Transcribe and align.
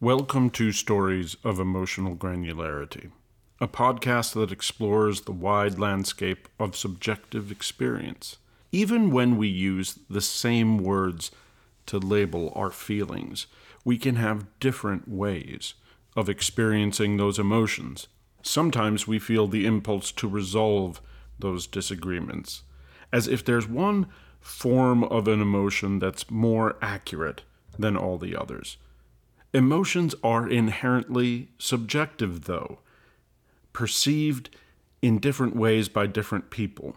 Welcome 0.00 0.50
to 0.50 0.72
Stories 0.72 1.36
of 1.44 1.60
Emotional 1.60 2.16
Granularity, 2.16 3.12
a 3.60 3.68
podcast 3.68 4.34
that 4.34 4.50
explores 4.50 5.20
the 5.20 5.32
wide 5.32 5.78
landscape 5.78 6.48
of 6.58 6.76
subjective 6.76 7.52
experience. 7.52 8.38
Even 8.72 9.12
when 9.12 9.36
we 9.36 9.46
use 9.46 10.00
the 10.10 10.20
same 10.20 10.78
words 10.78 11.30
to 11.86 11.98
label 11.98 12.52
our 12.56 12.70
feelings, 12.70 13.46
we 13.84 13.96
can 13.96 14.16
have 14.16 14.58
different 14.58 15.06
ways 15.06 15.74
of 16.16 16.28
experiencing 16.28 17.16
those 17.16 17.38
emotions. 17.38 18.08
Sometimes 18.42 19.06
we 19.06 19.20
feel 19.20 19.46
the 19.46 19.64
impulse 19.64 20.10
to 20.12 20.28
resolve 20.28 21.00
those 21.38 21.68
disagreements, 21.68 22.64
as 23.12 23.28
if 23.28 23.44
there's 23.44 23.68
one 23.68 24.08
form 24.40 25.04
of 25.04 25.28
an 25.28 25.40
emotion 25.40 26.00
that's 26.00 26.30
more 26.32 26.76
accurate 26.82 27.42
than 27.78 27.96
all 27.96 28.18
the 28.18 28.36
others. 28.36 28.76
Emotions 29.54 30.16
are 30.24 30.48
inherently 30.48 31.48
subjective, 31.58 32.46
though, 32.46 32.80
perceived 33.72 34.50
in 35.00 35.20
different 35.20 35.54
ways 35.54 35.88
by 35.88 36.08
different 36.08 36.50
people. 36.50 36.96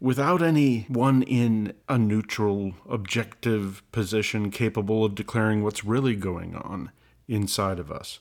Without 0.00 0.40
any 0.40 0.82
one 0.82 1.24
in 1.24 1.72
a 1.88 1.98
neutral, 1.98 2.74
objective 2.88 3.82
position 3.90 4.48
capable 4.52 5.04
of 5.04 5.16
declaring 5.16 5.64
what's 5.64 5.84
really 5.84 6.14
going 6.14 6.54
on 6.54 6.92
inside 7.26 7.80
of 7.80 7.90
us. 7.90 8.20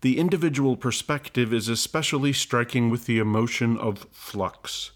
The 0.00 0.18
individual 0.18 0.76
perspective 0.76 1.54
is 1.54 1.68
especially 1.68 2.32
striking 2.32 2.90
with 2.90 3.06
the 3.06 3.20
emotion 3.20 3.78
of 3.78 4.08
flux. 4.10 4.90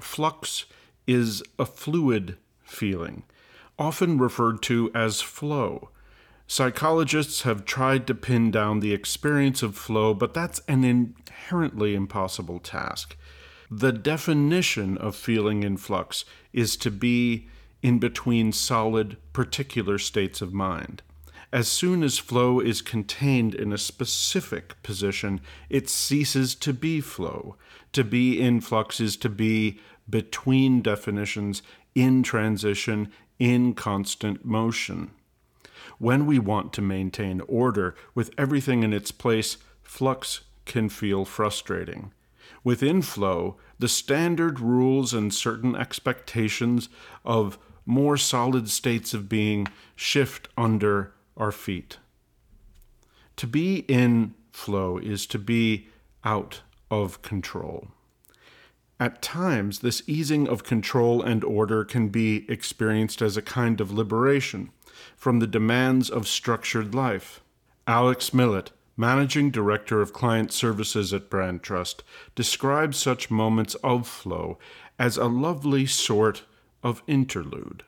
Flux 0.00 0.64
is 1.06 1.44
a 1.60 1.64
fluid 1.64 2.38
feeling, 2.64 3.22
often 3.78 4.18
referred 4.18 4.62
to 4.62 4.90
as 4.96 5.20
flow. 5.20 5.90
Psychologists 6.46 7.42
have 7.42 7.64
tried 7.64 8.06
to 8.06 8.14
pin 8.14 8.50
down 8.50 8.80
the 8.80 8.92
experience 8.92 9.62
of 9.62 9.76
flow, 9.76 10.12
but 10.12 10.34
that's 10.34 10.60
an 10.68 10.84
inherently 10.84 11.94
impossible 11.94 12.58
task. 12.58 13.16
The 13.70 13.92
definition 13.92 14.98
of 14.98 15.16
feeling 15.16 15.62
in 15.62 15.78
flux 15.78 16.26
is 16.52 16.76
to 16.78 16.90
be 16.90 17.48
in 17.82 17.98
between 17.98 18.52
solid, 18.52 19.16
particular 19.32 19.98
states 19.98 20.42
of 20.42 20.52
mind. 20.52 21.02
As 21.52 21.68
soon 21.68 22.02
as 22.02 22.16
flow 22.18 22.60
is 22.60 22.80
contained 22.80 23.54
in 23.54 23.72
a 23.72 23.78
specific 23.78 24.82
position, 24.82 25.40
it 25.68 25.88
ceases 25.88 26.54
to 26.56 26.72
be 26.72 27.00
flow. 27.00 27.56
To 27.92 28.04
be 28.04 28.40
in 28.40 28.60
flux 28.60 29.00
is 29.00 29.16
to 29.18 29.28
be 29.28 29.78
between 30.08 30.80
definitions, 30.80 31.62
in 31.94 32.22
transition, 32.22 33.12
in 33.38 33.74
constant 33.74 34.44
motion. 34.44 35.10
When 35.98 36.26
we 36.26 36.38
want 36.38 36.72
to 36.74 36.82
maintain 36.82 37.40
order 37.42 37.94
with 38.14 38.30
everything 38.36 38.82
in 38.82 38.92
its 38.92 39.10
place, 39.10 39.58
flux 39.82 40.42
can 40.64 40.88
feel 40.88 41.24
frustrating. 41.24 42.12
Within 42.64 43.02
flow, 43.02 43.56
the 43.78 43.88
standard 43.88 44.60
rules 44.60 45.12
and 45.12 45.34
certain 45.34 45.74
expectations 45.74 46.88
of 47.24 47.58
more 47.84 48.16
solid 48.16 48.68
states 48.68 49.12
of 49.12 49.28
being 49.28 49.66
shift 49.96 50.48
under 50.56 51.12
our 51.36 51.52
feet. 51.52 51.98
To 53.36 53.46
be 53.46 53.78
in 53.88 54.34
flow 54.52 54.98
is 54.98 55.26
to 55.26 55.38
be 55.38 55.88
out 56.24 56.60
of 56.90 57.22
control. 57.22 57.88
At 59.00 59.20
times, 59.20 59.80
this 59.80 60.02
easing 60.06 60.46
of 60.46 60.62
control 60.62 61.22
and 61.22 61.42
order 61.42 61.84
can 61.84 62.08
be 62.08 62.48
experienced 62.48 63.20
as 63.20 63.36
a 63.36 63.42
kind 63.42 63.80
of 63.80 63.90
liberation 63.90 64.70
from 65.16 65.38
the 65.38 65.46
demands 65.46 66.10
of 66.10 66.26
structured 66.26 66.94
life. 66.94 67.40
Alex 67.86 68.32
Millett, 68.32 68.70
Managing 68.96 69.50
Director 69.50 70.00
of 70.00 70.12
Client 70.12 70.52
Services 70.52 71.12
at 71.12 71.30
Brand 71.30 71.62
Trust, 71.62 72.04
describes 72.34 72.98
such 72.98 73.30
moments 73.30 73.74
of 73.76 74.06
flow 74.06 74.58
as 74.98 75.16
a 75.16 75.26
lovely 75.26 75.86
sort 75.86 76.42
of 76.82 77.02
interlude. 77.06 77.82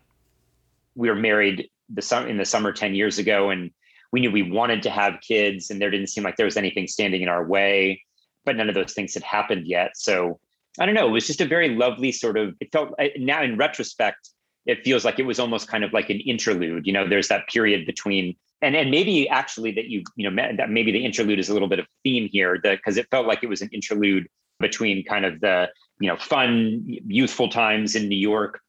We 0.94 1.08
were 1.08 1.16
married 1.16 1.68
the 1.88 2.26
in 2.28 2.38
the 2.38 2.44
summer 2.44 2.72
10 2.72 2.94
years 2.94 3.18
ago, 3.18 3.50
and 3.50 3.70
we 4.12 4.20
knew 4.20 4.30
we 4.30 4.50
wanted 4.50 4.82
to 4.84 4.90
have 4.90 5.20
kids, 5.20 5.70
and 5.70 5.80
there 5.80 5.90
didn't 5.90 6.08
seem 6.08 6.24
like 6.24 6.36
there 6.36 6.46
was 6.46 6.56
anything 6.56 6.86
standing 6.86 7.22
in 7.22 7.28
our 7.28 7.44
way, 7.44 8.02
but 8.44 8.56
none 8.56 8.68
of 8.68 8.74
those 8.74 8.92
things 8.92 9.14
had 9.14 9.22
happened 9.22 9.66
yet. 9.66 9.96
So 9.96 10.38
I 10.78 10.86
don't 10.86 10.94
know, 10.94 11.06
it 11.06 11.12
was 11.12 11.26
just 11.26 11.40
a 11.40 11.46
very 11.46 11.70
lovely 11.70 12.10
sort 12.10 12.36
of, 12.36 12.56
it 12.60 12.72
felt 12.72 12.94
now 13.18 13.42
in 13.42 13.56
retrospect, 13.56 14.30
it 14.66 14.82
feels 14.84 15.04
like 15.04 15.18
it 15.18 15.26
was 15.26 15.38
almost 15.38 15.68
kind 15.68 15.84
of 15.84 15.92
like 15.92 16.10
an 16.10 16.20
interlude. 16.20 16.86
You 16.86 16.92
know, 16.92 17.06
there's 17.06 17.28
that 17.28 17.48
period 17.48 17.86
between 17.86 18.36
and 18.62 18.74
and 18.74 18.90
maybe 18.90 19.28
actually 19.28 19.72
that 19.72 19.86
you 19.86 20.02
you 20.16 20.30
know 20.30 20.54
that 20.56 20.70
maybe 20.70 20.90
the 20.90 21.04
interlude 21.04 21.38
is 21.38 21.48
a 21.48 21.52
little 21.52 21.68
bit 21.68 21.78
of 21.78 21.86
theme 22.02 22.28
here 22.30 22.58
because 22.60 22.96
it 22.96 23.06
felt 23.10 23.26
like 23.26 23.42
it 23.42 23.48
was 23.48 23.60
an 23.60 23.68
interlude 23.72 24.26
between 24.60 25.04
kind 25.04 25.24
of 25.24 25.40
the 25.40 25.68
you 26.00 26.08
know 26.08 26.16
fun 26.16 26.82
youthful 26.86 27.48
times 27.48 27.94
in 27.94 28.08
New 28.08 28.18
York, 28.18 28.60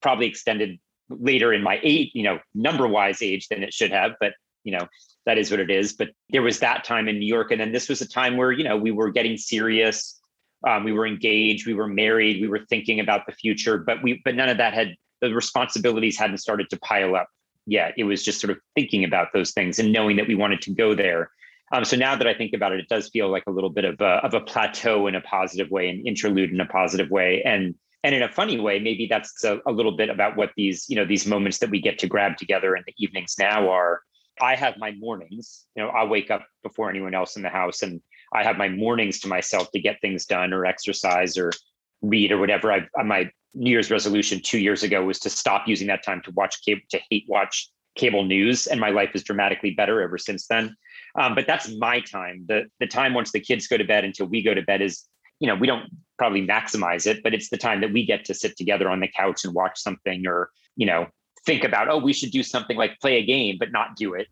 probably 0.00 0.26
extended 0.26 0.78
later 1.10 1.52
in 1.52 1.62
my 1.62 1.78
eight 1.82 2.14
you 2.14 2.22
know 2.22 2.38
number 2.54 2.88
wise 2.88 3.20
age 3.20 3.48
than 3.48 3.62
it 3.62 3.74
should 3.74 3.90
have, 3.90 4.12
but 4.20 4.32
you 4.64 4.72
know 4.72 4.88
that 5.26 5.38
is 5.38 5.50
what 5.50 5.60
it 5.60 5.70
is. 5.70 5.92
But 5.92 6.08
there 6.30 6.42
was 6.42 6.60
that 6.60 6.84
time 6.84 7.08
in 7.08 7.18
New 7.18 7.26
York, 7.26 7.50
and 7.50 7.60
then 7.60 7.72
this 7.72 7.88
was 7.88 8.00
a 8.00 8.08
time 8.08 8.36
where 8.36 8.52
you 8.52 8.64
know 8.64 8.76
we 8.76 8.90
were 8.90 9.10
getting 9.10 9.36
serious. 9.36 10.18
Um, 10.64 10.84
we 10.84 10.92
were 10.92 11.08
engaged, 11.08 11.66
we 11.66 11.74
were 11.74 11.88
married, 11.88 12.40
we 12.40 12.46
were 12.46 12.64
thinking 12.70 13.00
about 13.00 13.26
the 13.26 13.32
future, 13.32 13.78
but 13.78 14.00
we 14.00 14.22
but 14.24 14.36
none 14.36 14.48
of 14.48 14.58
that 14.58 14.72
had 14.72 14.94
the 15.22 15.32
responsibilities 15.32 16.18
hadn't 16.18 16.38
started 16.38 16.68
to 16.70 16.78
pile 16.80 17.16
up 17.16 17.28
yet. 17.64 17.94
It 17.96 18.04
was 18.04 18.22
just 18.22 18.40
sort 18.40 18.50
of 18.50 18.58
thinking 18.74 19.04
about 19.04 19.28
those 19.32 19.52
things 19.52 19.78
and 19.78 19.92
knowing 19.92 20.16
that 20.16 20.28
we 20.28 20.34
wanted 20.34 20.60
to 20.62 20.74
go 20.74 20.94
there. 20.94 21.30
Um, 21.72 21.84
so 21.84 21.96
now 21.96 22.16
that 22.16 22.26
I 22.26 22.34
think 22.34 22.52
about 22.52 22.72
it, 22.72 22.80
it 22.80 22.88
does 22.88 23.08
feel 23.08 23.28
like 23.28 23.44
a 23.46 23.50
little 23.50 23.70
bit 23.70 23.86
of 23.86 23.98
a, 24.00 24.20
of 24.24 24.34
a 24.34 24.40
plateau 24.40 25.06
in 25.06 25.14
a 25.14 25.22
positive 25.22 25.70
way, 25.70 25.88
an 25.88 26.02
interlude 26.06 26.50
in 26.50 26.60
a 26.60 26.66
positive 26.66 27.08
way, 27.10 27.42
and 27.44 27.74
and 28.04 28.16
in 28.16 28.22
a 28.24 28.28
funny 28.28 28.58
way, 28.58 28.80
maybe 28.80 29.06
that's 29.08 29.44
a, 29.44 29.60
a 29.64 29.70
little 29.70 29.96
bit 29.96 30.10
about 30.10 30.36
what 30.36 30.50
these 30.56 30.84
you 30.88 30.96
know 30.96 31.06
these 31.06 31.26
moments 31.26 31.58
that 31.58 31.70
we 31.70 31.80
get 31.80 31.98
to 32.00 32.08
grab 32.08 32.36
together 32.36 32.76
in 32.76 32.82
the 32.86 32.94
evenings 32.98 33.36
now 33.38 33.70
are. 33.70 34.02
I 34.40 34.56
have 34.56 34.78
my 34.78 34.92
mornings. 34.92 35.66
You 35.76 35.82
know, 35.84 35.90
I 35.90 36.04
wake 36.04 36.30
up 36.30 36.46
before 36.62 36.88
anyone 36.88 37.14
else 37.14 37.36
in 37.36 37.42
the 37.42 37.50
house, 37.50 37.82
and 37.82 38.00
I 38.34 38.42
have 38.42 38.56
my 38.56 38.68
mornings 38.68 39.20
to 39.20 39.28
myself 39.28 39.70
to 39.72 39.80
get 39.80 40.00
things 40.00 40.24
done 40.26 40.52
or 40.52 40.66
exercise 40.66 41.36
or 41.38 41.52
read 42.00 42.32
or 42.32 42.38
whatever. 42.38 42.72
I 42.72 42.86
my 43.04 43.30
New 43.54 43.70
Year's 43.70 43.90
resolution 43.90 44.40
two 44.40 44.58
years 44.58 44.82
ago 44.82 45.04
was 45.04 45.18
to 45.20 45.30
stop 45.30 45.68
using 45.68 45.86
that 45.88 46.04
time 46.04 46.22
to 46.22 46.30
watch 46.32 46.62
cable, 46.64 46.80
to 46.90 47.00
hate 47.10 47.24
watch 47.28 47.70
cable 47.96 48.24
news, 48.24 48.66
and 48.66 48.80
my 48.80 48.90
life 48.90 49.10
is 49.14 49.22
dramatically 49.22 49.70
better 49.70 50.00
ever 50.00 50.18
since 50.18 50.46
then. 50.46 50.74
Um, 51.18 51.34
but 51.34 51.46
that's 51.46 51.68
my 51.76 52.00
time. 52.00 52.44
The 52.48 52.64
the 52.80 52.86
time 52.86 53.14
once 53.14 53.32
the 53.32 53.40
kids 53.40 53.66
go 53.66 53.76
to 53.76 53.84
bed 53.84 54.04
until 54.04 54.26
we 54.26 54.42
go 54.42 54.54
to 54.54 54.62
bed 54.62 54.80
is, 54.80 55.04
you 55.40 55.46
know, 55.46 55.54
we 55.54 55.66
don't 55.66 55.90
probably 56.18 56.46
maximize 56.46 57.06
it, 57.06 57.22
but 57.22 57.34
it's 57.34 57.50
the 57.50 57.58
time 57.58 57.80
that 57.82 57.92
we 57.92 58.06
get 58.06 58.24
to 58.26 58.34
sit 58.34 58.56
together 58.56 58.88
on 58.88 59.00
the 59.00 59.08
couch 59.08 59.44
and 59.44 59.54
watch 59.54 59.78
something, 59.78 60.26
or 60.26 60.50
you 60.76 60.86
know, 60.86 61.06
think 61.44 61.64
about 61.64 61.88
oh, 61.88 61.98
we 61.98 62.12
should 62.12 62.30
do 62.30 62.42
something 62.42 62.76
like 62.76 62.98
play 63.00 63.18
a 63.18 63.24
game, 63.24 63.56
but 63.58 63.72
not 63.72 63.96
do 63.96 64.14
it. 64.14 64.28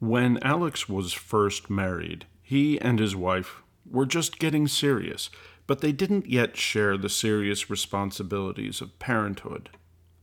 When 0.00 0.42
Alex 0.42 0.88
was 0.88 1.12
first 1.12 1.70
married, 1.70 2.26
he 2.42 2.80
and 2.80 2.98
his 2.98 3.14
wife 3.14 3.62
were 3.88 4.06
just 4.06 4.38
getting 4.38 4.66
serious 4.66 5.30
but 5.70 5.82
they 5.82 5.92
didn't 5.92 6.28
yet 6.28 6.56
share 6.56 6.98
the 6.98 7.08
serious 7.08 7.70
responsibilities 7.70 8.80
of 8.80 8.98
parenthood. 8.98 9.70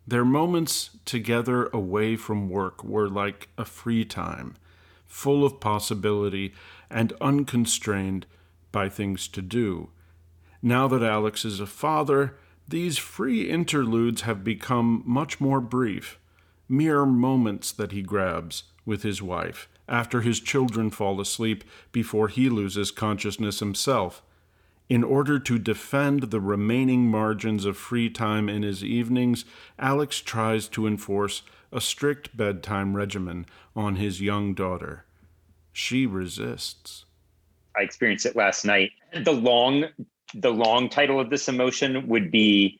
Their 0.06 0.26
moments 0.26 0.90
together 1.06 1.68
away 1.68 2.18
from 2.18 2.50
work 2.50 2.84
were 2.84 3.08
like 3.08 3.48
a 3.58 3.64
free 3.64 4.04
time, 4.04 4.58
full 5.06 5.46
of 5.46 5.62
possibility 5.62 6.54
and 6.90 7.14
unconstrained 7.22 8.26
by 8.74 8.90
things 8.90 9.30
to 9.30 9.42
do. 9.42 9.88
Now 10.62 10.86
that 10.90 11.02
Alex 11.02 11.46
is 11.46 11.62
a 11.62 11.66
father, 11.66 12.36
these 12.68 12.98
free 12.98 13.50
interludes 13.50 14.24
have 14.24 14.44
become 14.44 15.02
much 15.06 15.40
more 15.40 15.62
brief, 15.62 16.20
mere 16.68 17.06
moments 17.06 17.72
that 17.72 17.94
he 17.94 18.02
grabs 18.02 18.64
with 18.86 19.04
his 19.04 19.22
wife 19.22 19.70
after 19.88 20.20
his 20.20 20.42
children 20.42 20.90
fall 20.90 21.22
asleep 21.22 21.64
before 21.94 22.28
he 22.28 22.50
loses 22.50 22.92
consciousness 22.92 23.62
himself 23.62 24.22
in 24.90 25.04
order 25.04 25.38
to 25.40 25.60
defend 25.60 26.24
the 26.24 26.40
remaining 26.40 27.08
margins 27.08 27.66
of 27.66 27.78
free 27.78 28.10
time 28.10 28.48
in 28.48 28.64
his 28.64 28.84
evenings, 28.84 29.44
Alex 29.78 30.22
tries 30.22 30.68
to 30.70 30.88
enforce 30.88 31.42
a 31.72 31.82
strict 31.82 32.36
bedtime 32.38 32.96
regimen 32.96 33.46
on 33.76 33.98
his 33.98 34.22
young 34.22 34.54
daughter. 34.54 35.04
She 35.74 36.06
resists. 36.06 37.06
I 37.78 37.82
experienced 37.82 38.26
it 38.26 38.36
last 38.36 38.66
night. 38.66 38.92
The 39.14 39.34
long 39.34 39.86
the 40.34 40.52
long 40.52 40.90
title 40.90 41.20
of 41.20 41.30
this 41.30 41.48
emotion 41.48 42.08
would 42.08 42.32
be 42.32 42.80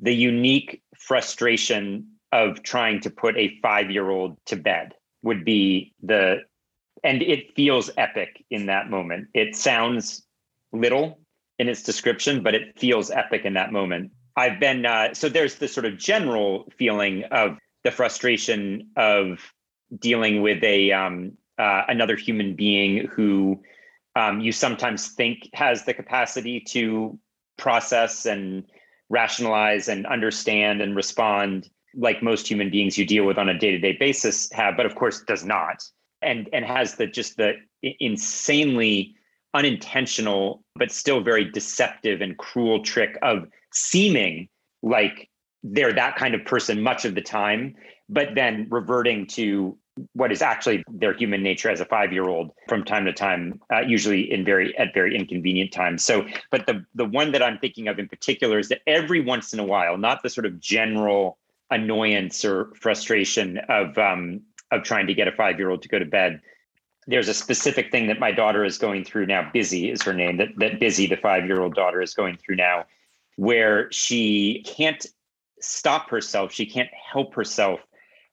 the 0.00 0.14
unique 0.14 0.82
frustration 0.96 2.06
of 2.32 2.62
trying 2.62 3.00
to 3.00 3.10
put 3.10 3.36
a 3.36 3.58
5-year-old 3.62 4.36
to 4.46 4.56
bed 4.56 4.94
would 5.22 5.44
be 5.44 5.94
the 6.02 6.38
and 7.04 7.22
it 7.22 7.54
feels 7.54 7.90
epic 7.96 8.44
in 8.50 8.66
that 8.66 8.90
moment. 8.90 9.28
It 9.32 9.54
sounds 9.54 10.26
little 10.72 11.20
in 11.58 11.68
its 11.68 11.82
description, 11.82 12.42
but 12.42 12.54
it 12.54 12.78
feels 12.78 13.10
epic 13.10 13.44
in 13.44 13.54
that 13.54 13.72
moment. 13.72 14.12
I've 14.36 14.60
been 14.60 14.86
uh, 14.86 15.14
so 15.14 15.28
there's 15.28 15.56
this 15.56 15.72
sort 15.72 15.86
of 15.86 15.98
general 15.98 16.70
feeling 16.76 17.24
of 17.24 17.58
the 17.84 17.90
frustration 17.90 18.88
of 18.96 19.40
dealing 19.98 20.42
with 20.42 20.62
a 20.62 20.92
um, 20.92 21.32
uh, 21.58 21.82
another 21.88 22.16
human 22.16 22.54
being 22.54 23.06
who 23.08 23.60
um, 24.14 24.40
you 24.40 24.52
sometimes 24.52 25.08
think 25.08 25.48
has 25.54 25.84
the 25.84 25.94
capacity 25.94 26.60
to 26.60 27.18
process 27.56 28.26
and 28.26 28.64
rationalize 29.08 29.88
and 29.88 30.06
understand 30.06 30.80
and 30.80 30.94
respond 30.94 31.68
like 31.94 32.22
most 32.22 32.46
human 32.46 32.70
beings 32.70 32.96
you 32.96 33.06
deal 33.06 33.24
with 33.24 33.38
on 33.38 33.48
a 33.48 33.58
day-to-day 33.58 33.96
basis 33.98 34.50
have 34.52 34.76
but 34.76 34.86
of 34.86 34.94
course 34.94 35.22
does 35.22 35.44
not 35.44 35.82
and 36.22 36.48
and 36.52 36.64
has 36.64 36.96
the 36.96 37.06
just 37.06 37.36
the 37.36 37.54
insanely 37.82 39.16
unintentional 39.54 40.62
but 40.76 40.90
still 40.90 41.20
very 41.20 41.44
deceptive 41.44 42.20
and 42.20 42.36
cruel 42.36 42.82
trick 42.82 43.18
of 43.22 43.46
seeming 43.72 44.48
like 44.82 45.28
they're 45.62 45.92
that 45.92 46.16
kind 46.16 46.34
of 46.34 46.44
person 46.44 46.82
much 46.82 47.04
of 47.04 47.14
the 47.14 47.20
time 47.20 47.74
but 48.08 48.34
then 48.34 48.66
reverting 48.70 49.26
to 49.26 49.76
what 50.12 50.30
is 50.32 50.42
actually 50.42 50.84
their 50.90 51.12
human 51.12 51.42
nature 51.42 51.70
as 51.70 51.80
a 51.80 51.84
five 51.84 52.12
year 52.12 52.28
old 52.28 52.50
from 52.68 52.84
time 52.84 53.04
to 53.04 53.12
time 53.12 53.60
uh, 53.72 53.80
usually 53.80 54.30
in 54.30 54.44
very 54.44 54.76
at 54.78 54.94
very 54.94 55.16
inconvenient 55.16 55.72
times. 55.72 56.04
So 56.04 56.26
but 56.50 56.66
the 56.66 56.84
the 56.94 57.04
one 57.04 57.32
that 57.32 57.42
i'm 57.42 57.58
thinking 57.58 57.88
of 57.88 57.98
in 57.98 58.08
particular 58.08 58.58
is 58.58 58.68
that 58.68 58.80
every 58.86 59.20
once 59.20 59.52
in 59.52 59.60
a 59.60 59.64
while 59.64 59.96
not 59.96 60.22
the 60.22 60.30
sort 60.30 60.46
of 60.46 60.60
general 60.60 61.38
annoyance 61.70 62.44
or 62.44 62.72
frustration 62.80 63.58
of 63.68 63.96
um, 63.98 64.40
of 64.70 64.82
trying 64.82 65.06
to 65.06 65.14
get 65.14 65.28
a 65.28 65.32
five 65.32 65.58
year 65.58 65.70
old 65.70 65.82
to 65.82 65.88
go 65.88 65.98
to 65.98 66.04
bed 66.04 66.40
there's 67.08 67.28
a 67.28 67.34
specific 67.34 67.90
thing 67.90 68.06
that 68.06 68.20
my 68.20 68.30
daughter 68.30 68.64
is 68.64 68.78
going 68.78 69.02
through 69.04 69.26
now 69.26 69.50
busy 69.52 69.90
is 69.90 70.02
her 70.02 70.14
name 70.14 70.36
that 70.36 70.48
that 70.58 70.78
busy 70.78 71.06
the 71.06 71.16
five 71.16 71.46
year 71.46 71.60
old 71.60 71.74
daughter 71.74 72.00
is 72.00 72.14
going 72.14 72.36
through 72.36 72.56
now 72.56 72.84
where 73.36 73.90
she 73.90 74.64
can't 74.66 75.06
stop 75.60 76.08
herself 76.10 76.52
she 76.52 76.66
can't 76.66 76.90
help 77.12 77.34
herself 77.34 77.80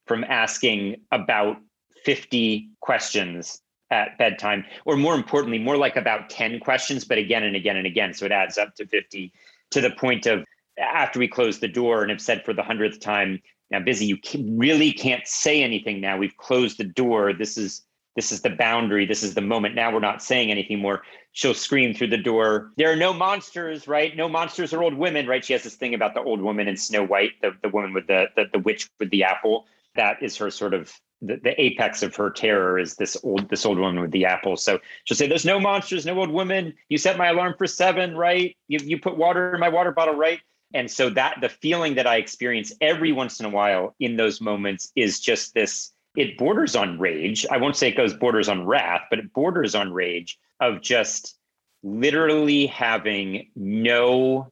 from 0.05 0.23
asking 0.25 0.95
about 1.11 1.57
50 2.03 2.69
questions 2.81 3.61
at 3.91 4.17
bedtime, 4.17 4.65
or 4.85 4.95
more 4.95 5.15
importantly, 5.15 5.59
more 5.59 5.77
like 5.77 5.95
about 5.95 6.29
10 6.29 6.59
questions, 6.59 7.03
but 7.03 7.17
again 7.17 7.43
and 7.43 7.55
again 7.55 7.77
and 7.77 7.87
again. 7.87 8.13
So 8.13 8.25
it 8.25 8.31
adds 8.31 8.57
up 8.57 8.75
to 8.75 8.85
50 8.85 9.33
to 9.71 9.81
the 9.81 9.91
point 9.91 10.25
of 10.25 10.43
after 10.77 11.19
we 11.19 11.27
close 11.27 11.59
the 11.59 11.67
door 11.67 12.01
and 12.01 12.11
have 12.11 12.21
said 12.21 12.43
for 12.43 12.53
the 12.53 12.63
hundredth 12.63 12.99
time, 12.99 13.41
now 13.71 13.79
busy, 13.79 14.05
you 14.05 14.17
really 14.57 14.91
can't 14.91 15.27
say 15.27 15.63
anything 15.63 16.01
now. 16.01 16.17
We've 16.17 16.37
closed 16.37 16.77
the 16.77 16.83
door. 16.83 17.33
This 17.33 17.57
is 17.57 17.81
this 18.15 18.31
is 18.31 18.41
the 18.41 18.49
boundary. 18.49 19.05
This 19.05 19.23
is 19.23 19.33
the 19.33 19.41
moment. 19.41 19.75
Now 19.75 19.91
we're 19.91 19.99
not 19.99 20.23
saying 20.23 20.51
anything 20.51 20.79
more. 20.79 21.03
She'll 21.33 21.53
scream 21.53 21.93
through 21.93 22.07
the 22.07 22.17
door. 22.17 22.71
There 22.77 22.91
are 22.91 22.95
no 22.95 23.13
monsters, 23.13 23.87
right? 23.87 24.15
No 24.15 24.29
monsters 24.29 24.73
or 24.73 24.83
old 24.83 24.93
women, 24.93 25.27
right? 25.27 25.43
She 25.43 25.53
has 25.53 25.63
this 25.63 25.75
thing 25.75 25.93
about 25.93 26.13
the 26.13 26.21
old 26.21 26.41
woman 26.41 26.67
in 26.67 26.77
Snow 26.77 27.05
White, 27.05 27.31
the, 27.41 27.51
the 27.61 27.69
woman 27.69 27.93
with 27.93 28.07
the, 28.07 28.27
the 28.35 28.45
the 28.51 28.59
witch 28.59 28.89
with 28.99 29.09
the 29.09 29.23
apple 29.23 29.65
that 29.95 30.21
is 30.21 30.37
her 30.37 30.51
sort 30.51 30.73
of 30.73 30.93
the, 31.21 31.37
the, 31.37 31.59
apex 31.59 32.03
of 32.03 32.15
her 32.15 32.29
terror 32.29 32.77
is 32.77 32.95
this 32.95 33.17
old 33.23 33.49
this 33.49 33.65
old 33.65 33.79
woman 33.79 34.01
with 34.01 34.11
the 34.11 34.25
apple. 34.25 34.57
So 34.57 34.79
she'll 35.05 35.17
say, 35.17 35.27
"There's 35.27 35.45
no 35.45 35.59
monsters, 35.59 36.05
no 36.05 36.19
old 36.19 36.29
women. 36.29 36.73
You 36.89 36.97
set 36.97 37.17
my 37.17 37.27
alarm 37.27 37.55
for 37.57 37.67
seven, 37.67 38.15
right? 38.15 38.55
You 38.67 38.79
you 38.83 38.99
put 38.99 39.17
water 39.17 39.53
in 39.53 39.59
my 39.59 39.69
water 39.69 39.91
bottle, 39.91 40.15
right?" 40.15 40.39
And 40.73 40.91
so 40.91 41.09
that 41.11 41.37
the 41.41 41.49
feeling 41.49 41.95
that 41.95 42.05
I 42.05 42.17
experience 42.17 42.73
every 42.81 43.11
once 43.11 43.39
in 43.39 43.45
a 43.45 43.49
while 43.49 43.95
in 43.99 44.17
those 44.17 44.41
moments 44.41 44.91
is 44.95 45.19
just 45.19 45.53
this. 45.53 45.91
It 46.15 46.37
borders 46.37 46.75
on 46.75 46.99
rage. 46.99 47.45
I 47.51 47.57
won't 47.57 47.75
say 47.75 47.89
it 47.89 47.97
goes 47.97 48.13
borders 48.13 48.49
on 48.49 48.65
wrath, 48.65 49.01
but 49.09 49.19
it 49.19 49.33
borders 49.33 49.75
on 49.75 49.91
rage 49.91 50.37
of 50.59 50.81
just 50.81 51.35
literally 51.83 52.65
having 52.67 53.49
no 53.55 54.49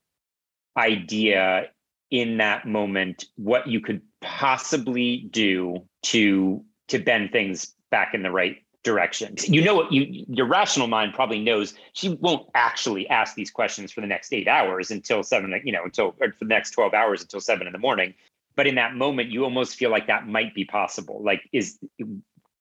idea 0.77 1.69
in 2.12 2.38
that 2.38 2.68
moment 2.68 3.25
what 3.36 3.68
you 3.68 3.81
could 3.81 4.01
possibly 4.21 5.27
do 5.31 5.83
to 6.04 6.63
to 6.88 7.00
bend 7.00 7.31
things 7.31 7.74
back 7.89 8.13
in 8.13 8.21
the 8.21 8.31
right 8.31 8.57
direction. 8.83 9.36
You 9.48 9.63
know 9.63 9.75
what 9.75 9.92
you 9.92 10.25
your 10.27 10.45
rational 10.45 10.88
mind 10.88 11.13
probably 11.13 11.39
knows 11.39 11.74
she 11.94 12.10
won't 12.10 12.48
actually 12.54 13.10
ask 13.10 13.36
these 13.36 13.50
questions 13.50 13.92
for 13.92 14.01
the 14.01 14.07
next 14.07 14.33
8 14.33 14.48
hours 14.48 14.92
until 14.92 15.24
7 15.24 15.62
you 15.63 15.71
know 15.71 15.86
until 15.86 16.15
or 16.19 16.31
for 16.33 16.45
the 16.45 16.45
next 16.45 16.71
12 16.71 16.94
hours 16.94 17.21
until 17.21 17.39
7 17.39 17.65
in 17.65 17.74
the 17.74 17.80
morning. 17.80 18.13
But 18.56 18.68
in 18.68 18.76
that 18.76 18.96
moment 18.96 19.30
you 19.30 19.44
almost 19.44 19.76
feel 19.76 19.90
like 19.90 20.08
that 20.08 20.28
might 20.28 20.54
be 20.54 20.66
possible. 20.66 21.22
Like 21.24 21.42
is 21.52 21.80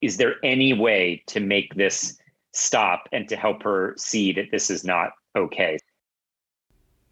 is 0.01 0.17
there 0.17 0.37
any 0.43 0.73
way 0.73 1.23
to 1.29 1.41
make 1.41 1.75
this 1.75 2.19
stop 2.53 3.09
and 3.13 3.29
to 3.29 3.37
help 3.37 3.63
her 3.63 3.95
see 3.97 4.33
that 4.33 4.51
this 4.51 4.69
is 4.71 4.85
not 4.85 5.11
okay? 5.37 5.79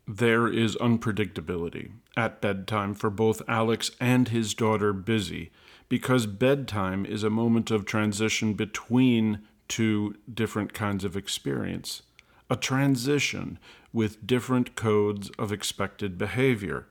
There 0.09 0.49
is 0.49 0.75
unpredictability 0.77 1.93
at 2.17 2.41
bedtime 2.41 2.95
for 2.95 3.11
both 3.11 3.43
Alex 3.47 3.93
and 4.01 4.29
his 4.29 4.55
daughter 4.55 4.93
Busy, 4.93 5.53
because 5.89 6.27
bedtime 6.27 7.07
is 7.07 7.23
a 7.23 7.31
moment 7.31 7.71
of 7.71 7.85
transition 7.85 8.55
between 8.55 9.41
two 9.69 10.17
different 10.33 10.75
kinds 10.75 11.05
of 11.05 11.17
experience, 11.17 12.03
a 12.51 12.57
transition 12.57 13.59
with 13.93 14.27
different 14.27 14.75
codes 14.75 15.31
of 15.39 15.53
expected 15.53 16.19
behavior. 16.19 16.89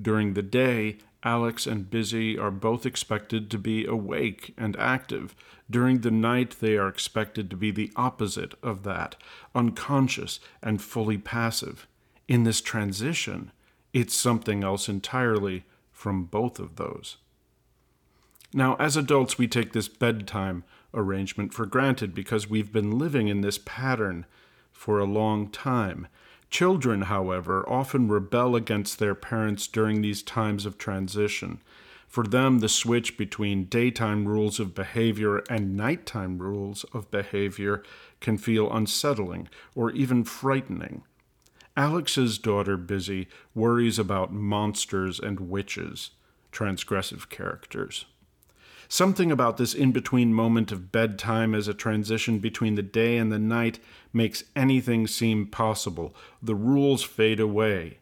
During 0.00 0.34
the 0.34 0.42
day, 0.42 0.98
Alex 1.24 1.66
and 1.66 1.90
Busy 1.90 2.38
are 2.38 2.50
both 2.50 2.86
expected 2.86 3.50
to 3.50 3.58
be 3.58 3.84
awake 3.84 4.54
and 4.56 4.76
active. 4.76 5.34
During 5.68 6.00
the 6.00 6.10
night, 6.10 6.56
they 6.60 6.76
are 6.76 6.88
expected 6.88 7.50
to 7.50 7.56
be 7.56 7.70
the 7.70 7.92
opposite 7.96 8.54
of 8.62 8.84
that, 8.84 9.16
unconscious 9.54 10.38
and 10.62 10.80
fully 10.80 11.18
passive 11.18 11.86
in 12.28 12.44
this 12.44 12.60
transition, 12.60 13.50
it's 13.92 14.14
something 14.14 14.62
else 14.62 14.88
entirely 14.88 15.64
from 15.90 16.24
both 16.24 16.60
of 16.60 16.76
those. 16.76 17.16
Now, 18.52 18.76
as 18.76 18.96
adults, 18.96 19.38
we 19.38 19.48
take 19.48 19.72
this 19.72 19.88
bedtime 19.88 20.62
arrangement 20.94 21.52
for 21.52 21.66
granted 21.66 22.14
because 22.14 22.48
we've 22.48 22.72
been 22.72 22.98
living 22.98 23.28
in 23.28 23.40
this 23.40 23.58
pattern 23.58 24.26
for 24.70 24.98
a 24.98 25.04
long 25.04 25.50
time. 25.50 26.06
Children, 26.50 27.02
however, 27.02 27.68
often 27.68 28.08
rebel 28.08 28.56
against 28.56 28.98
their 28.98 29.14
parents 29.14 29.66
during 29.66 30.00
these 30.00 30.22
times 30.22 30.64
of 30.64 30.78
transition. 30.78 31.60
For 32.08 32.24
them, 32.24 32.60
the 32.60 32.70
switch 32.70 33.18
between 33.18 33.64
daytime 33.64 34.26
rules 34.26 34.58
of 34.58 34.74
behavior 34.74 35.38
and 35.50 35.76
nighttime 35.76 36.38
rules 36.38 36.84
of 36.94 37.10
behavior 37.10 37.82
can 38.20 38.38
feel 38.38 38.72
unsettling 38.72 39.48
or 39.74 39.90
even 39.90 40.24
frightening. 40.24 41.02
Alex's 41.76 42.38
daughter, 42.38 42.76
Busy, 42.76 43.28
worries 43.54 43.98
about 43.98 44.32
monsters 44.32 45.20
and 45.20 45.38
witches, 45.38 46.10
transgressive 46.50 47.28
characters. 47.28 48.06
Something 48.90 49.30
about 49.30 49.58
this 49.58 49.74
in 49.74 49.92
between 49.92 50.32
moment 50.32 50.72
of 50.72 50.90
bedtime 50.90 51.54
as 51.54 51.68
a 51.68 51.74
transition 51.74 52.38
between 52.38 52.74
the 52.74 52.82
day 52.82 53.18
and 53.18 53.30
the 53.30 53.38
night 53.38 53.78
makes 54.14 54.44
anything 54.56 55.06
seem 55.06 55.46
possible. 55.46 56.16
The 56.42 56.54
rules 56.54 57.02
fade 57.02 57.38
away. 57.38 57.98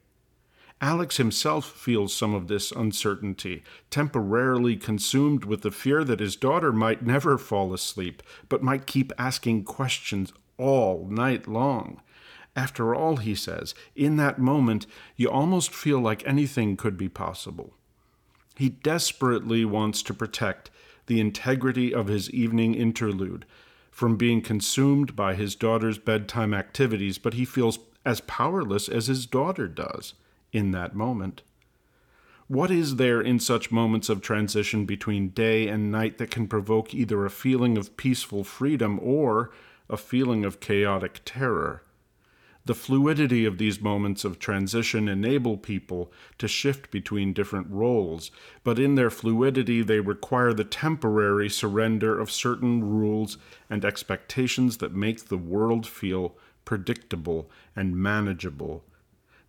Alex 0.80 1.16
himself 1.16 1.64
feels 1.64 2.14
some 2.14 2.34
of 2.34 2.46
this 2.46 2.70
uncertainty, 2.70 3.64
temporarily 3.90 4.76
consumed 4.76 5.44
with 5.44 5.62
the 5.62 5.70
fear 5.70 6.04
that 6.04 6.20
his 6.20 6.36
daughter 6.36 6.72
might 6.72 7.04
never 7.04 7.36
fall 7.36 7.74
asleep, 7.74 8.22
but 8.48 8.62
might 8.62 8.86
keep 8.86 9.12
asking 9.18 9.64
questions 9.64 10.32
all 10.58 11.08
night 11.10 11.48
long. 11.48 12.00
After 12.54 12.94
all, 12.94 13.16
he 13.16 13.34
says, 13.34 13.74
in 13.96 14.16
that 14.18 14.38
moment, 14.38 14.86
you 15.16 15.30
almost 15.30 15.74
feel 15.74 15.98
like 15.98 16.26
anything 16.26 16.76
could 16.76 16.96
be 16.96 17.08
possible. 17.08 17.74
He 18.54 18.68
desperately 18.68 19.64
wants 19.64 20.02
to 20.02 20.14
protect 20.14 20.70
the 21.06 21.20
integrity 21.20 21.94
of 21.94 22.08
his 22.08 22.30
evening 22.30 22.74
interlude 22.74 23.44
from 23.90 24.16
being 24.16 24.42
consumed 24.42 25.16
by 25.16 25.34
his 25.34 25.54
daughter's 25.54 25.98
bedtime 25.98 26.52
activities, 26.52 27.16
but 27.16 27.34
he 27.34 27.44
feels 27.44 27.78
as 28.04 28.20
powerless 28.22 28.88
as 28.88 29.06
his 29.06 29.26
daughter 29.26 29.66
does 29.66 30.14
in 30.52 30.70
that 30.72 30.94
moment. 30.94 31.42
What 32.48 32.70
is 32.70 32.96
there 32.96 33.20
in 33.20 33.40
such 33.40 33.72
moments 33.72 34.08
of 34.08 34.20
transition 34.20 34.84
between 34.84 35.30
day 35.30 35.66
and 35.66 35.90
night 35.90 36.18
that 36.18 36.30
can 36.30 36.46
provoke 36.46 36.94
either 36.94 37.24
a 37.24 37.30
feeling 37.30 37.76
of 37.76 37.96
peaceful 37.96 38.44
freedom 38.44 39.00
or 39.02 39.50
a 39.88 39.96
feeling 39.96 40.44
of 40.44 40.60
chaotic 40.60 41.22
terror? 41.24 41.82
The 42.66 42.74
fluidity 42.74 43.44
of 43.44 43.58
these 43.58 43.80
moments 43.80 44.24
of 44.24 44.40
transition 44.40 45.06
enable 45.06 45.56
people 45.56 46.12
to 46.38 46.48
shift 46.48 46.90
between 46.90 47.32
different 47.32 47.68
roles, 47.70 48.32
but 48.64 48.80
in 48.80 48.96
their 48.96 49.08
fluidity, 49.08 49.82
they 49.82 50.00
require 50.00 50.52
the 50.52 50.64
temporary 50.64 51.48
surrender 51.48 52.18
of 52.18 52.28
certain 52.28 52.82
rules 52.82 53.38
and 53.70 53.84
expectations 53.84 54.78
that 54.78 54.92
make 54.92 55.26
the 55.26 55.38
world 55.38 55.86
feel 55.86 56.36
predictable 56.64 57.48
and 57.76 57.96
manageable. 57.96 58.84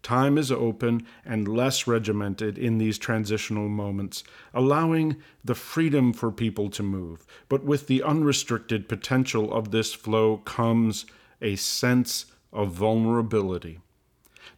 Time 0.04 0.38
is 0.38 0.52
open 0.52 1.04
and 1.26 1.48
less 1.48 1.88
regimented 1.88 2.60
in 2.60 2.78
these 2.78 3.00
transitional 3.00 3.68
moments, 3.68 4.24
allowing 4.54 5.18
the 5.44 5.56
freedom 5.56 6.14
for 6.14 6.32
people 6.32 6.70
to 6.70 6.84
move. 6.84 7.26
But 7.50 7.64
with 7.64 7.88
the 7.88 8.04
unrestricted 8.04 8.88
potential 8.88 9.52
of 9.52 9.72
this 9.72 9.92
flow 9.92 10.38
comes 10.38 11.08
a 11.42 11.56
sense 11.56 12.28
of 12.52 12.72
vulnerability. 12.72 13.80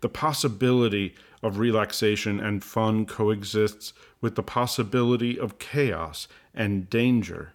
The 0.01 0.09
possibility 0.09 1.15
of 1.41 1.59
relaxation 1.59 2.39
and 2.39 2.63
fun 2.63 3.05
coexists 3.05 3.93
with 4.21 4.35
the 4.35 4.43
possibility 4.43 5.39
of 5.39 5.59
chaos 5.59 6.27
and 6.53 6.89
danger. 6.89 7.53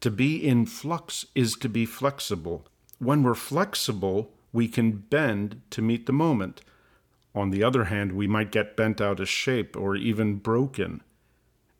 To 0.00 0.10
be 0.10 0.36
in 0.36 0.66
flux 0.66 1.26
is 1.34 1.54
to 1.56 1.68
be 1.68 1.86
flexible. 1.86 2.66
When 2.98 3.22
we're 3.22 3.34
flexible, 3.34 4.32
we 4.52 4.66
can 4.66 4.92
bend 4.92 5.62
to 5.70 5.82
meet 5.82 6.06
the 6.06 6.12
moment. 6.12 6.62
On 7.34 7.50
the 7.50 7.62
other 7.62 7.84
hand, 7.84 8.12
we 8.12 8.26
might 8.26 8.50
get 8.50 8.76
bent 8.76 9.00
out 9.00 9.20
of 9.20 9.28
shape 9.28 9.76
or 9.76 9.94
even 9.94 10.36
broken. 10.36 11.02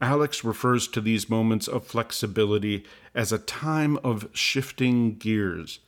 Alex 0.01 0.45
refers 0.45 0.89
to 0.89 1.01
these 1.01 1.29
moments 1.29 1.69
of 1.69 1.87
flexibility 1.87 2.85
as 3.15 3.33
a 3.33 3.39
time 3.39 3.99
of 3.99 4.29
shifting 4.33 5.17
gears. 5.17 5.81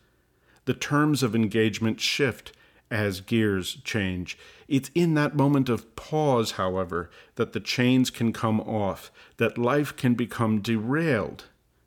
The 0.65 0.75
terms 0.75 1.23
of 1.23 1.35
engagement 1.35 2.01
shift 2.01 2.53
as 2.91 3.21
gears 3.21 3.79
change. 3.85 4.39
It's 4.69 4.91
in 4.95 5.15
that 5.15 5.35
moment 5.35 5.69
of 5.69 5.97
pause, 5.97 6.53
however, 6.53 7.11
that 7.37 7.53
the 7.53 7.61
chains 7.61 8.11
can 8.11 8.33
come 8.33 8.61
off, 8.61 9.11
that 9.39 9.57
life 9.57 9.97
can 9.97 10.15
become 10.15 10.61
derailed 10.61 11.47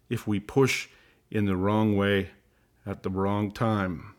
if 0.10 0.28
we 0.28 0.40
push 0.40 0.88
in 1.30 1.46
the 1.46 1.56
wrong 1.56 1.96
way 1.96 2.32
at 2.86 3.04
the 3.04 3.10
wrong 3.10 3.52
time. 3.52 4.16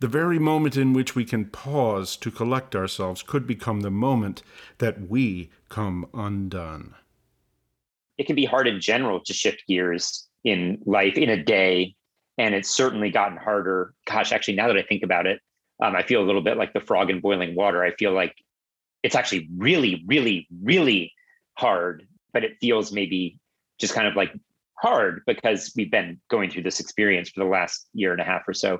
The 0.00 0.08
very 0.08 0.38
moment 0.38 0.76
in 0.76 0.92
which 0.92 1.16
we 1.16 1.24
can 1.24 1.46
pause 1.46 2.16
to 2.18 2.30
collect 2.30 2.76
ourselves 2.76 3.22
could 3.22 3.46
become 3.46 3.80
the 3.80 3.90
moment 3.90 4.42
that 4.78 5.08
we 5.08 5.50
come 5.68 6.06
undone. 6.14 6.94
It 8.16 8.26
can 8.26 8.36
be 8.36 8.44
hard 8.44 8.68
in 8.68 8.80
general 8.80 9.20
to 9.24 9.32
shift 9.32 9.64
gears 9.66 10.28
in 10.44 10.80
life 10.84 11.16
in 11.16 11.30
a 11.30 11.42
day. 11.42 11.96
And 12.38 12.54
it's 12.54 12.74
certainly 12.74 13.10
gotten 13.10 13.36
harder. 13.36 13.92
Gosh, 14.06 14.32
actually, 14.32 14.54
now 14.54 14.68
that 14.68 14.76
I 14.76 14.82
think 14.82 15.02
about 15.02 15.26
it, 15.26 15.40
um, 15.82 15.94
I 15.94 16.02
feel 16.02 16.22
a 16.22 16.26
little 16.26 16.40
bit 16.40 16.56
like 16.56 16.72
the 16.72 16.80
frog 16.80 17.10
in 17.10 17.20
boiling 17.20 17.54
water. 17.54 17.82
I 17.82 17.92
feel 17.94 18.12
like 18.12 18.34
it's 19.02 19.14
actually 19.14 19.48
really, 19.56 20.04
really, 20.06 20.46
really 20.62 21.12
hard, 21.54 22.06
but 22.32 22.44
it 22.44 22.56
feels 22.60 22.92
maybe 22.92 23.38
just 23.78 23.94
kind 23.94 24.06
of 24.06 24.16
like 24.16 24.32
hard 24.80 25.22
because 25.26 25.72
we've 25.76 25.90
been 25.90 26.20
going 26.30 26.50
through 26.50 26.62
this 26.62 26.80
experience 26.80 27.28
for 27.30 27.44
the 27.44 27.50
last 27.50 27.88
year 27.92 28.12
and 28.12 28.20
a 28.20 28.24
half 28.24 28.42
or 28.46 28.54
so. 28.54 28.78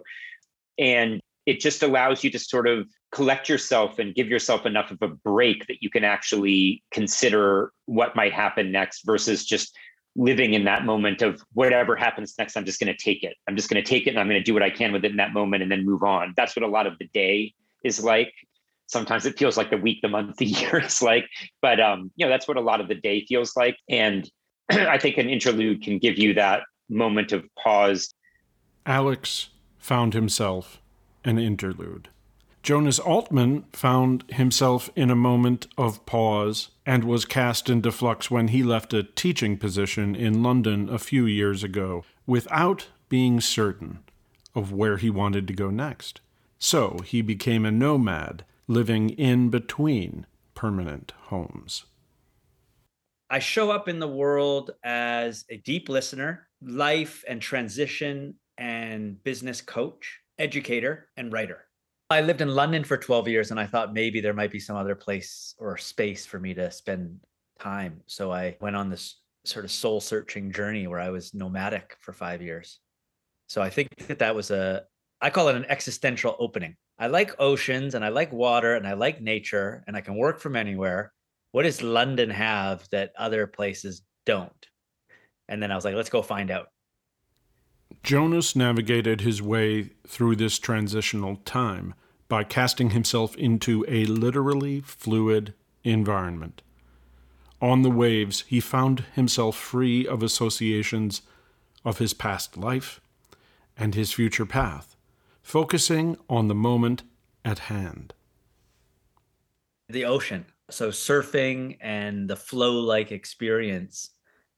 And 0.78 1.20
it 1.46 1.60
just 1.60 1.82
allows 1.82 2.22
you 2.22 2.30
to 2.30 2.38
sort 2.38 2.68
of 2.68 2.86
collect 3.10 3.48
yourself 3.48 3.98
and 3.98 4.14
give 4.14 4.28
yourself 4.28 4.66
enough 4.66 4.90
of 4.90 4.98
a 5.00 5.08
break 5.08 5.66
that 5.66 5.82
you 5.82 5.90
can 5.90 6.04
actually 6.04 6.82
consider 6.92 7.72
what 7.86 8.14
might 8.14 8.32
happen 8.32 8.70
next 8.70 9.02
versus 9.04 9.44
just 9.44 9.74
living 10.18 10.52
in 10.52 10.64
that 10.64 10.84
moment 10.84 11.22
of 11.22 11.40
whatever 11.52 11.94
happens 11.94 12.34
next 12.38 12.56
i'm 12.56 12.64
just 12.64 12.80
going 12.80 12.92
to 12.92 13.02
take 13.02 13.22
it. 13.22 13.36
I'm 13.46 13.54
just 13.54 13.70
going 13.70 13.82
to 13.82 13.88
take 13.88 14.06
it 14.06 14.10
and 14.10 14.18
i'm 14.18 14.28
going 14.28 14.40
to 14.40 14.44
do 14.44 14.52
what 14.52 14.64
i 14.64 14.68
can 14.68 14.92
with 14.92 15.04
it 15.04 15.12
in 15.12 15.16
that 15.16 15.32
moment 15.32 15.62
and 15.62 15.70
then 15.72 15.86
move 15.86 16.02
on. 16.02 16.34
That's 16.36 16.54
what 16.56 16.64
a 16.64 16.68
lot 16.68 16.86
of 16.86 16.98
the 16.98 17.08
day 17.14 17.54
is 17.84 18.02
like. 18.02 18.32
Sometimes 18.88 19.26
it 19.26 19.38
feels 19.38 19.56
like 19.56 19.70
the 19.70 19.78
week 19.78 20.00
the 20.02 20.08
month 20.08 20.36
the 20.38 20.46
year 20.46 20.80
is 20.80 21.00
like 21.00 21.26
but 21.62 21.80
um 21.80 22.10
you 22.16 22.26
know 22.26 22.30
that's 22.30 22.48
what 22.48 22.56
a 22.56 22.60
lot 22.60 22.80
of 22.80 22.88
the 22.88 22.96
day 22.96 23.24
feels 23.24 23.56
like. 23.56 23.76
And 23.88 24.28
i 24.70 24.98
think 24.98 25.16
an 25.16 25.30
interlude 25.30 25.82
can 25.82 25.98
give 25.98 26.18
you 26.18 26.34
that 26.34 26.62
moment 26.90 27.32
of 27.32 27.44
pause. 27.54 28.12
Alex 28.84 29.50
found 29.78 30.14
himself 30.14 30.80
an 31.24 31.38
interlude. 31.38 32.08
Jonas 32.62 32.98
Altman 32.98 33.64
found 33.72 34.24
himself 34.28 34.90
in 34.96 35.10
a 35.10 35.16
moment 35.16 35.68
of 35.78 36.04
pause 36.06 36.70
and 36.88 37.04
was 37.04 37.26
cast 37.26 37.68
into 37.68 37.92
flux 37.92 38.30
when 38.30 38.48
he 38.48 38.62
left 38.62 38.94
a 38.94 39.02
teaching 39.02 39.58
position 39.58 40.16
in 40.16 40.42
London 40.42 40.88
a 40.88 40.98
few 40.98 41.26
years 41.26 41.62
ago 41.62 42.02
without 42.26 42.88
being 43.10 43.42
certain 43.42 43.98
of 44.54 44.72
where 44.72 44.96
he 44.96 45.10
wanted 45.10 45.46
to 45.46 45.52
go 45.52 45.68
next. 45.68 46.22
So 46.58 47.00
he 47.04 47.20
became 47.20 47.66
a 47.66 47.70
nomad 47.70 48.42
living 48.66 49.10
in 49.10 49.50
between 49.50 50.24
permanent 50.54 51.12
homes. 51.24 51.84
I 53.28 53.38
show 53.38 53.70
up 53.70 53.86
in 53.86 53.98
the 53.98 54.08
world 54.08 54.70
as 54.82 55.44
a 55.50 55.58
deep 55.58 55.90
listener, 55.90 56.48
life 56.62 57.22
and 57.28 57.42
transition 57.42 58.36
and 58.56 59.22
business 59.24 59.60
coach, 59.60 60.20
educator, 60.38 61.10
and 61.18 61.30
writer. 61.30 61.67
I 62.10 62.22
lived 62.22 62.40
in 62.40 62.48
London 62.48 62.84
for 62.84 62.96
12 62.96 63.28
years 63.28 63.50
and 63.50 63.60
I 63.60 63.66
thought 63.66 63.92
maybe 63.92 64.20
there 64.20 64.32
might 64.32 64.50
be 64.50 64.60
some 64.60 64.76
other 64.76 64.94
place 64.94 65.54
or 65.58 65.76
space 65.76 66.24
for 66.24 66.40
me 66.40 66.54
to 66.54 66.70
spend 66.70 67.20
time. 67.60 68.00
So 68.06 68.32
I 68.32 68.56
went 68.60 68.76
on 68.76 68.88
this 68.88 69.20
sort 69.44 69.66
of 69.66 69.70
soul 69.70 70.00
searching 70.00 70.50
journey 70.50 70.86
where 70.86 71.00
I 71.00 71.10
was 71.10 71.34
nomadic 71.34 71.96
for 72.00 72.14
five 72.14 72.40
years. 72.40 72.80
So 73.48 73.60
I 73.60 73.68
think 73.68 73.94
that 74.06 74.20
that 74.20 74.34
was 74.34 74.50
a, 74.50 74.84
I 75.20 75.28
call 75.28 75.48
it 75.48 75.56
an 75.56 75.66
existential 75.68 76.34
opening. 76.38 76.76
I 76.98 77.08
like 77.08 77.38
oceans 77.38 77.94
and 77.94 78.02
I 78.02 78.08
like 78.08 78.32
water 78.32 78.74
and 78.74 78.86
I 78.86 78.94
like 78.94 79.20
nature 79.20 79.84
and 79.86 79.94
I 79.94 80.00
can 80.00 80.16
work 80.16 80.40
from 80.40 80.56
anywhere. 80.56 81.12
What 81.52 81.64
does 81.64 81.82
London 81.82 82.30
have 82.30 82.88
that 82.90 83.12
other 83.18 83.46
places 83.46 84.02
don't? 84.24 84.66
And 85.48 85.62
then 85.62 85.70
I 85.70 85.74
was 85.74 85.84
like, 85.84 85.94
let's 85.94 86.10
go 86.10 86.22
find 86.22 86.50
out. 86.50 86.68
Jonas 88.02 88.56
navigated 88.56 89.20
his 89.20 89.42
way 89.42 89.90
through 90.06 90.36
this 90.36 90.58
transitional 90.58 91.36
time 91.44 91.94
by 92.28 92.44
casting 92.44 92.90
himself 92.90 93.36
into 93.36 93.84
a 93.88 94.04
literally 94.06 94.80
fluid 94.80 95.54
environment. 95.84 96.62
On 97.60 97.82
the 97.82 97.90
waves, 97.90 98.44
he 98.46 98.60
found 98.60 99.00
himself 99.14 99.56
free 99.56 100.06
of 100.06 100.22
associations 100.22 101.22
of 101.84 101.98
his 101.98 102.14
past 102.14 102.56
life 102.56 103.00
and 103.76 103.94
his 103.94 104.12
future 104.12 104.46
path, 104.46 104.96
focusing 105.42 106.16
on 106.28 106.48
the 106.48 106.54
moment 106.54 107.02
at 107.44 107.60
hand. 107.60 108.14
The 109.88 110.04
ocean. 110.04 110.46
So, 110.70 110.90
surfing 110.90 111.78
and 111.80 112.28
the 112.28 112.36
flow 112.36 112.80
like 112.80 113.10
experience 113.10 114.10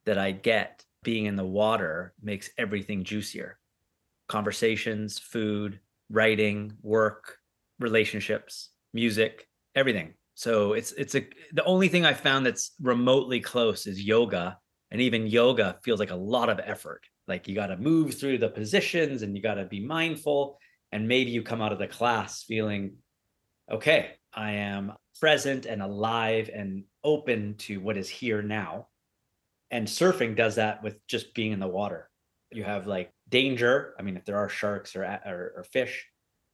that 0.04 0.18
I 0.18 0.32
get 0.32 0.84
being 1.02 1.26
in 1.26 1.36
the 1.36 1.44
water 1.44 2.14
makes 2.22 2.50
everything 2.58 3.04
juicier. 3.04 3.58
Conversations, 4.28 5.18
food, 5.18 5.80
writing, 6.10 6.72
work, 6.82 7.38
relationships, 7.78 8.70
music, 8.92 9.48
everything. 9.74 10.14
So 10.34 10.72
it's 10.74 10.92
it's 10.92 11.14
a 11.14 11.26
the 11.52 11.64
only 11.64 11.88
thing 11.88 12.04
I 12.04 12.14
found 12.14 12.46
that's 12.46 12.72
remotely 12.80 13.40
close 13.40 13.86
is 13.86 14.02
yoga. 14.02 14.58
And 14.90 15.00
even 15.00 15.26
yoga 15.26 15.78
feels 15.84 16.00
like 16.00 16.10
a 16.10 16.16
lot 16.16 16.48
of 16.48 16.60
effort. 16.64 17.02
Like 17.28 17.46
you 17.46 17.54
got 17.54 17.68
to 17.68 17.76
move 17.76 18.14
through 18.14 18.38
the 18.38 18.48
positions 18.48 19.22
and 19.22 19.36
you 19.36 19.42
got 19.42 19.54
to 19.54 19.64
be 19.64 19.84
mindful. 19.84 20.58
And 20.90 21.06
maybe 21.06 21.30
you 21.30 21.42
come 21.42 21.62
out 21.62 21.72
of 21.72 21.78
the 21.78 21.86
class 21.86 22.42
feeling, 22.42 22.96
okay, 23.70 24.14
I 24.34 24.52
am 24.52 24.94
present 25.20 25.66
and 25.66 25.80
alive 25.80 26.50
and 26.52 26.84
open 27.04 27.54
to 27.58 27.80
what 27.80 27.96
is 27.96 28.08
here 28.08 28.42
now 28.42 28.88
and 29.70 29.86
surfing 29.86 30.36
does 30.36 30.56
that 30.56 30.82
with 30.82 31.04
just 31.06 31.34
being 31.34 31.52
in 31.52 31.60
the 31.60 31.68
water. 31.68 32.08
You 32.50 32.64
have 32.64 32.86
like 32.86 33.12
danger 33.30 33.94
i 33.98 34.02
mean 34.02 34.16
if 34.16 34.24
there 34.24 34.36
are 34.36 34.48
sharks 34.48 34.94
or, 34.94 35.04
or, 35.04 35.52
or 35.56 35.64
fish 35.72 36.06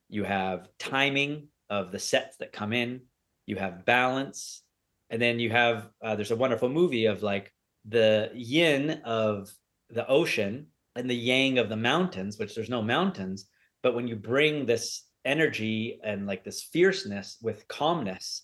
you 0.09 0.23
have 0.23 0.69
timing 0.79 1.49
of 1.69 1.91
the 1.91 1.99
sets 1.99 2.37
that 2.37 2.53
come 2.53 2.73
in 2.73 3.01
you 3.47 3.57
have 3.57 3.85
balance 3.85 4.63
and 5.11 5.21
then 5.21 5.41
you 5.41 5.51
have 5.51 5.89
uh, 6.03 6.15
there's 6.15 6.31
a 6.31 6.37
wonderful 6.37 6.69
movie 6.69 7.07
of 7.07 7.23
like 7.23 7.53
the 7.89 8.31
yin 8.35 9.01
of 9.05 9.51
the 9.91 10.07
ocean 10.07 10.67
and 10.95 11.09
the 11.09 11.15
yang 11.15 11.59
of 11.59 11.69
the 11.69 11.77
mountains 11.77 12.39
which 12.39 12.55
there's 12.55 12.71
no 12.71 12.83
mountains 12.83 13.47
but 13.83 13.95
when 13.95 14.07
you 14.07 14.17
bring 14.17 14.67
this 14.67 15.05
energy 15.25 15.99
and 16.05 16.27
like 16.27 16.45
this 16.45 16.63
fierceness 16.63 17.39
with 17.43 17.67
calmness 17.69 18.43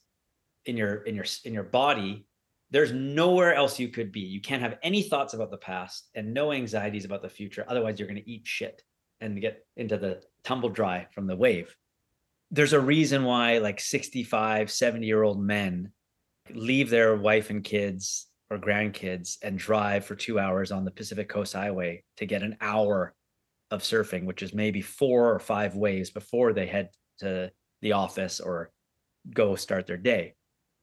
in 0.66 0.76
your 0.76 1.02
in 1.02 1.14
your 1.14 1.26
in 1.44 1.52
your 1.52 1.64
body 1.64 2.26
there's 2.72 2.90
nowhere 2.90 3.54
else 3.54 3.78
you 3.78 3.88
could 3.88 4.10
be. 4.10 4.20
You 4.20 4.40
can't 4.40 4.62
have 4.62 4.78
any 4.82 5.02
thoughts 5.02 5.34
about 5.34 5.50
the 5.50 5.58
past 5.58 6.08
and 6.14 6.32
no 6.32 6.52
anxieties 6.52 7.04
about 7.04 7.20
the 7.20 7.28
future. 7.28 7.66
Otherwise, 7.68 7.98
you're 7.98 8.08
going 8.08 8.20
to 8.20 8.30
eat 8.30 8.46
shit 8.46 8.82
and 9.20 9.40
get 9.40 9.66
into 9.76 9.98
the 9.98 10.22
tumble 10.42 10.70
dry 10.70 11.06
from 11.12 11.26
the 11.26 11.36
wave. 11.36 11.76
There's 12.50 12.72
a 12.72 12.80
reason 12.80 13.24
why 13.24 13.58
like 13.58 13.78
65, 13.78 14.70
70 14.70 15.06
year 15.06 15.22
old 15.22 15.40
men 15.40 15.92
leave 16.50 16.88
their 16.88 17.14
wife 17.14 17.50
and 17.50 17.62
kids 17.62 18.26
or 18.50 18.58
grandkids 18.58 19.36
and 19.42 19.58
drive 19.58 20.06
for 20.06 20.14
two 20.14 20.38
hours 20.38 20.72
on 20.72 20.86
the 20.86 20.90
Pacific 20.90 21.28
Coast 21.28 21.52
Highway 21.52 22.02
to 22.16 22.26
get 22.26 22.42
an 22.42 22.56
hour 22.62 23.14
of 23.70 23.82
surfing, 23.82 24.24
which 24.24 24.42
is 24.42 24.54
maybe 24.54 24.80
four 24.80 25.32
or 25.32 25.38
five 25.38 25.76
waves 25.76 26.08
before 26.08 26.54
they 26.54 26.66
head 26.66 26.88
to 27.18 27.52
the 27.82 27.92
office 27.92 28.40
or 28.40 28.70
go 29.30 29.56
start 29.56 29.86
their 29.86 29.98
day 29.98 30.34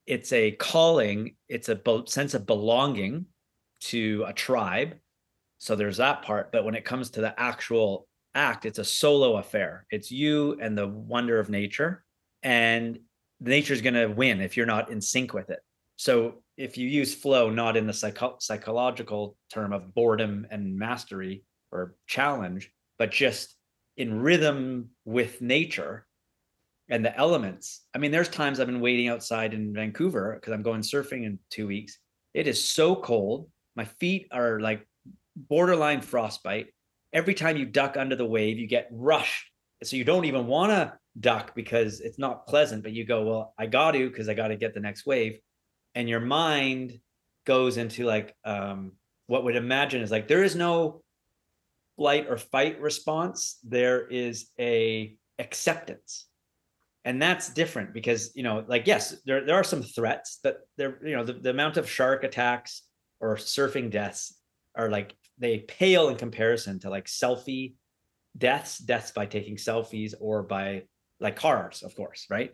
it's 0.10 0.34
a 0.34 0.52
calling 0.54 1.36
it's 1.48 1.70
a 1.70 1.80
sense 2.08 2.34
of 2.34 2.48
belonging 2.48 3.28
to 3.80 4.26
a 4.28 4.34
tribe. 4.34 4.96
So 5.60 5.76
there's 5.76 5.98
that 5.98 6.24
part 6.24 6.52
but 6.52 6.66
when 6.66 6.76
it 6.76 6.84
comes 6.84 7.12
to 7.12 7.22
the 7.22 7.40
actual 7.40 8.08
act 8.34 8.66
it's 8.66 8.80
a 8.80 8.84
solo 8.84 9.38
affair. 9.38 9.86
It's 9.92 10.12
you 10.12 10.58
and 10.60 10.78
the 10.78 10.88
wonder 10.88 11.40
of 11.40 11.50
nature 11.50 12.04
and 12.42 13.00
nature 13.40 13.74
is 13.74 13.82
going 13.82 13.94
to 13.94 14.08
win 14.08 14.42
if 14.42 14.58
you're 14.58 14.66
not 14.66 14.90
in 14.90 15.00
sync 15.00 15.34
with 15.34 15.52
it. 15.52 15.60
So 15.96 16.42
if 16.58 16.76
you 16.76 16.88
use 16.88 17.14
flow 17.14 17.52
not 17.52 17.78
in 17.78 17.86
the 17.86 17.94
psycho- 17.94 18.38
psychological 18.40 19.38
term 19.54 19.72
of 19.74 19.94
boredom 19.94 20.48
and 20.50 20.76
mastery 20.76 21.44
or 21.72 21.96
challenge 22.08 22.72
but 22.98 23.12
just 23.12 23.56
in 23.96 24.20
rhythm 24.20 24.90
with 25.06 25.40
nature 25.40 26.08
and 26.90 27.06
the 27.06 27.16
elements. 27.18 27.86
I 27.94 28.00
mean, 28.00 28.12
there's 28.12 28.30
times 28.30 28.60
I've 28.60 28.68
been 28.68 28.82
waiting 28.82 29.08
outside 29.08 29.54
in 29.54 29.74
Vancouver 29.74 30.36
because 30.36 30.54
I'm 30.54 30.64
going 30.64 30.82
surfing 30.82 31.26
in 31.26 31.40
two 31.50 31.68
weeks. 31.68 32.00
It 32.34 32.48
is 32.48 32.64
so 32.64 32.96
cold. 32.96 33.50
My 33.76 33.86
feet 33.86 34.28
are 34.32 34.60
like 34.60 34.86
borderline 35.36 36.02
frostbite. 36.02 36.68
Every 37.14 37.34
time 37.34 37.58
you 37.58 37.66
duck 37.66 37.96
under 37.96 38.16
the 38.16 38.26
wave, 38.26 38.58
you 38.58 38.68
get 38.68 38.90
rushed. 38.92 39.46
So 39.84 39.96
you 39.96 40.04
don't 40.04 40.26
even 40.26 40.48
want 40.48 40.72
to 40.72 40.94
duck 41.20 41.56
because 41.56 42.02
it's 42.02 42.20
not 42.20 42.48
pleasant, 42.48 42.84
but 42.84 42.92
you 42.92 43.06
go, 43.06 43.24
well, 43.24 43.54
I 43.58 43.68
got 43.68 43.92
to 43.92 44.10
because 44.10 44.28
I 44.28 44.34
got 44.34 44.50
to 44.50 44.58
get 44.58 44.74
the 44.74 44.80
next 44.80 45.06
wave. 45.06 45.40
And 45.96 46.10
your 46.10 46.20
mind 46.20 47.00
goes 47.46 47.78
into 47.78 48.06
like 48.06 48.36
um, 48.44 48.94
what 49.28 49.44
would 49.44 49.56
imagine 49.56 50.02
is 50.02 50.12
like 50.12 50.28
there 50.28 50.44
is 50.44 50.56
no 50.56 51.02
flight 51.98 52.28
or 52.30 52.38
fight 52.38 52.82
response. 52.82 53.58
There 53.64 54.08
is 54.08 54.50
a 54.60 55.16
acceptance 55.40 56.29
and 57.10 57.20
that's 57.20 57.50
different 57.50 57.92
because 57.92 58.32
you 58.36 58.44
know 58.44 58.64
like 58.68 58.86
yes 58.86 59.16
there, 59.26 59.44
there 59.44 59.56
are 59.56 59.64
some 59.64 59.82
threats 59.82 60.38
that 60.44 60.58
there 60.78 61.00
you 61.04 61.16
know 61.16 61.24
the, 61.24 61.34
the 61.34 61.50
amount 61.50 61.76
of 61.76 61.90
shark 61.90 62.24
attacks 62.24 62.84
or 63.20 63.36
surfing 63.36 63.90
deaths 63.90 64.38
are 64.76 64.92
like 64.92 65.16
they 65.40 65.58
pale 65.58 66.10
in 66.10 66.16
comparison 66.16 66.78
to 66.80 66.88
like 66.88 67.08
selfie 67.08 67.74
deaths 68.38 68.78
deaths 68.78 69.10
by 69.10 69.26
taking 69.26 69.56
selfies 69.56 70.14
or 70.20 70.44
by 70.44 70.84
like 71.20 71.36
cars 71.36 71.82
of 71.82 71.96
course 71.96 72.28
right? 72.30 72.54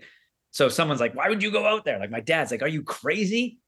So 0.52 0.70
someone's 0.70 1.02
like 1.02 1.16
why 1.16 1.28
would 1.28 1.44
you 1.44 1.52
go 1.52 1.66
out 1.68 1.84
there? 1.84 2.00
Like 2.00 2.10
my 2.10 2.22
dad's 2.22 2.52
like 2.52 2.64
are 2.64 2.70
you 2.70 2.84
crazy? 2.84 3.60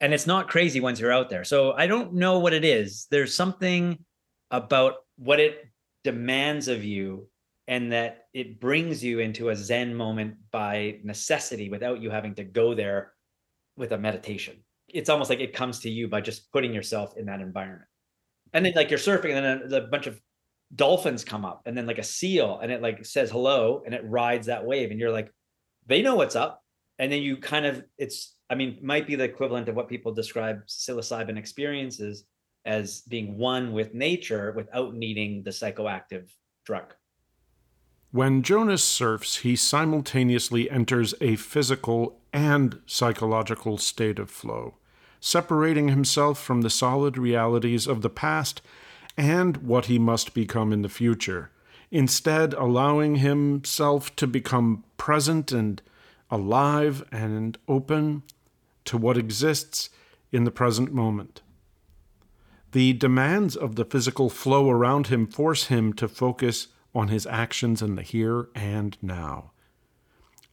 And 0.00 0.12
it's 0.12 0.26
not 0.26 0.48
crazy 0.48 0.80
once 0.80 0.98
you're 0.98 1.12
out 1.12 1.30
there. 1.30 1.44
So 1.44 1.72
i 1.74 1.86
don't 1.86 2.14
know 2.14 2.40
what 2.40 2.52
it 2.52 2.64
is. 2.64 3.06
There's 3.08 3.36
something 3.36 4.04
about 4.50 4.94
what 5.16 5.38
it 5.38 5.64
demands 6.02 6.66
of 6.66 6.82
you 6.82 7.28
and 7.66 7.92
that 7.92 8.26
it 8.34 8.60
brings 8.60 9.02
you 9.02 9.20
into 9.20 9.48
a 9.48 9.56
zen 9.56 9.94
moment 9.94 10.36
by 10.50 10.98
necessity 11.02 11.70
without 11.70 12.02
you 12.02 12.10
having 12.10 12.34
to 12.34 12.44
go 12.44 12.74
there 12.74 13.12
with 13.76 13.92
a 13.92 13.98
meditation. 13.98 14.56
It's 14.88 15.08
almost 15.08 15.30
like 15.30 15.40
it 15.40 15.54
comes 15.54 15.80
to 15.80 15.90
you 15.90 16.08
by 16.08 16.20
just 16.20 16.52
putting 16.52 16.74
yourself 16.74 17.16
in 17.16 17.26
that 17.26 17.40
environment. 17.40 17.88
And 18.52 18.64
then 18.64 18.74
like 18.76 18.90
you're 18.90 18.98
surfing 18.98 19.34
and 19.34 19.62
then 19.62 19.72
a, 19.72 19.84
a 19.84 19.88
bunch 19.88 20.06
of 20.06 20.20
dolphins 20.74 21.24
come 21.24 21.44
up 21.44 21.62
and 21.66 21.76
then 21.76 21.86
like 21.86 21.98
a 21.98 22.04
seal 22.04 22.58
and 22.62 22.70
it 22.70 22.82
like 22.82 23.04
says 23.04 23.30
hello 23.30 23.82
and 23.84 23.94
it 23.94 24.02
rides 24.04 24.46
that 24.46 24.64
wave 24.64 24.90
and 24.90 25.00
you're 25.00 25.12
like 25.12 25.30
they 25.86 26.02
know 26.02 26.14
what's 26.14 26.36
up. 26.36 26.62
And 26.98 27.10
then 27.10 27.22
you 27.22 27.36
kind 27.38 27.66
of 27.66 27.82
it's 27.98 28.36
i 28.50 28.54
mean 28.54 28.78
might 28.82 29.06
be 29.06 29.16
the 29.16 29.24
equivalent 29.24 29.68
of 29.68 29.74
what 29.74 29.88
people 29.88 30.12
describe 30.12 30.64
psilocybin 30.66 31.38
experiences 31.38 32.24
as 32.64 33.00
being 33.02 33.36
one 33.36 33.72
with 33.72 33.94
nature 33.94 34.52
without 34.52 34.94
needing 34.94 35.42
the 35.42 35.50
psychoactive 35.50 36.30
drug 36.64 36.94
when 38.14 38.44
Jonas 38.44 38.84
surfs, 38.84 39.38
he 39.38 39.56
simultaneously 39.56 40.70
enters 40.70 41.14
a 41.20 41.34
physical 41.34 42.16
and 42.32 42.78
psychological 42.86 43.76
state 43.76 44.20
of 44.20 44.30
flow, 44.30 44.76
separating 45.18 45.88
himself 45.88 46.40
from 46.40 46.60
the 46.60 46.70
solid 46.70 47.18
realities 47.18 47.88
of 47.88 48.02
the 48.02 48.08
past 48.08 48.62
and 49.16 49.56
what 49.56 49.86
he 49.86 49.98
must 49.98 50.32
become 50.32 50.72
in 50.72 50.82
the 50.82 50.88
future, 50.88 51.50
instead, 51.90 52.54
allowing 52.54 53.16
himself 53.16 54.14
to 54.14 54.28
become 54.28 54.84
present 54.96 55.50
and 55.50 55.82
alive 56.30 57.04
and 57.10 57.58
open 57.66 58.22
to 58.84 58.96
what 58.96 59.18
exists 59.18 59.90
in 60.30 60.44
the 60.44 60.52
present 60.52 60.92
moment. 60.94 61.42
The 62.70 62.92
demands 62.92 63.56
of 63.56 63.74
the 63.74 63.84
physical 63.84 64.30
flow 64.30 64.70
around 64.70 65.08
him 65.08 65.26
force 65.26 65.64
him 65.64 65.92
to 65.94 66.06
focus 66.06 66.68
on 66.94 67.08
his 67.08 67.26
actions 67.26 67.82
in 67.82 67.96
the 67.96 68.02
here 68.02 68.48
and 68.54 68.96
now. 69.02 69.50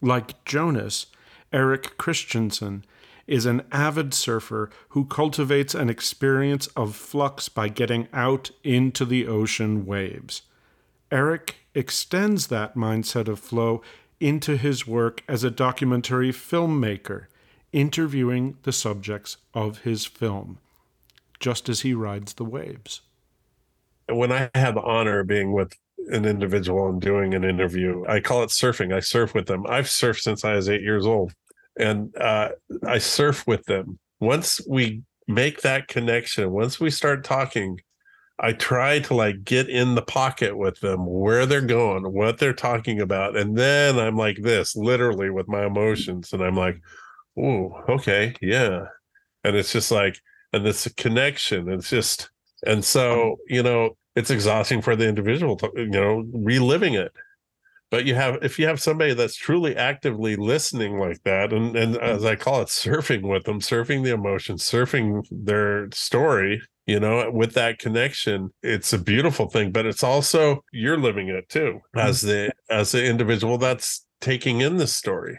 Like 0.01 0.43
Jonas, 0.45 1.07
Eric 1.53 1.97
Christensen 1.97 2.85
is 3.27 3.45
an 3.45 3.61
avid 3.71 4.13
surfer 4.13 4.69
who 4.89 5.05
cultivates 5.05 5.75
an 5.75 5.89
experience 5.89 6.67
of 6.75 6.95
flux 6.95 7.49
by 7.49 7.69
getting 7.69 8.07
out 8.11 8.51
into 8.63 9.05
the 9.05 9.27
ocean 9.27 9.85
waves. 9.85 10.41
Eric 11.11 11.57
extends 11.75 12.47
that 12.47 12.75
mindset 12.75 13.27
of 13.27 13.39
flow 13.39 13.81
into 14.19 14.57
his 14.57 14.87
work 14.87 15.23
as 15.27 15.43
a 15.43 15.51
documentary 15.51 16.31
filmmaker, 16.31 17.25
interviewing 17.73 18.57
the 18.63 18.71
subjects 18.71 19.37
of 19.53 19.79
his 19.79 20.05
film, 20.05 20.59
just 21.39 21.69
as 21.69 21.81
he 21.81 21.93
rides 21.93 22.33
the 22.33 22.45
waves. 22.45 23.01
When 24.07 24.31
I 24.31 24.49
had 24.53 24.75
the 24.75 24.81
honor 24.81 25.19
of 25.19 25.27
being 25.27 25.53
with 25.53 25.73
an 26.09 26.25
individual 26.25 26.89
and 26.89 27.01
doing 27.01 27.33
an 27.33 27.43
interview. 27.43 28.03
I 28.07 28.19
call 28.19 28.43
it 28.43 28.49
surfing. 28.49 28.93
I 28.93 28.99
surf 28.99 29.33
with 29.33 29.47
them. 29.47 29.65
I've 29.67 29.85
surfed 29.85 30.21
since 30.21 30.43
I 30.43 30.55
was 30.55 30.69
eight 30.69 30.81
years 30.81 31.05
old, 31.05 31.33
and 31.77 32.15
uh, 32.17 32.49
I 32.85 32.97
surf 32.97 33.45
with 33.47 33.65
them. 33.65 33.99
Once 34.19 34.61
we 34.67 35.03
make 35.27 35.61
that 35.61 35.87
connection, 35.87 36.51
once 36.51 36.79
we 36.79 36.89
start 36.89 37.23
talking, 37.23 37.79
I 38.39 38.53
try 38.53 38.99
to 38.99 39.13
like 39.13 39.43
get 39.43 39.69
in 39.69 39.95
the 39.95 40.01
pocket 40.01 40.57
with 40.57 40.79
them, 40.79 41.05
where 41.05 41.45
they're 41.45 41.61
going, 41.61 42.03
what 42.11 42.39
they're 42.39 42.53
talking 42.53 42.99
about, 42.99 43.37
and 43.37 43.55
then 43.55 43.99
I'm 43.99 44.17
like 44.17 44.37
this, 44.41 44.75
literally 44.75 45.29
with 45.29 45.47
my 45.47 45.65
emotions, 45.65 46.33
and 46.33 46.41
I'm 46.41 46.55
like, 46.55 46.81
"Oh, 47.37 47.83
okay, 47.87 48.35
yeah," 48.41 48.85
and 49.43 49.55
it's 49.55 49.71
just 49.71 49.91
like, 49.91 50.19
and 50.53 50.65
it's 50.67 50.85
a 50.87 50.93
connection. 50.95 51.69
It's 51.69 51.89
just, 51.89 52.31
and 52.65 52.83
so 52.83 53.37
you 53.47 53.61
know, 53.63 53.95
it's 54.15 54.29
exhausting 54.29 54.81
for 54.81 54.95
the 54.95 55.07
individual 55.07 55.55
to, 55.57 55.71
you 55.75 55.87
know 55.87 56.25
reliving 56.33 56.93
it 56.93 57.11
but 57.91 58.05
you 58.05 58.15
have 58.15 58.37
if 58.41 58.57
you 58.57 58.65
have 58.65 58.81
somebody 58.81 59.13
that's 59.13 59.35
truly 59.35 59.75
actively 59.75 60.35
listening 60.35 60.97
like 60.97 61.21
that 61.23 61.53
and 61.53 61.75
and 61.75 61.95
mm-hmm. 61.95 62.03
as 62.03 62.25
i 62.25 62.35
call 62.35 62.61
it 62.61 62.67
surfing 62.67 63.21
with 63.21 63.43
them 63.43 63.59
surfing 63.59 64.03
the 64.03 64.13
emotion 64.13 64.55
surfing 64.55 65.23
their 65.29 65.89
story 65.91 66.61
you 66.87 66.99
know 66.99 67.29
with 67.31 67.53
that 67.53 67.77
connection 67.77 68.49
it's 68.63 68.93
a 68.93 68.97
beautiful 68.97 69.49
thing 69.49 69.71
but 69.71 69.85
it's 69.85 70.03
also 70.03 70.63
you're 70.71 70.97
living 70.97 71.27
it 71.27 71.47
too 71.49 71.79
as 71.95 72.19
mm-hmm. 72.19 72.27
the 72.27 72.53
as 72.69 72.91
the 72.91 73.05
individual 73.05 73.57
that's 73.57 74.05
taking 74.19 74.61
in 74.61 74.77
the 74.77 74.87
story 74.87 75.37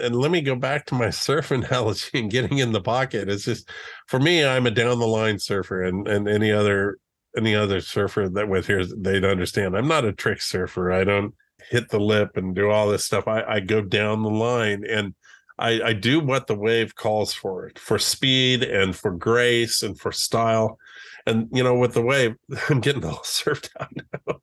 and 0.00 0.16
let 0.16 0.30
me 0.30 0.40
go 0.40 0.54
back 0.54 0.86
to 0.86 0.94
my 0.94 1.10
surf 1.10 1.50
analogy 1.50 2.18
and 2.18 2.30
getting 2.30 2.58
in 2.58 2.72
the 2.72 2.80
pocket 2.80 3.28
it's 3.28 3.44
just 3.44 3.68
for 4.06 4.20
me 4.20 4.44
i'm 4.44 4.66
a 4.66 4.70
down 4.70 4.98
the 4.98 5.06
line 5.06 5.38
surfer 5.38 5.82
and 5.82 6.06
and 6.06 6.28
any 6.28 6.52
other 6.52 6.98
any 7.36 7.54
other 7.54 7.80
surfer 7.80 8.28
that 8.28 8.48
with 8.48 8.66
here 8.66 8.84
they'd 8.84 9.24
understand. 9.24 9.76
I'm 9.76 9.88
not 9.88 10.04
a 10.04 10.12
trick 10.12 10.42
surfer. 10.42 10.92
I 10.92 11.04
don't 11.04 11.34
hit 11.70 11.88
the 11.88 12.00
lip 12.00 12.36
and 12.36 12.54
do 12.54 12.70
all 12.70 12.88
this 12.88 13.04
stuff. 13.04 13.28
I, 13.28 13.42
I 13.42 13.60
go 13.60 13.80
down 13.80 14.22
the 14.22 14.30
line 14.30 14.84
and 14.88 15.14
I, 15.58 15.80
I 15.82 15.92
do 15.92 16.20
what 16.20 16.46
the 16.46 16.54
wave 16.54 16.94
calls 16.94 17.32
for 17.32 17.70
for 17.76 17.98
speed 17.98 18.62
and 18.62 18.96
for 18.96 19.12
grace 19.12 19.82
and 19.82 19.98
for 19.98 20.12
style. 20.12 20.78
And 21.26 21.48
you 21.52 21.62
know, 21.62 21.76
with 21.76 21.94
the 21.94 22.02
wave, 22.02 22.36
I'm 22.68 22.80
getting 22.80 23.04
all 23.04 23.18
surfed 23.22 23.70
out 23.80 23.92
now. 23.94 24.40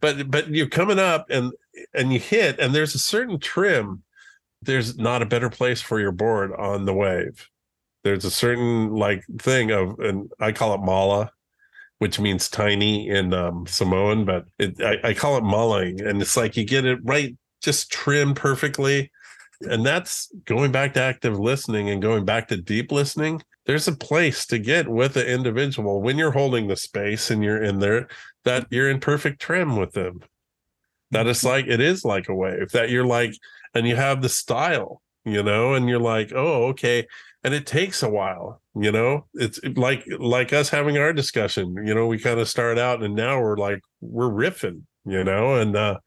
but 0.00 0.30
but 0.30 0.48
you're 0.48 0.68
coming 0.68 0.98
up 0.98 1.26
and 1.30 1.52
and 1.94 2.12
you 2.12 2.18
hit, 2.18 2.58
and 2.58 2.74
there's 2.74 2.94
a 2.94 2.98
certain 2.98 3.38
trim. 3.38 4.02
There's 4.62 4.98
not 4.98 5.22
a 5.22 5.26
better 5.26 5.50
place 5.50 5.80
for 5.80 6.00
your 6.00 6.12
board 6.12 6.52
on 6.52 6.86
the 6.86 6.94
wave. 6.94 7.48
There's 8.02 8.24
a 8.24 8.30
certain 8.30 8.90
like 8.90 9.24
thing 9.38 9.70
of, 9.70 9.98
and 10.00 10.30
I 10.40 10.52
call 10.52 10.74
it 10.74 10.80
mala 10.80 11.30
which 11.98 12.20
means 12.20 12.48
tiny 12.48 13.08
in 13.08 13.32
um, 13.32 13.66
Samoan, 13.66 14.24
but 14.24 14.46
it, 14.58 14.80
I, 14.82 15.08
I, 15.08 15.14
call 15.14 15.38
it 15.38 15.44
mulling. 15.44 16.00
And 16.02 16.20
it's 16.20 16.36
like 16.36 16.56
you 16.56 16.64
get 16.64 16.84
it 16.84 16.98
right, 17.02 17.36
just 17.62 17.90
trimmed 17.90 18.36
perfectly. 18.36 19.10
And 19.62 19.84
that's 19.86 20.30
going 20.44 20.72
back 20.72 20.92
to 20.94 21.02
active 21.02 21.38
listening 21.38 21.88
and 21.88 22.02
going 22.02 22.26
back 22.26 22.48
to 22.48 22.56
deep 22.58 22.92
listening. 22.92 23.42
There's 23.64 23.88
a 23.88 23.96
place 23.96 24.46
to 24.46 24.58
get 24.58 24.88
with 24.88 25.14
the 25.14 25.26
individual 25.26 26.02
when 26.02 26.18
you're 26.18 26.32
holding 26.32 26.68
the 26.68 26.76
space 26.76 27.30
and 27.30 27.42
you're 27.42 27.62
in 27.62 27.78
there 27.78 28.08
that 28.44 28.66
you're 28.70 28.90
in 28.90 29.00
perfect 29.00 29.40
trim 29.40 29.76
with 29.76 29.92
them. 29.92 30.20
That 31.12 31.26
it's 31.26 31.44
like, 31.44 31.66
it 31.66 31.80
is 31.80 32.04
like 32.04 32.28
a 32.28 32.34
wave 32.34 32.70
that 32.72 32.90
you're 32.90 33.06
like, 33.06 33.32
and 33.74 33.88
you 33.88 33.96
have 33.96 34.20
the 34.20 34.28
style, 34.28 35.00
you 35.24 35.42
know, 35.42 35.74
and 35.74 35.88
you're 35.88 35.98
like, 35.98 36.32
oh, 36.34 36.66
okay 36.66 37.06
and 37.46 37.54
it 37.54 37.64
takes 37.64 38.02
a 38.02 38.10
while 38.10 38.60
you 38.78 38.92
know? 38.92 39.24
It's 39.34 39.58
like 39.76 40.04
like 40.18 40.52
us 40.52 40.68
having 40.68 40.98
our 40.98 41.12
discussion 41.12 41.74
you 41.86 41.94
know 41.94 42.06
we 42.06 42.18
kind 42.18 42.40
of 42.40 42.48
start 42.48 42.78
out 42.78 43.02
and 43.02 43.14
now 43.14 43.40
we're 43.40 43.56
like 43.56 43.80
we're 44.00 44.28
riffing 44.28 44.82
you 45.06 45.24
know? 45.24 45.54
And 45.54 45.76
uh 45.76 45.98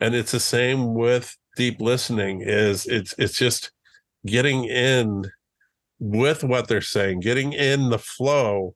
and 0.00 0.14
it's 0.14 0.32
the 0.32 0.40
same 0.40 0.94
with 0.94 1.36
deep 1.56 1.80
listening 1.80 2.40
is 2.40 2.86
it's 2.86 3.14
it's 3.18 3.36
just 3.36 3.72
getting 4.26 4.64
in 4.64 5.24
with 5.98 6.42
what 6.42 6.68
they're 6.68 6.80
saying 6.80 7.20
getting 7.20 7.52
in 7.52 7.90
the 7.90 7.98
flow 7.98 8.74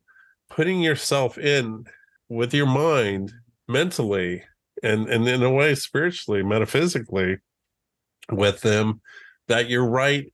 putting 0.51 0.81
yourself 0.81 1.39
in 1.39 1.85
with 2.29 2.53
your 2.55 2.67
mind 2.67 3.33
mentally 3.67 4.43
and 4.83 5.09
and 5.09 5.27
in 5.27 5.43
a 5.43 5.51
way 5.51 5.75
spiritually 5.75 6.43
metaphysically 6.43 7.39
with 8.31 8.61
them 8.61 9.01
that 9.49 9.69
you're 9.69 9.89
right 9.89 10.33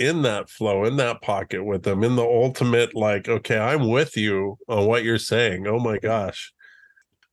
in 0.00 0.22
that 0.22 0.48
flow, 0.48 0.84
in 0.84 0.96
that 0.96 1.20
pocket 1.20 1.62
with 1.62 1.82
them, 1.82 2.02
in 2.02 2.16
the 2.16 2.24
ultimate, 2.24 2.96
like, 2.96 3.28
okay, 3.28 3.58
I'm 3.58 3.88
with 3.88 4.16
you 4.16 4.58
on 4.68 4.86
what 4.86 5.04
you're 5.04 5.18
saying. 5.18 5.66
Oh 5.66 5.78
my 5.78 5.98
gosh. 5.98 6.52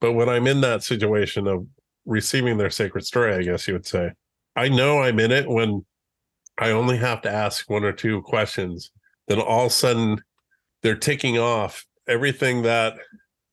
But 0.01 0.13
when 0.13 0.29
I'm 0.29 0.45
in 0.45 0.61
that 0.61 0.83
situation 0.83 1.47
of 1.47 1.65
receiving 2.05 2.57
their 2.57 2.69
sacred 2.69 3.05
story, 3.05 3.33
I 3.33 3.41
guess 3.41 3.67
you 3.67 3.73
would 3.73 3.85
say, 3.85 4.11
I 4.55 4.69
know 4.69 4.99
I'm 4.99 5.19
in 5.19 5.31
it 5.31 5.47
when 5.47 5.85
I 6.57 6.71
only 6.71 6.97
have 6.97 7.21
to 7.21 7.31
ask 7.31 7.69
one 7.69 7.83
or 7.83 7.93
two 7.93 8.21
questions. 8.23 8.91
Then 9.27 9.39
all 9.39 9.65
of 9.65 9.71
a 9.71 9.73
sudden 9.73 10.21
they're 10.83 10.95
ticking 10.95 11.39
off 11.39 11.85
everything 12.07 12.63
that 12.63 12.95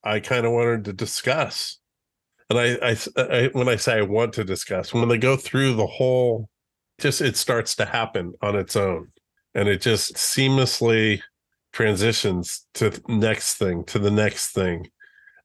I 0.03 0.20
kind 0.20 0.44
of 0.44 0.53
wanted 0.53 0.85
to 0.87 0.92
discuss. 0.92 1.79
And 2.50 2.59
I, 2.59 2.77
I, 2.83 2.96
I, 3.16 3.50
when 3.53 3.68
I 3.68 3.77
say 3.77 3.98
I 3.98 4.03
want 4.03 4.35
to 4.35 4.44
discuss, 4.44 4.92
when 4.92 5.09
they 5.09 5.18
go 5.18 5.37
through 5.37 5.74
the 5.74 5.87
whole, 5.87 6.48
just 6.98 7.20
it 7.20 7.37
starts 7.37 7.74
to 7.76 7.85
happen 7.85 8.35
on 8.42 8.57
its 8.57 8.76
own, 8.76 9.09
and 9.54 9.68
it 9.68 9.80
just 9.80 10.14
seamlessly 10.14 11.20
transitions 11.72 12.66
to 12.74 12.90
the 12.90 13.02
next 13.09 13.54
thing, 13.54 13.85
to 13.85 13.98
the 13.98 14.11
next 14.11 14.52
thing, 14.52 14.88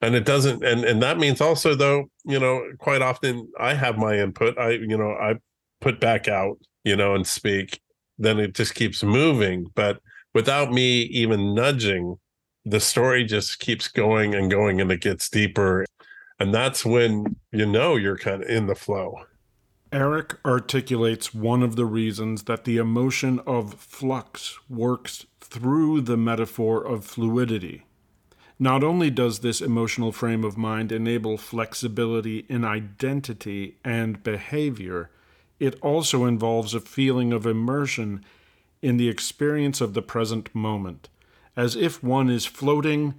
and 0.02 0.16
it 0.16 0.26
doesn't. 0.26 0.64
And 0.64 0.84
and 0.84 1.02
that 1.02 1.18
means 1.18 1.42
also 1.42 1.76
though, 1.76 2.10
you 2.26 2.40
know, 2.40 2.64
quite 2.80 3.02
often 3.02 3.50
I 3.60 3.74
have 3.74 3.98
my 3.98 4.20
input. 4.20 4.58
I, 4.58 4.72
you 4.72 4.98
know, 4.98 5.12
I 5.12 5.36
put 5.82 6.00
back 6.00 6.28
out, 6.28 6.58
you 6.84 6.96
know, 6.96 7.16
and 7.16 7.26
speak. 7.26 7.80
Then 8.18 8.40
it 8.40 8.54
just 8.54 8.76
keeps 8.76 9.02
moving, 9.02 9.68
but 9.76 10.02
without 10.34 10.72
me 10.72 11.02
even 11.04 11.54
nudging 11.54 12.18
the 12.66 12.80
story 12.80 13.24
just 13.24 13.60
keeps 13.60 13.88
going 13.88 14.36
and 14.36 14.52
going 14.52 14.82
and 14.82 14.92
it 14.92 15.02
gets 15.02 15.30
deeper 15.30 15.86
and 16.40 16.54
that's 16.54 16.86
when 16.86 17.36
you 17.52 17.66
know 17.66 17.96
you're 17.96 18.18
kind 18.18 18.44
of 18.44 18.50
in 18.50 18.68
the 18.68 18.76
flow 18.76 19.16
eric 19.92 20.36
articulates 20.46 21.34
one 21.34 21.64
of 21.64 21.76
the 21.76 21.86
reasons 21.86 22.44
that 22.44 22.64
the 22.64 22.78
emotion 22.78 23.40
of 23.48 23.74
flux 23.74 24.60
works 24.70 25.26
through 25.42 26.00
the 26.02 26.18
metaphor 26.18 26.86
of 26.86 27.04
fluidity. 27.04 27.86
Not 28.60 28.84
only 28.84 29.10
does 29.10 29.40
this 29.40 29.62
emotional 29.62 30.12
frame 30.12 30.44
of 30.44 30.58
mind 30.58 30.92
enable 30.92 31.38
flexibility 31.38 32.46
in 32.50 32.64
identity 32.64 33.78
and 33.84 34.22
behavior 34.24 35.10
it 35.60 35.78
also 35.82 36.26
involves 36.26 36.74
a 36.74 36.80
feeling 36.80 37.34
of 37.34 37.46
immersion 37.46 38.24
in 38.82 38.98
the 38.98 39.10
experience 39.10 39.82
of 39.82 39.94
the 39.94 40.02
present 40.02 40.54
moment 40.54 41.10
as 41.56 41.76
if 41.76 42.02
one 42.02 42.30
is 42.30 42.46
floating 42.46 43.16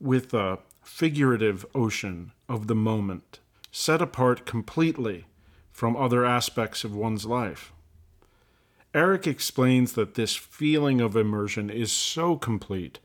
with 0.00 0.34
a 0.34 0.58
figurative 0.82 1.64
ocean 1.74 2.32
of 2.48 2.66
the 2.66 2.74
moment, 2.74 3.38
set 3.70 4.02
apart 4.02 4.44
completely 4.44 5.24
from 5.72 5.96
other 5.96 6.24
aspects 6.24 6.84
of 6.84 6.94
one's 6.94 7.24
life. 7.24 7.72
Eric 8.92 9.26
explains 9.26 9.92
that 9.92 10.14
this 10.14 10.34
feeling 10.34 11.00
of 11.00 11.16
immersion 11.16 11.70
is 11.70 11.92
so 11.92 12.36
complete 12.36 12.98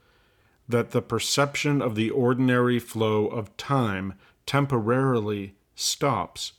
that 0.68 0.92
the 0.92 1.02
perception 1.02 1.82
of 1.82 1.96
the 1.96 2.10
ordinary 2.10 2.80
flow 2.80 3.28
of 3.28 3.56
time 3.56 4.14
temporarily 4.46 5.54
stops 5.76 6.54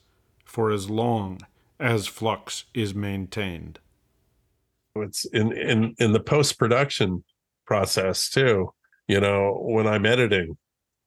for 0.45 0.71
as 0.71 0.89
long 0.89 1.41
as 1.81 2.07
flux 2.07 2.65
is 2.73 2.95
maintained. 2.95 3.81
It's 4.95 5.25
in 5.27 5.53
in 5.53 5.95
in 5.99 6.13
the 6.13 6.21
post 6.21 6.59
production 6.59 7.25
process 7.67 8.31
too. 8.31 8.73
You 9.09 9.21
know, 9.21 9.59
when 9.61 9.87
I'm 9.87 10.07
editing, 10.07 10.57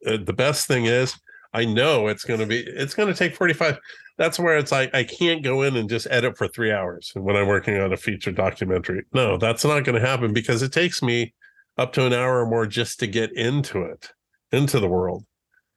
uh, 0.06 0.18
the 0.24 0.34
best 0.34 0.68
thing 0.68 0.86
is 0.86 1.16
I 1.54 1.66
know 1.66 2.08
it's 2.08 2.24
going 2.24 2.40
to 2.40 2.46
be 2.46 2.60
it's 2.60 2.94
going 2.94 3.12
to 3.12 3.18
take 3.18 3.36
45 3.36 3.80
that's 4.20 4.38
where 4.38 4.58
it's 4.58 4.72
like 4.72 4.94
I 4.94 5.06
can't 5.06 5.44
go 5.44 5.62
in 5.62 5.78
and 5.78 5.90
just 5.90 6.06
edit 6.12 6.38
for 6.38 6.48
3 6.48 6.74
hours 6.74 7.12
when 7.16 7.38
I'm 7.38 7.48
working 7.48 7.80
on 7.80 7.94
a 7.94 7.98
feature 7.98 8.34
documentary. 8.34 9.06
No, 9.14 9.38
that's 9.38 9.64
not 9.64 9.86
going 9.86 10.00
to 10.00 10.06
happen 10.06 10.34
because 10.34 10.62
it 10.62 10.74
takes 10.74 11.02
me 11.02 11.34
up 11.78 11.94
to 11.94 12.06
an 12.06 12.12
hour 12.12 12.42
or 12.42 12.46
more 12.46 12.68
just 12.68 13.00
to 13.00 13.08
get 13.08 13.32
into 13.32 13.82
it, 13.82 14.12
into 14.52 14.82
the 14.82 14.90
world. 14.90 15.26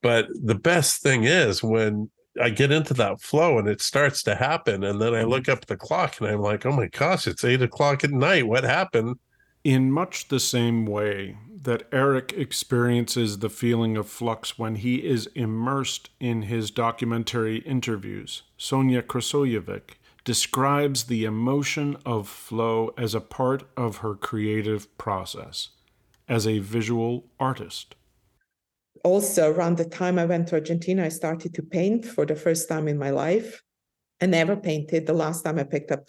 But 0.02 0.26
the 0.34 0.56
best 0.56 1.02
thing 1.02 1.22
is 1.22 1.62
when 1.62 2.10
I 2.40 2.50
get 2.50 2.72
into 2.72 2.94
that 2.94 3.20
flow 3.20 3.58
and 3.58 3.68
it 3.68 3.80
starts 3.80 4.24
to 4.24 4.34
happen. 4.34 4.82
And 4.82 5.00
then 5.00 5.14
I 5.14 5.20
mm-hmm. 5.20 5.30
look 5.30 5.48
up 5.48 5.66
the 5.66 5.76
clock 5.76 6.20
and 6.20 6.28
I'm 6.28 6.40
like, 6.40 6.66
oh 6.66 6.72
my 6.72 6.88
gosh, 6.88 7.28
it's 7.28 7.44
eight 7.44 7.62
o'clock 7.62 8.02
at 8.02 8.10
night. 8.10 8.48
What 8.48 8.64
happened? 8.64 9.20
In 9.62 9.92
much 9.92 10.26
the 10.26 10.40
same 10.40 10.84
way 10.84 11.36
that 11.62 11.86
Eric 11.92 12.32
experiences 12.32 13.38
the 13.38 13.48
feeling 13.48 13.96
of 13.96 14.08
flux 14.08 14.58
when 14.58 14.76
he 14.76 14.96
is 14.96 15.26
immersed 15.34 16.10
in 16.18 16.42
his 16.42 16.70
documentary 16.70 17.58
interviews, 17.58 18.42
Sonia 18.56 19.02
Krasojevic 19.02 19.96
describes 20.24 21.04
the 21.04 21.24
emotion 21.24 21.96
of 22.04 22.28
flow 22.28 22.92
as 22.96 23.14
a 23.14 23.20
part 23.20 23.64
of 23.76 23.98
her 23.98 24.14
creative 24.14 24.96
process 24.98 25.70
as 26.28 26.46
a 26.46 26.60
visual 26.60 27.26
artist. 27.38 27.94
Also, 29.04 29.52
around 29.52 29.76
the 29.76 29.84
time 29.84 30.18
I 30.18 30.24
went 30.24 30.48
to 30.48 30.54
Argentina, 30.54 31.04
I 31.04 31.08
started 31.08 31.54
to 31.54 31.62
paint 31.62 32.04
for 32.04 32.24
the 32.24 32.36
first 32.36 32.68
time 32.68 32.86
in 32.86 32.98
my 32.98 33.10
life. 33.10 33.62
I 34.20 34.26
never 34.26 34.54
painted. 34.54 35.06
The 35.06 35.12
last 35.12 35.42
time 35.42 35.58
I 35.58 35.64
picked 35.64 35.90
up 35.90 36.08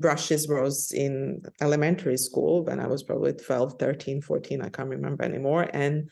brushes 0.00 0.48
was 0.48 0.92
in 0.92 1.42
elementary 1.60 2.16
school 2.16 2.64
when 2.64 2.80
I 2.80 2.86
was 2.86 3.02
probably 3.02 3.32
12, 3.32 3.78
13, 3.78 4.20
14, 4.22 4.62
I 4.62 4.68
can't 4.68 4.88
remember 4.88 5.24
anymore. 5.24 5.68
And 5.72 6.10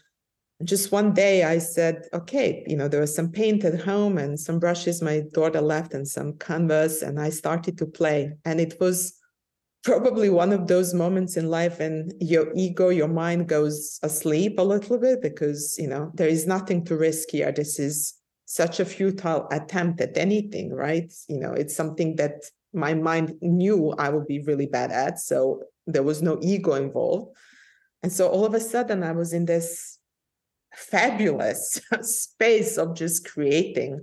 just 0.64 0.93
one 0.93 1.14
day 1.14 1.45
I 1.45 1.59
said, 1.59 2.07
okay, 2.12 2.64
you 2.66 2.77
know, 2.77 2.88
there 2.88 3.01
was 3.01 3.14
some 3.14 3.31
paint 3.31 3.64
at 3.64 3.81
home 3.81 4.19
and 4.19 4.38
some 4.38 4.59
brushes 4.59 5.01
my 5.01 5.23
daughter 5.33 5.61
left 5.61 5.95
and 5.95 6.07
some 6.07 6.35
canvas, 6.35 7.03
and 7.03 7.19
I 7.19 7.31
started 7.31 7.79
to 7.79 7.87
play. 7.87 8.33
And 8.45 8.61
it 8.61 8.79
was 8.79 9.14
probably 9.83 10.29
one 10.29 10.53
of 10.53 10.66
those 10.66 10.93
moments 10.93 11.37
in 11.37 11.49
life 11.49 11.81
and 11.81 12.12
your 12.21 12.53
ego, 12.55 12.90
your 12.90 13.09
mind 13.09 13.49
goes 13.49 13.99
asleep 14.03 14.59
a 14.59 14.62
little 14.62 14.99
bit 14.99 15.23
because, 15.23 15.77
you 15.79 15.88
know, 15.88 16.11
there 16.14 16.29
is 16.29 16.47
nothing 16.47 16.85
to 16.85 16.97
risk 16.97 17.31
here. 17.31 17.51
This 17.51 17.79
is 17.79 18.14
such 18.45 18.81
a 18.81 18.85
futile 18.85 19.49
attempt 19.51 20.01
at 20.01 20.19
anything, 20.19 20.75
right? 20.75 21.11
You 21.29 21.40
know, 21.40 21.53
it's 21.53 21.75
something 21.75 22.16
that 22.16 22.43
my 22.73 22.95
mind 22.95 23.35
knew 23.41 23.91
I 23.99 24.11
would 24.11 24.27
be 24.27 24.41
really 24.41 24.67
bad 24.67 24.91
at. 24.93 25.19
So 25.19 25.65
there 25.87 26.03
was 26.03 26.23
no 26.23 26.39
ego 26.41 26.75
involved. 26.75 27.37
And 28.03 28.13
so 28.13 28.29
all 28.29 28.45
of 28.45 28.55
a 28.55 28.61
sudden, 28.61 29.03
I 29.03 29.13
was 29.13 29.33
in 29.33 29.45
this 29.45 29.99
fabulous 30.75 31.81
space 32.03 32.79
of 32.79 32.95
just 32.95 33.29
creating. 33.29 34.01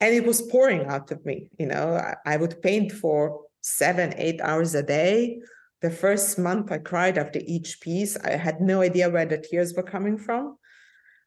And 0.00 0.14
it 0.14 0.26
was 0.26 0.42
pouring 0.42 0.86
out 0.86 1.10
of 1.12 1.24
me. 1.24 1.48
You 1.58 1.66
know, 1.66 1.94
I, 1.94 2.16
I 2.26 2.36
would 2.36 2.60
paint 2.60 2.92
for 2.92 3.42
seven, 3.60 4.12
eight 4.16 4.40
hours 4.40 4.74
a 4.74 4.82
day. 4.82 5.40
The 5.80 5.90
first 5.90 6.38
month 6.38 6.70
I 6.70 6.78
cried 6.78 7.18
after 7.18 7.40
each 7.44 7.80
piece. 7.80 8.16
I 8.16 8.30
had 8.30 8.60
no 8.60 8.82
idea 8.82 9.10
where 9.10 9.26
the 9.26 9.38
tears 9.38 9.74
were 9.74 9.82
coming 9.82 10.18
from. 10.18 10.56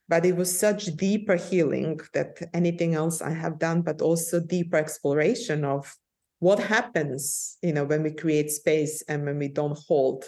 But 0.08 0.26
it 0.26 0.36
was 0.36 0.58
such 0.58 0.86
deeper 0.98 1.36
healing 1.36 2.00
that 2.14 2.38
anything 2.54 2.94
else 2.94 3.22
I 3.22 3.32
have 3.32 3.58
done, 3.58 3.82
but 3.82 4.02
also 4.02 4.40
deeper 4.40 4.78
exploration 4.78 5.66
of 5.66 5.96
what 6.46 6.60
happens 6.60 7.58
you 7.64 7.74
know 7.74 7.86
when 7.92 8.04
we 8.04 8.12
create 8.12 8.52
space 8.52 9.02
and 9.10 9.26
when 9.26 9.40
we 9.40 9.48
don't 9.48 9.80
hold 9.88 10.20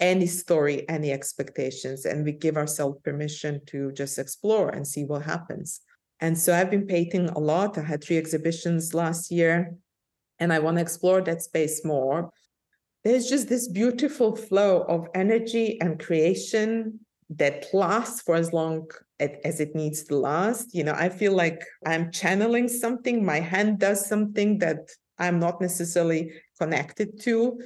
any 0.00 0.26
story 0.26 0.76
any 0.88 1.12
expectations 1.12 2.06
and 2.06 2.24
we 2.24 2.32
give 2.32 2.56
ourselves 2.56 2.98
permission 3.04 3.60
to 3.66 3.92
just 3.92 4.18
explore 4.18 4.70
and 4.70 4.84
see 4.84 5.04
what 5.04 5.22
happens. 5.22 5.80
And 6.18 6.36
so 6.42 6.48
i've 6.56 6.72
been 6.76 6.88
painting 6.96 7.28
a 7.28 7.38
lot. 7.38 7.78
I 7.78 7.82
had 7.82 8.02
three 8.02 8.18
exhibitions 8.18 8.94
last 9.02 9.30
year 9.30 9.54
and 10.40 10.52
i 10.52 10.58
want 10.58 10.76
to 10.78 10.82
explore 10.86 11.20
that 11.22 11.42
space 11.50 11.84
more. 11.84 12.30
There's 13.04 13.28
just 13.34 13.48
this 13.48 13.68
beautiful 13.68 14.30
flow 14.34 14.72
of 14.94 15.06
energy 15.14 15.80
and 15.80 16.04
creation 16.06 17.00
that 17.42 17.66
lasts 17.72 18.22
for 18.22 18.34
as 18.34 18.52
long 18.52 18.88
as 19.20 19.60
it 19.60 19.76
needs 19.76 20.02
to 20.04 20.16
last. 20.16 20.74
You 20.74 20.82
know 20.86 20.96
i 21.06 21.08
feel 21.20 21.34
like 21.44 21.60
i'm 21.86 22.10
channeling 22.10 22.68
something. 22.84 23.16
My 23.34 23.40
hand 23.52 23.78
does 23.78 24.00
something 24.12 24.58
that 24.64 24.80
I'm 25.20 25.38
not 25.38 25.60
necessarily 25.60 26.32
connected 26.58 27.20
to. 27.22 27.60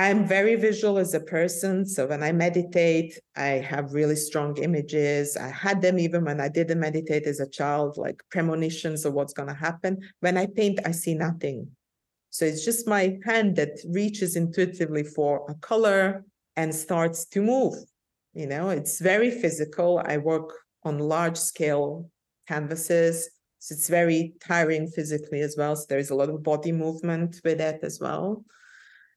I'm 0.00 0.28
very 0.28 0.54
visual 0.54 0.96
as 0.96 1.12
a 1.12 1.20
person. 1.20 1.84
So 1.84 2.06
when 2.06 2.22
I 2.22 2.30
meditate, 2.30 3.18
I 3.34 3.58
have 3.72 3.92
really 3.92 4.14
strong 4.14 4.56
images. 4.58 5.36
I 5.36 5.48
had 5.48 5.82
them 5.82 5.98
even 5.98 6.24
when 6.24 6.40
I 6.40 6.48
didn't 6.48 6.78
meditate 6.78 7.24
as 7.26 7.40
a 7.40 7.50
child, 7.50 7.96
like 7.96 8.22
premonitions 8.30 9.04
of 9.04 9.12
what's 9.14 9.32
going 9.32 9.48
to 9.48 9.54
happen. 9.54 9.98
When 10.20 10.36
I 10.36 10.46
paint, 10.46 10.78
I 10.86 10.92
see 10.92 11.14
nothing. 11.14 11.68
So 12.30 12.44
it's 12.44 12.64
just 12.64 12.86
my 12.86 13.18
hand 13.24 13.56
that 13.56 13.80
reaches 13.88 14.36
intuitively 14.36 15.02
for 15.02 15.44
a 15.48 15.54
color 15.54 16.24
and 16.56 16.72
starts 16.72 17.26
to 17.26 17.42
move. 17.42 17.74
You 18.34 18.46
know, 18.46 18.70
it's 18.70 19.00
very 19.00 19.32
physical. 19.32 20.00
I 20.04 20.18
work 20.18 20.52
on 20.84 21.00
large 21.00 21.36
scale 21.36 22.08
canvases. 22.46 23.28
So 23.58 23.74
it's 23.74 23.88
very 23.88 24.34
tiring 24.40 24.88
physically 24.88 25.40
as 25.40 25.56
well. 25.56 25.74
So 25.76 25.86
there's 25.88 26.10
a 26.10 26.14
lot 26.14 26.30
of 26.30 26.42
body 26.42 26.72
movement 26.72 27.40
with 27.44 27.60
it 27.60 27.80
as 27.82 27.98
well. 28.00 28.44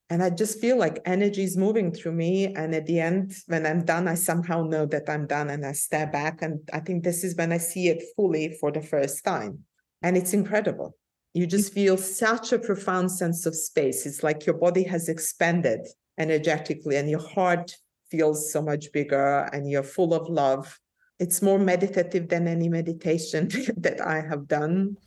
And 0.09 0.21
I 0.21 0.29
just 0.29 0.59
feel 0.59 0.77
like 0.77 1.01
energy 1.05 1.43
is 1.43 1.55
moving 1.55 1.93
through 1.93 2.11
me. 2.11 2.53
And 2.53 2.75
at 2.75 2.85
the 2.85 2.99
end, 2.99 3.33
when 3.47 3.65
I'm 3.65 3.85
done, 3.85 4.09
I 4.09 4.15
somehow 4.15 4.63
know 4.63 4.85
that 4.87 5.09
I'm 5.09 5.25
done 5.25 5.49
and 5.49 5.65
I 5.65 5.71
step 5.71 6.11
back. 6.11 6.41
And 6.41 6.59
I 6.73 6.79
think 6.79 7.03
this 7.03 7.23
is 7.23 7.35
when 7.37 7.53
I 7.53 7.57
see 7.57 7.87
it 7.87 8.03
fully 8.15 8.57
for 8.59 8.71
the 8.71 8.81
first 8.81 9.23
time. 9.23 9.59
And 10.01 10.17
it's 10.17 10.33
incredible. 10.33 10.97
You 11.33 11.47
just 11.47 11.71
feel 11.73 11.95
such 11.95 12.51
a 12.51 12.59
profound 12.59 13.09
sense 13.09 13.45
of 13.45 13.55
space. 13.55 14.05
It's 14.05 14.21
like 14.21 14.45
your 14.45 14.57
body 14.57 14.83
has 14.83 15.07
expanded 15.07 15.87
energetically 16.17 16.97
and 16.97 17.09
your 17.09 17.25
heart 17.25 17.73
feels 18.09 18.51
so 18.51 18.61
much 18.61 18.91
bigger 18.91 19.49
and 19.53 19.69
you're 19.69 19.81
full 19.81 20.13
of 20.13 20.27
love 20.27 20.77
it's 21.21 21.39
more 21.39 21.59
meditative 21.59 22.29
than 22.29 22.47
any 22.47 22.67
meditation 22.67 23.47
that 23.77 24.01
I 24.01 24.21
have 24.21 24.47
done. 24.47 24.97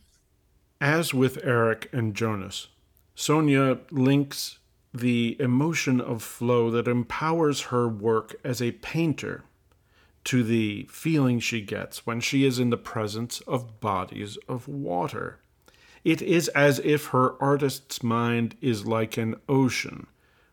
As 0.80 1.12
with 1.12 1.44
Eric 1.44 1.90
and 1.92 2.14
Jonas, 2.14 2.68
Sonia 3.16 3.78
links 3.90 4.58
the 4.92 5.36
emotion 5.40 6.00
of 6.00 6.22
flow 6.22 6.70
that 6.70 6.86
empowers 6.86 7.62
her 7.62 7.88
work 7.88 8.36
as 8.44 8.62
a 8.62 8.72
painter 8.72 9.42
to 10.22 10.44
the 10.44 10.86
feeling 10.88 11.40
she 11.40 11.60
gets 11.60 12.06
when 12.06 12.20
she 12.20 12.44
is 12.44 12.60
in 12.60 12.70
the 12.70 12.76
presence 12.76 13.40
of 13.40 13.80
bodies 13.80 14.38
of 14.48 14.68
water. 14.68 15.40
It 16.04 16.22
is 16.22 16.46
as 16.48 16.78
if 16.84 17.06
her 17.06 17.42
artist's 17.42 18.04
mind 18.04 18.56
is 18.60 18.86
like 18.86 19.16
an 19.16 19.34
ocean 19.48 20.06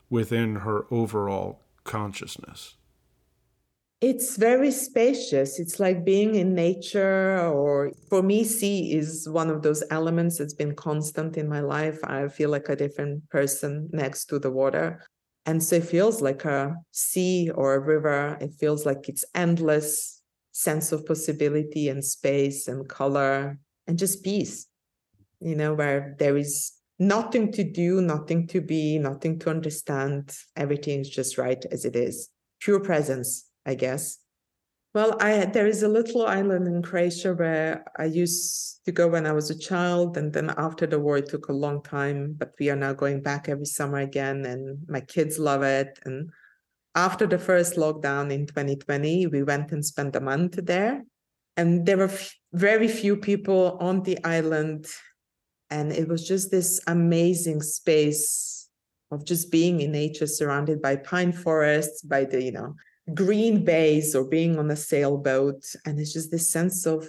within 0.10 0.58
her 0.58 0.86
overall 0.90 1.62
consciousness. 1.84 2.76
It's 4.02 4.36
very 4.36 4.72
spacious. 4.72 5.60
It's 5.60 5.80
like 5.80 6.04
being 6.04 6.34
in 6.34 6.56
nature, 6.56 7.38
or 7.48 7.92
for 8.10 8.24
me, 8.24 8.44
sea 8.44 8.94
is 8.94 9.30
one 9.30 9.52
of 9.52 9.62
those 9.62 9.84
elements 9.92 10.40
that's 10.40 10.56
been 10.56 10.74
constant 10.74 11.38
in 11.38 11.48
my 11.48 11.60
life. 11.60 12.00
I 12.04 12.28
feel 12.28 12.50
like 12.50 12.68
a 12.68 12.76
different 12.76 13.30
person 13.30 13.90
next 13.94 14.26
to 14.26 14.40
the 14.40 14.50
water. 14.50 15.06
And 15.46 15.62
so 15.62 15.76
it 15.76 15.86
feels 15.86 16.20
like 16.20 16.46
a 16.46 16.76
sea 16.90 17.52
or 17.54 17.76
a 17.76 17.80
river. 17.80 18.40
It 18.42 18.54
feels 18.60 18.88
like 18.88 19.08
it's 19.08 19.24
endless 19.36 20.24
sense 20.52 20.92
of 20.92 21.06
possibility 21.06 21.88
and 21.88 22.04
space 22.04 22.68
and 22.68 22.90
color 22.90 23.60
and 23.86 24.00
just 24.00 24.24
peace, 24.24 24.66
you 25.40 25.56
know, 25.56 25.76
where 25.76 26.16
there 26.18 26.38
is 26.38 26.72
nothing 26.98 27.52
to 27.52 27.64
do, 27.64 28.02
nothing 28.02 28.48
to 28.48 28.62
be, 28.62 28.98
nothing 28.98 29.38
to 29.40 29.52
understand. 29.52 30.36
Everything 30.56 31.02
is 31.02 31.10
just 31.10 31.38
right 31.38 31.64
as 31.72 31.86
it 31.86 31.96
is. 31.96 32.30
Pure 32.60 32.82
presence, 32.82 33.51
I 33.66 33.76
guess. 33.76 34.18
Well, 34.94 35.16
I 35.22 35.46
there 35.46 35.68
is 35.68 35.84
a 35.84 35.88
little 35.88 36.26
island 36.26 36.68
in 36.68 36.82
Croatia 36.82 37.34
where 37.34 37.86
I 37.98 38.06
used 38.06 38.84
to 38.86 38.92
go 38.92 39.08
when 39.08 39.26
I 39.26 39.32
was 39.32 39.50
a 39.50 39.58
child, 39.58 40.18
and 40.18 40.34
then 40.34 40.54
after 40.58 40.86
the 40.86 41.00
war, 41.00 41.18
it 41.18 41.30
took 41.30 41.48
a 41.48 41.54
long 41.54 41.82
time. 41.82 42.36
But 42.38 42.54
we 42.60 42.70
are 42.70 42.76
now 42.76 42.92
going 42.94 43.22
back 43.22 43.48
every 43.48 43.66
summer 43.66 44.00
again, 44.00 44.46
and 44.46 44.80
my 44.90 45.00
kids 45.00 45.40
love 45.40 45.64
it. 45.64 45.98
And 46.04 46.30
after 46.94 47.26
the 47.26 47.40
first 47.40 47.76
lockdown 47.76 48.32
in 48.34 48.46
2020, 48.48 49.28
we 49.28 49.44
went 49.44 49.72
and 49.72 49.86
spent 49.86 50.18
a 50.18 50.20
month 50.20 50.60
there, 50.62 51.04
and 51.56 51.86
there 51.86 51.98
were 51.98 52.12
f- 52.12 52.36
very 52.52 52.90
few 52.90 53.16
people 53.16 53.78
on 53.80 54.04
the 54.04 54.22
island, 54.26 54.88
and 55.70 55.94
it 55.94 56.10
was 56.10 56.28
just 56.28 56.52
this 56.52 56.82
amazing 56.88 57.62
space 57.62 58.68
of 59.10 59.24
just 59.24 59.52
being 59.52 59.80
in 59.80 59.94
nature, 59.94 60.28
surrounded 60.28 60.82
by 60.82 60.98
pine 60.98 61.32
forests, 61.32 62.02
by 62.02 62.26
the 62.26 62.44
you 62.44 62.52
know 62.52 62.76
green 63.14 63.64
bays 63.64 64.16
or 64.16 64.26
being 64.26 64.58
on 64.58 64.72
a 64.72 64.76
sailboat. 64.76 65.64
And 65.86 66.00
it's 66.00 66.14
just 66.14 66.32
this 66.32 66.50
sense 66.50 66.86
of 66.86 67.08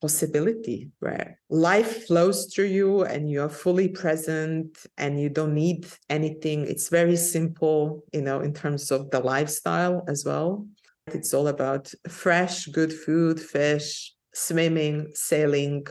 possibility 0.00 0.90
where 1.00 1.38
life 1.50 2.06
flows 2.06 2.46
through 2.46 2.66
you 2.66 3.02
and 3.02 3.30
you're 3.30 3.50
fully 3.50 3.88
present 3.88 4.78
and 4.96 5.20
you 5.20 5.28
don't 5.28 5.54
need 5.54 5.86
anything. 6.08 6.66
It's 6.66 6.88
very 6.88 7.16
simple, 7.16 8.02
you 8.12 8.22
know, 8.22 8.40
in 8.40 8.54
terms 8.54 8.90
of 8.90 9.10
the 9.10 9.20
lifestyle 9.20 10.04
as 10.08 10.24
well. 10.24 10.66
It's 11.08 11.34
all 11.34 11.48
about 11.48 11.92
fresh, 12.08 12.66
good 12.66 12.92
food, 12.92 13.40
fish, 13.40 14.14
swimming, 14.34 15.08
sailing. 15.14 15.86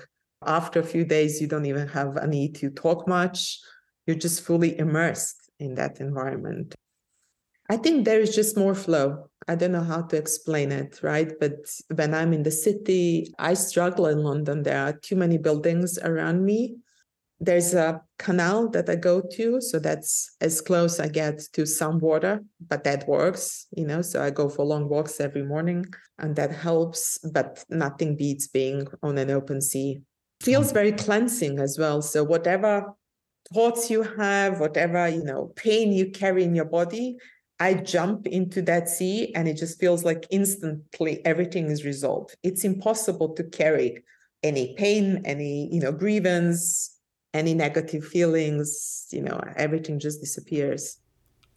After 0.45 0.79
a 0.79 0.83
few 0.83 1.03
days, 1.03 1.41
you 1.41 1.47
don't 1.47 1.65
even 1.65 1.87
have 1.89 2.15
a 2.15 2.25
need 2.25 2.55
to 2.55 2.69
talk 2.69 3.07
much. 3.07 3.59
You're 4.07 4.15
just 4.15 4.41
fully 4.41 4.77
immersed 4.79 5.49
in 5.59 5.75
that 5.75 5.99
environment. 5.99 6.73
I 7.69 7.77
think 7.77 8.03
there 8.03 8.19
is 8.19 8.35
just 8.35 8.57
more 8.57 8.73
flow. 8.73 9.29
I 9.47 9.55
don't 9.55 9.71
know 9.71 9.83
how 9.83 10.01
to 10.01 10.17
explain 10.17 10.71
it, 10.71 10.99
right? 11.03 11.31
But 11.39 11.53
when 11.93 12.13
I'm 12.15 12.33
in 12.33 12.43
the 12.43 12.51
city, 12.51 13.31
I 13.37 13.53
struggle 13.53 14.07
in 14.07 14.23
London. 14.23 14.63
There 14.63 14.77
are 14.77 14.93
too 14.93 15.15
many 15.15 15.37
buildings 15.37 15.99
around 15.99 16.43
me. 16.43 16.77
There's 17.39 17.73
a 17.73 18.01
canal 18.17 18.69
that 18.71 18.89
I 18.89 18.95
go 18.95 19.21
to, 19.21 19.61
so 19.61 19.79
that's 19.79 20.35
as 20.41 20.59
close 20.59 20.99
I 20.99 21.07
get 21.07 21.39
to 21.53 21.65
some 21.65 21.99
water, 21.99 22.43
but 22.67 22.83
that 22.83 23.07
works, 23.07 23.65
you 23.71 23.85
know. 23.85 24.01
So 24.01 24.21
I 24.21 24.29
go 24.29 24.49
for 24.49 24.65
long 24.65 24.89
walks 24.89 25.21
every 25.21 25.43
morning, 25.43 25.85
and 26.17 26.35
that 26.35 26.51
helps. 26.51 27.17
But 27.19 27.63
nothing 27.69 28.17
beats 28.17 28.47
being 28.47 28.87
on 29.01 29.17
an 29.17 29.29
open 29.29 29.61
sea. 29.61 30.01
Feels 30.41 30.71
very 30.71 30.91
cleansing 30.91 31.59
as 31.59 31.77
well. 31.79 32.01
So 32.01 32.23
whatever 32.23 32.93
thoughts 33.53 33.89
you 33.89 34.03
have, 34.03 34.59
whatever 34.59 35.07
you 35.07 35.23
know, 35.23 35.53
pain 35.55 35.93
you 35.93 36.11
carry 36.11 36.43
in 36.43 36.55
your 36.55 36.65
body, 36.65 37.17
I 37.59 37.73
jump 37.73 38.25
into 38.27 38.61
that 38.63 38.87
sea 38.87 39.33
and 39.35 39.47
it 39.47 39.55
just 39.55 39.79
feels 39.79 40.05
like 40.05 40.25
instantly 40.29 41.23
everything 41.25 41.65
is 41.65 41.83
resolved. 41.83 42.35
It's 42.41 42.63
impossible 42.63 43.33
to 43.35 43.43
carry 43.43 44.03
any 44.43 44.75
pain, 44.75 45.21
any, 45.25 45.69
you 45.73 45.81
know, 45.81 45.91
grievance, 45.91 46.97
any 47.33 47.53
negative 47.53 48.05
feelings, 48.07 49.07
you 49.11 49.21
know, 49.21 49.39
everything 49.57 49.99
just 49.99 50.21
disappears. 50.21 50.97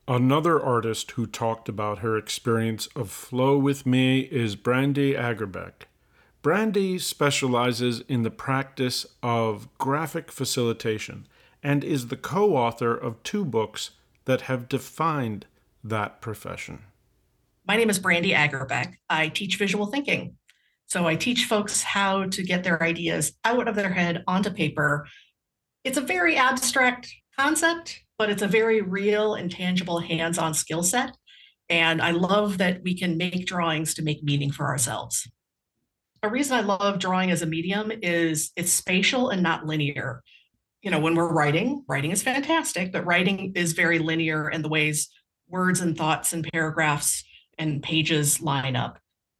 Another 0.08 0.60
artist 0.60 1.12
who 1.12 1.26
talked 1.26 1.68
about 1.68 2.00
her 2.00 2.16
experience 2.16 2.88
of 2.96 3.10
flow 3.10 3.56
with 3.56 3.86
me 3.86 4.20
is 4.20 4.56
Brandy 4.56 5.14
Agerbeck. 5.14 5.86
Brandy 6.42 6.98
specializes 6.98 8.00
in 8.08 8.24
the 8.24 8.30
practice 8.30 9.06
of 9.22 9.68
graphic 9.78 10.32
facilitation 10.32 11.28
and 11.62 11.84
is 11.84 12.08
the 12.08 12.16
co 12.16 12.56
author 12.56 12.92
of 12.92 13.22
two 13.22 13.44
books 13.44 13.92
that 14.24 14.42
have 14.42 14.68
defined 14.68 15.46
that 15.84 16.20
profession? 16.20 16.82
My 17.66 17.76
name 17.76 17.90
is 17.90 17.98
Brandy 17.98 18.32
Agerbeck. 18.32 18.94
I 19.08 19.28
teach 19.28 19.56
visual 19.56 19.86
thinking. 19.86 20.36
So 20.86 21.06
I 21.06 21.16
teach 21.16 21.46
folks 21.46 21.82
how 21.82 22.26
to 22.26 22.42
get 22.42 22.64
their 22.64 22.82
ideas 22.82 23.32
out 23.44 23.68
of 23.68 23.76
their 23.76 23.92
head 23.92 24.24
onto 24.26 24.50
paper. 24.50 25.06
It's 25.84 25.96
a 25.96 26.02
very 26.02 26.36
abstract 26.36 27.12
concept, 27.38 28.02
but 28.18 28.30
it's 28.30 28.42
a 28.42 28.48
very 28.48 28.82
real 28.82 29.34
and 29.34 29.50
tangible 29.50 30.00
hands 30.00 30.38
on 30.38 30.54
skill 30.54 30.82
set. 30.82 31.16
And 31.68 32.02
I 32.02 32.10
love 32.10 32.58
that 32.58 32.82
we 32.82 32.96
can 32.96 33.16
make 33.16 33.46
drawings 33.46 33.94
to 33.94 34.02
make 34.02 34.22
meaning 34.22 34.50
for 34.50 34.66
ourselves. 34.66 35.26
A 36.22 36.28
reason 36.28 36.56
I 36.56 36.60
love 36.60 36.98
drawing 36.98 37.30
as 37.30 37.42
a 37.42 37.46
medium 37.46 37.90
is 38.02 38.52
it's 38.54 38.70
spatial 38.70 39.30
and 39.30 39.42
not 39.42 39.66
linear. 39.66 40.22
You 40.82 40.90
know, 40.90 41.00
when 41.00 41.14
we're 41.14 41.32
writing, 41.32 41.84
writing 41.88 42.10
is 42.10 42.22
fantastic, 42.22 42.92
but 42.92 43.06
writing 43.06 43.52
is 43.54 43.72
very 43.72 43.98
linear 43.98 44.50
in 44.50 44.62
the 44.62 44.68
ways 44.68 45.08
words 45.52 45.80
and 45.80 45.96
thoughts 45.96 46.32
and 46.32 46.48
paragraphs 46.52 47.22
and 47.58 47.82
pages 47.82 48.40
line 48.40 48.74
up. 48.74 48.98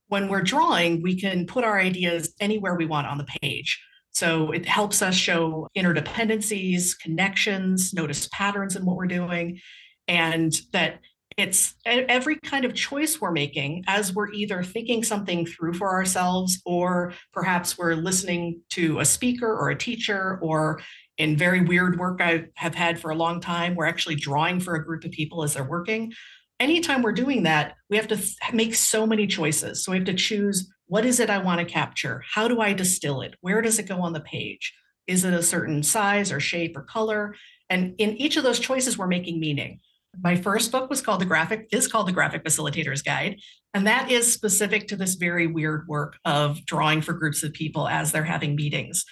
When 0.08 0.28
we're 0.28 0.42
drawing, 0.42 1.02
we 1.02 1.18
can 1.18 1.46
put 1.46 1.64
our 1.64 1.80
ideas 1.80 2.34
anywhere 2.38 2.74
we 2.74 2.86
want 2.86 3.06
on 3.06 3.18
the 3.18 3.26
page. 3.42 3.82
So 4.10 4.52
it 4.52 4.66
helps 4.66 5.00
us 5.00 5.14
show 5.14 5.68
interdependencies, 5.76 6.98
connections, 6.98 7.94
notice 7.94 8.28
patterns 8.30 8.76
in 8.76 8.84
what 8.84 8.96
we're 8.96 9.06
doing, 9.06 9.58
and 10.06 10.52
that 10.72 11.00
it's 11.38 11.74
every 11.86 12.36
kind 12.36 12.66
of 12.66 12.74
choice 12.74 13.18
we're 13.18 13.30
making 13.30 13.84
as 13.86 14.14
we're 14.14 14.30
either 14.32 14.62
thinking 14.62 15.02
something 15.02 15.46
through 15.46 15.72
for 15.72 15.88
ourselves 15.88 16.60
or 16.66 17.14
perhaps 17.32 17.78
we're 17.78 17.94
listening 17.94 18.60
to 18.68 19.00
a 19.00 19.04
speaker 19.06 19.46
or 19.46 19.70
a 19.70 19.78
teacher 19.78 20.38
or 20.42 20.82
in 21.18 21.36
very 21.36 21.60
weird 21.60 21.98
work 21.98 22.20
I 22.20 22.46
have 22.56 22.74
had 22.74 22.98
for 22.98 23.10
a 23.10 23.16
long 23.16 23.40
time, 23.40 23.74
we're 23.74 23.86
actually 23.86 24.16
drawing 24.16 24.60
for 24.60 24.74
a 24.74 24.84
group 24.84 25.04
of 25.04 25.10
people 25.10 25.42
as 25.42 25.54
they're 25.54 25.64
working. 25.64 26.12
Anytime 26.58 27.02
we're 27.02 27.12
doing 27.12 27.42
that, 27.42 27.74
we 27.90 27.96
have 27.96 28.08
to 28.08 28.16
th- 28.16 28.36
make 28.52 28.74
so 28.74 29.06
many 29.06 29.26
choices. 29.26 29.84
So 29.84 29.92
we 29.92 29.98
have 29.98 30.06
to 30.06 30.14
choose 30.14 30.72
what 30.86 31.04
is 31.04 31.20
it 31.20 31.30
I 31.30 31.38
want 31.38 31.58
to 31.58 31.64
capture? 31.64 32.22
How 32.34 32.48
do 32.48 32.60
I 32.60 32.72
distill 32.72 33.22
it? 33.22 33.34
Where 33.40 33.62
does 33.62 33.78
it 33.78 33.88
go 33.88 34.00
on 34.00 34.12
the 34.12 34.20
page? 34.20 34.74
Is 35.06 35.24
it 35.24 35.34
a 35.34 35.42
certain 35.42 35.82
size 35.82 36.30
or 36.30 36.38
shape 36.38 36.76
or 36.76 36.82
color? 36.82 37.34
And 37.68 37.94
in 37.98 38.16
each 38.16 38.36
of 38.36 38.44
those 38.44 38.60
choices, 38.60 38.98
we're 38.98 39.06
making 39.06 39.40
meaning. 39.40 39.80
My 40.22 40.36
first 40.36 40.70
book 40.70 40.90
was 40.90 41.00
called 41.00 41.20
the 41.20 41.26
graphic 41.26 41.68
is 41.72 41.88
called 41.88 42.06
the 42.06 42.12
graphic 42.12 42.44
facilitator's 42.44 43.00
guide 43.00 43.40
and 43.72 43.86
that 43.86 44.10
is 44.10 44.30
specific 44.30 44.88
to 44.88 44.96
this 44.96 45.14
very 45.14 45.46
weird 45.46 45.88
work 45.88 46.16
of 46.26 46.64
drawing 46.66 47.00
for 47.00 47.14
groups 47.14 47.42
of 47.42 47.54
people 47.54 47.88
as 47.88 48.12
they're 48.12 48.22
having 48.22 48.54
meetings 48.54 49.06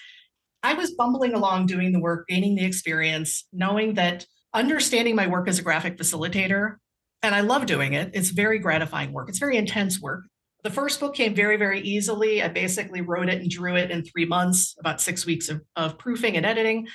I 0.62 0.74
was 0.74 0.92
bumbling 0.92 1.34
along 1.34 1.66
doing 1.66 1.92
the 1.92 2.00
work, 2.00 2.28
gaining 2.28 2.54
the 2.54 2.64
experience, 2.64 3.46
knowing 3.52 3.94
that 3.94 4.26
understanding 4.52 5.16
my 5.16 5.26
work 5.26 5.48
as 5.48 5.58
a 5.58 5.62
graphic 5.62 5.96
facilitator, 5.96 6.76
and 7.22 7.34
I 7.34 7.40
love 7.40 7.66
doing 7.66 7.92
it. 7.94 8.10
It's 8.14 8.30
very 8.30 8.58
gratifying 8.58 9.12
work. 9.12 9.28
It's 9.28 9.38
very 9.38 9.56
intense 9.56 10.00
work. 10.00 10.24
The 10.62 10.70
first 10.70 11.00
book 11.00 11.14
came 11.14 11.34
very, 11.34 11.56
very 11.56 11.80
easily. 11.80 12.42
I 12.42 12.48
basically 12.48 13.00
wrote 13.00 13.28
it 13.28 13.40
and 13.40 13.50
drew 13.50 13.76
it 13.76 13.90
in 13.90 14.04
three 14.04 14.26
months, 14.26 14.76
about 14.78 15.00
six 15.00 15.24
weeks 15.24 15.48
of, 15.48 15.62
of 15.76 15.98
proofing 15.98 16.36
and 16.36 16.44
editing. 16.44 16.88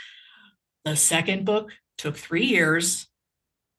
The 0.83 0.95
second 0.95 1.45
book 1.45 1.71
took 1.97 2.15
three 2.15 2.45
years 2.45 3.07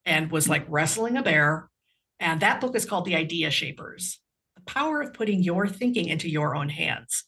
and 0.05 0.31
was 0.31 0.49
like 0.49 0.65
wrestling 0.69 1.17
a 1.17 1.23
bear. 1.23 1.71
And 2.19 2.41
that 2.41 2.61
book 2.61 2.75
is 2.75 2.85
called 2.85 3.05
The 3.05 3.17
Idea 3.17 3.51
Shapers 3.51 4.19
The 4.57 4.63
Power 4.63 5.03
of 5.03 5.13
Putting 5.13 5.43
Your 5.43 5.69
Thinking 5.69 6.09
into 6.09 6.29
Your 6.29 6.57
Own 6.57 6.69
Hands. 6.69 7.25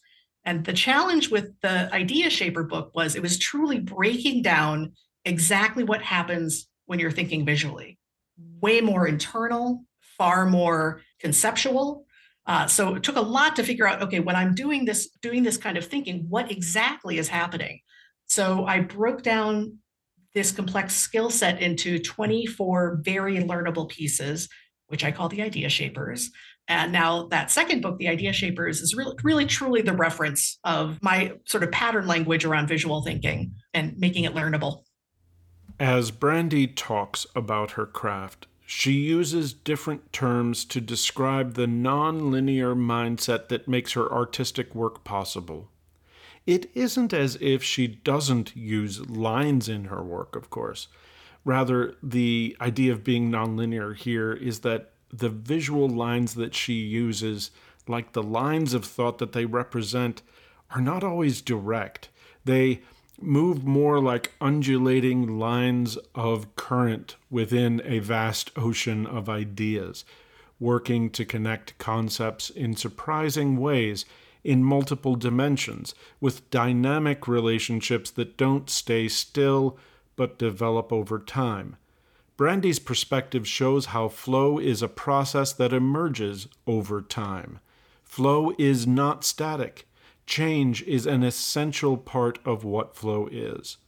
And 0.48 0.64
the 0.64 0.72
challenge 0.72 1.28
with 1.28 1.60
the 1.60 1.92
Idea 1.92 2.30
Shaper 2.30 2.62
book 2.62 2.92
was 2.94 3.14
it 3.14 3.20
was 3.20 3.36
truly 3.36 3.80
breaking 3.80 4.40
down 4.40 4.94
exactly 5.26 5.84
what 5.84 6.00
happens 6.00 6.66
when 6.86 6.98
you're 6.98 7.10
thinking 7.10 7.44
visually. 7.44 7.98
Way 8.62 8.80
more 8.80 9.06
internal, 9.06 9.84
far 10.16 10.46
more 10.46 11.02
conceptual. 11.20 12.06
Uh, 12.46 12.66
so 12.66 12.94
it 12.94 13.02
took 13.02 13.16
a 13.16 13.20
lot 13.20 13.56
to 13.56 13.62
figure 13.62 13.86
out. 13.86 14.00
Okay, 14.00 14.20
when 14.20 14.36
I'm 14.36 14.54
doing 14.54 14.86
this, 14.86 15.10
doing 15.20 15.42
this 15.42 15.58
kind 15.58 15.76
of 15.76 15.84
thinking, 15.84 16.24
what 16.30 16.50
exactly 16.50 17.18
is 17.18 17.28
happening? 17.28 17.80
So 18.24 18.64
I 18.64 18.80
broke 18.80 19.22
down 19.22 19.80
this 20.32 20.50
complex 20.50 20.94
skill 20.94 21.28
set 21.28 21.60
into 21.60 21.98
24 21.98 23.00
very 23.04 23.36
learnable 23.36 23.86
pieces 23.86 24.48
which 24.88 25.04
I 25.04 25.12
call 25.12 25.28
the 25.28 25.42
Idea 25.42 25.68
Shapers. 25.68 26.30
And 26.68 26.92
now 26.92 27.28
that 27.28 27.50
second 27.50 27.80
book, 27.80 27.98
The 27.98 28.08
Idea 28.08 28.32
Shapers, 28.32 28.82
is 28.82 28.94
really, 28.94 29.16
really 29.22 29.46
truly 29.46 29.80
the 29.80 29.94
reference 29.94 30.58
of 30.64 31.02
my 31.02 31.32
sort 31.46 31.64
of 31.64 31.72
pattern 31.72 32.06
language 32.06 32.44
around 32.44 32.68
visual 32.68 33.02
thinking 33.02 33.54
and 33.72 33.96
making 33.98 34.24
it 34.24 34.34
learnable. 34.34 34.82
As 35.80 36.10
Brandy 36.10 36.66
talks 36.66 37.26
about 37.34 37.72
her 37.72 37.86
craft, 37.86 38.48
she 38.66 38.92
uses 38.92 39.54
different 39.54 40.12
terms 40.12 40.66
to 40.66 40.80
describe 40.80 41.54
the 41.54 41.66
non-linear 41.66 42.74
mindset 42.74 43.48
that 43.48 43.66
makes 43.66 43.92
her 43.92 44.12
artistic 44.12 44.74
work 44.74 45.04
possible. 45.04 45.70
It 46.46 46.70
isn't 46.74 47.14
as 47.14 47.38
if 47.40 47.62
she 47.62 47.86
doesn't 47.86 48.54
use 48.54 49.08
lines 49.08 49.70
in 49.70 49.84
her 49.84 50.02
work, 50.02 50.36
of 50.36 50.50
course. 50.50 50.88
Rather, 51.44 51.94
the 52.02 52.56
idea 52.60 52.92
of 52.92 53.04
being 53.04 53.30
nonlinear 53.30 53.96
here 53.96 54.34
is 54.34 54.60
that 54.60 54.92
the 55.12 55.28
visual 55.28 55.88
lines 55.88 56.34
that 56.34 56.54
she 56.54 56.74
uses, 56.74 57.50
like 57.86 58.12
the 58.12 58.22
lines 58.22 58.74
of 58.74 58.84
thought 58.84 59.18
that 59.18 59.32
they 59.32 59.44
represent, 59.44 60.22
are 60.70 60.80
not 60.80 61.02
always 61.02 61.40
direct. 61.40 62.08
They 62.44 62.82
move 63.20 63.64
more 63.64 64.00
like 64.00 64.34
undulating 64.40 65.38
lines 65.38 65.96
of 66.14 66.54
current 66.56 67.16
within 67.30 67.82
a 67.84 67.98
vast 67.98 68.50
ocean 68.56 69.06
of 69.06 69.28
ideas, 69.28 70.04
working 70.60 71.10
to 71.10 71.24
connect 71.24 71.76
concepts 71.78 72.50
in 72.50 72.76
surprising 72.76 73.56
ways 73.56 74.04
in 74.44 74.62
multiple 74.62 75.16
dimensions, 75.16 75.94
with 76.20 76.48
dynamic 76.50 77.26
relationships 77.26 78.10
that 78.10 78.36
don't 78.36 78.70
stay 78.70 79.08
still 79.08 79.76
but 80.16 80.38
develop 80.38 80.92
over 80.92 81.18
time. 81.18 81.76
Brandy's 82.38 82.78
perspective 82.78 83.48
shows 83.48 83.86
how 83.86 84.06
flow 84.06 84.60
is 84.60 84.80
a 84.80 84.86
process 84.86 85.52
that 85.54 85.72
emerges 85.72 86.46
over 86.68 87.02
time. 87.02 87.58
Flow 88.04 88.54
is 88.56 88.86
not 88.86 89.24
static. 89.24 89.88
Change 90.24 90.84
is 90.84 91.04
an 91.04 91.24
essential 91.24 91.96
part 91.96 92.38
of 92.44 92.62
what 92.62 92.94
flow 92.94 93.28
is. 93.32 93.78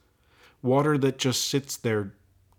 Water 0.61 0.97
that 0.97 1.17
just 1.17 1.45
sits 1.45 1.77
there 1.77 2.11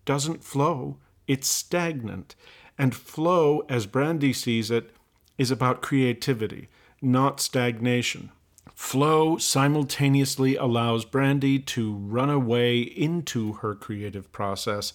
doesn't 0.06 0.42
flow, 0.42 0.96
it's 1.28 1.46
stagnant. 1.46 2.36
And 2.78 2.94
flow, 2.94 3.66
as 3.68 3.84
Brandy 3.84 4.32
sees 4.32 4.70
it, 4.70 4.92
is 5.36 5.50
about 5.50 5.82
creativity, 5.82 6.70
not 7.02 7.38
stagnation. 7.38 8.32
Flow 8.74 9.36
simultaneously 9.36 10.56
allows 10.56 11.04
Brandy 11.04 11.58
to 11.58 11.92
run 11.92 12.30
away 12.30 12.80
into 12.80 13.52
her 13.54 13.74
creative 13.74 14.32
process 14.32 14.94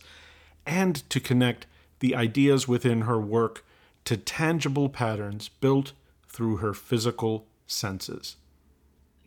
and 0.68 1.10
to 1.10 1.20
connect 1.20 1.66
the 2.00 2.16
ideas 2.16 2.68
within 2.68 3.02
her 3.02 3.20
work 3.20 3.66
to 4.06 4.18
tangible 4.18 4.90
patterns 4.90 5.50
built 5.50 5.94
through 6.28 6.58
her 6.58 6.74
physical 6.74 7.46
senses. 7.66 8.36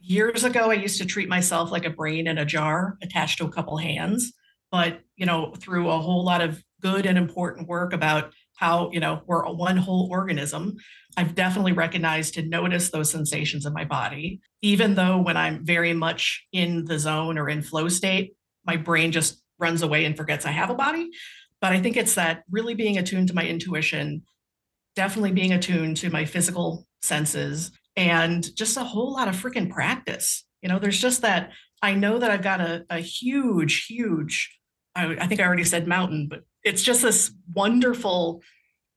Years 0.03 0.45
ago, 0.45 0.71
I 0.71 0.75
used 0.75 0.99
to 0.99 1.07
treat 1.07 1.29
myself 1.29 1.71
like 1.71 1.85
a 1.85 1.91
brain 1.91 2.27
in 2.27 2.39
a 2.39 2.45
jar 2.45 2.97
attached 3.03 3.39
to 3.39 3.45
a 3.45 3.51
couple 3.51 3.77
hands. 3.77 4.33
But, 4.71 5.01
you 5.17 5.27
know, 5.27 5.53
through 5.59 5.91
a 5.91 5.99
whole 5.99 6.25
lot 6.25 6.41
of 6.41 6.63
good 6.81 7.05
and 7.05 7.19
important 7.19 7.69
work 7.69 7.93
about 7.93 8.33
how, 8.55 8.91
you 8.93 9.01
know, 9.01 9.23
we're 9.27 9.43
a 9.43 9.53
one 9.53 9.77
whole 9.77 10.09
organism, 10.11 10.77
I've 11.17 11.35
definitely 11.35 11.73
recognized 11.73 12.35
to 12.35 12.43
notice 12.43 12.91
those 12.91 13.11
sensations 13.11 13.67
in 13.67 13.73
my 13.73 13.85
body. 13.85 14.41
Even 14.63 14.95
though 14.95 15.19
when 15.19 15.37
I'm 15.37 15.65
very 15.65 15.93
much 15.93 16.47
in 16.53 16.85
the 16.85 16.99
zone 16.99 17.37
or 17.37 17.49
in 17.49 17.63
flow 17.63 17.89
state, 17.89 18.37
my 18.65 18.77
brain 18.77 19.11
just 19.11 19.43
runs 19.61 19.83
away 19.83 20.05
and 20.05 20.17
forgets 20.17 20.47
I 20.47 20.51
have 20.51 20.71
a 20.71 20.75
body. 20.75 21.11
But 21.61 21.73
I 21.73 21.81
think 21.81 21.97
it's 21.97 22.15
that 22.15 22.43
really 22.51 22.75
being 22.75 22.99
attuned 22.99 23.29
to 23.29 23.35
my 23.35 23.47
intuition, 23.47 24.23
definitely 24.97 25.33
being 25.33 25.53
attuned 25.53 25.99
to 25.99 26.11
my 26.11 26.25
physical 26.25 26.87
senses, 27.03 27.71
and 27.97 28.55
just 28.57 28.77
a 28.77 28.85
whole 28.85 29.13
lot 29.13 29.29
of 29.29 29.37
freaking 29.37 29.71
practice. 29.71 30.45
You 30.63 30.69
know, 30.69 30.79
there's 30.79 31.01
just 31.01 31.23
that 31.23 31.53
I 31.83 31.95
know 31.95 32.19
that 32.19 32.31
I've 32.31 32.43
got 32.43 32.61
a, 32.61 32.85
a 32.91 32.99
huge, 32.99 33.87
huge, 33.87 34.59
I, 34.95 35.17
I 35.21 35.27
think 35.27 35.41
I 35.41 35.45
already 35.45 35.65
said 35.65 35.87
mountain, 35.87 36.29
but 36.29 36.41
it's 36.63 36.83
just 36.83 37.03
this 37.03 37.33
wonderful 37.55 38.43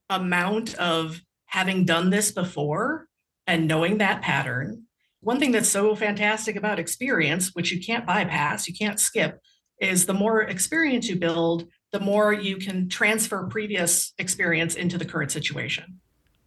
amount 0.10 0.76
of 0.76 1.22
having 1.46 1.86
done 1.86 2.10
this 2.10 2.32
before 2.32 3.08
and 3.48 3.68
knowing 3.68 3.98
that 3.98 4.22
pattern. 4.22 4.84
One 5.22 5.40
thing 5.40 5.52
that's 5.52 5.70
so 5.70 5.96
fantastic 5.96 6.56
about 6.56 6.80
experience, 6.80 7.52
which 7.54 7.72
you 7.72 7.80
can't 7.80 8.06
bypass, 8.06 8.68
you 8.68 8.74
can't 8.74 9.00
skip, 9.00 9.40
is 9.80 10.06
the 10.06 10.14
more 10.14 10.42
experience 10.42 11.08
you 11.08 11.16
build, 11.16 11.68
the 11.92 12.00
more 12.00 12.34
you 12.34 12.58
can 12.58 12.90
transfer 12.90 13.46
previous 13.48 14.14
experience 14.18 14.76
into 14.76 14.98
the 14.98 15.06
current 15.06 15.32
situation. 15.32 16.00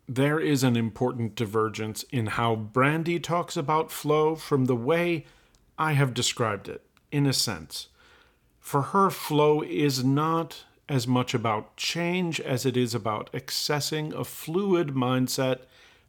There 0.08 0.38
is 0.38 0.62
an 0.62 0.76
important 0.76 1.34
divergence 1.34 2.04
in 2.04 2.26
how 2.26 2.54
Brandy 2.54 3.18
talks 3.18 3.56
about 3.56 3.90
flow 3.90 4.36
from 4.36 4.66
the 4.66 4.76
way 4.76 5.26
I 5.78 5.92
have 5.92 6.14
described 6.14 6.68
it, 6.68 6.82
in 7.10 7.26
a 7.26 7.32
sense. 7.32 7.88
For 8.60 8.82
her, 8.82 9.10
flow 9.10 9.62
is 9.62 10.04
not 10.04 10.64
as 10.88 11.06
much 11.06 11.34
about 11.34 11.76
change 11.76 12.40
as 12.40 12.64
it 12.64 12.76
is 12.76 12.94
about 12.94 13.32
accessing 13.32 14.12
a 14.12 14.24
fluid 14.24 14.88
mindset 14.88 15.60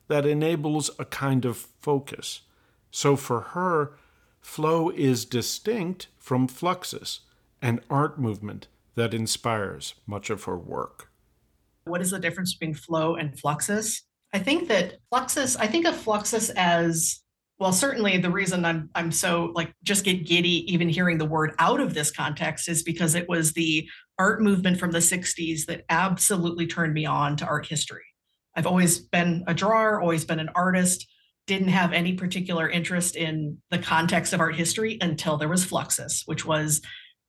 that 0.08 0.26
enables 0.26 0.92
a 1.00 1.06
kind 1.06 1.46
of 1.46 1.68
focus. 1.80 2.42
So 2.92 3.16
for 3.16 3.42
her, 3.42 3.94
flow 4.48 4.90
is 4.90 5.26
distinct 5.26 6.08
from 6.18 6.48
fluxus, 6.48 7.20
an 7.62 7.82
art 7.90 8.18
movement 8.18 8.68
that 8.96 9.14
inspires 9.14 9.94
much 10.08 10.30
of 10.30 10.46
her 10.46 10.58
work. 10.58 11.12
What 11.84 12.02
is 12.02 12.12
the 12.12 12.18
difference 12.18 12.56
between 12.56 12.74
flow 12.74 13.16
and 13.16 13.34
fluxus? 13.34 14.02
I 14.34 14.40
think 14.40 14.70
that 14.70 14.96
fluxus, 15.14 15.58
I 15.60 15.68
think 15.68 15.86
of 15.86 15.96
fluxus 15.96 16.50
as 16.56 17.22
well, 17.60 17.74
certainly 17.74 18.18
the 18.18 18.32
reason 18.32 18.64
I'm 18.64 18.90
I'm 18.96 19.12
so 19.12 19.52
like 19.54 19.74
just 19.84 20.06
get 20.06 20.26
giddy 20.26 20.72
even 20.72 20.90
hearing 20.90 21.18
the 21.18 21.26
word 21.26 21.54
out 21.60 21.80
of 21.80 21.94
this 21.94 22.10
context 22.10 22.70
is 22.70 22.84
because 22.84 23.16
it 23.16 23.28
was 23.28 23.52
the 23.52 23.88
art 24.18 24.42
movement 24.42 24.80
from 24.80 24.92
the 24.92 25.00
60s 25.00 25.66
that 25.66 25.84
absolutely 25.90 26.68
turned 26.68 26.94
me 26.94 27.06
on 27.06 27.36
to 27.38 27.46
art 27.46 27.68
history. 27.68 28.06
I've 28.56 28.68
always 28.68 29.00
been 29.00 29.44
a 29.46 29.54
drawer, 29.54 30.02
always 30.02 30.24
been 30.24 30.40
an 30.40 30.50
artist, 30.56 31.06
didn't 31.48 31.70
have 31.70 31.94
any 31.94 32.14
particular 32.14 32.70
interest 32.70 33.16
in 33.16 33.58
the 33.72 33.80
context 33.80 34.34
of 34.34 34.42
art 34.42 34.56
history 34.56 34.98
until 35.02 35.38
there 35.38 35.48
was 35.48 35.66
Fluxus, 35.66 36.22
which 36.26 36.46
was 36.46 36.82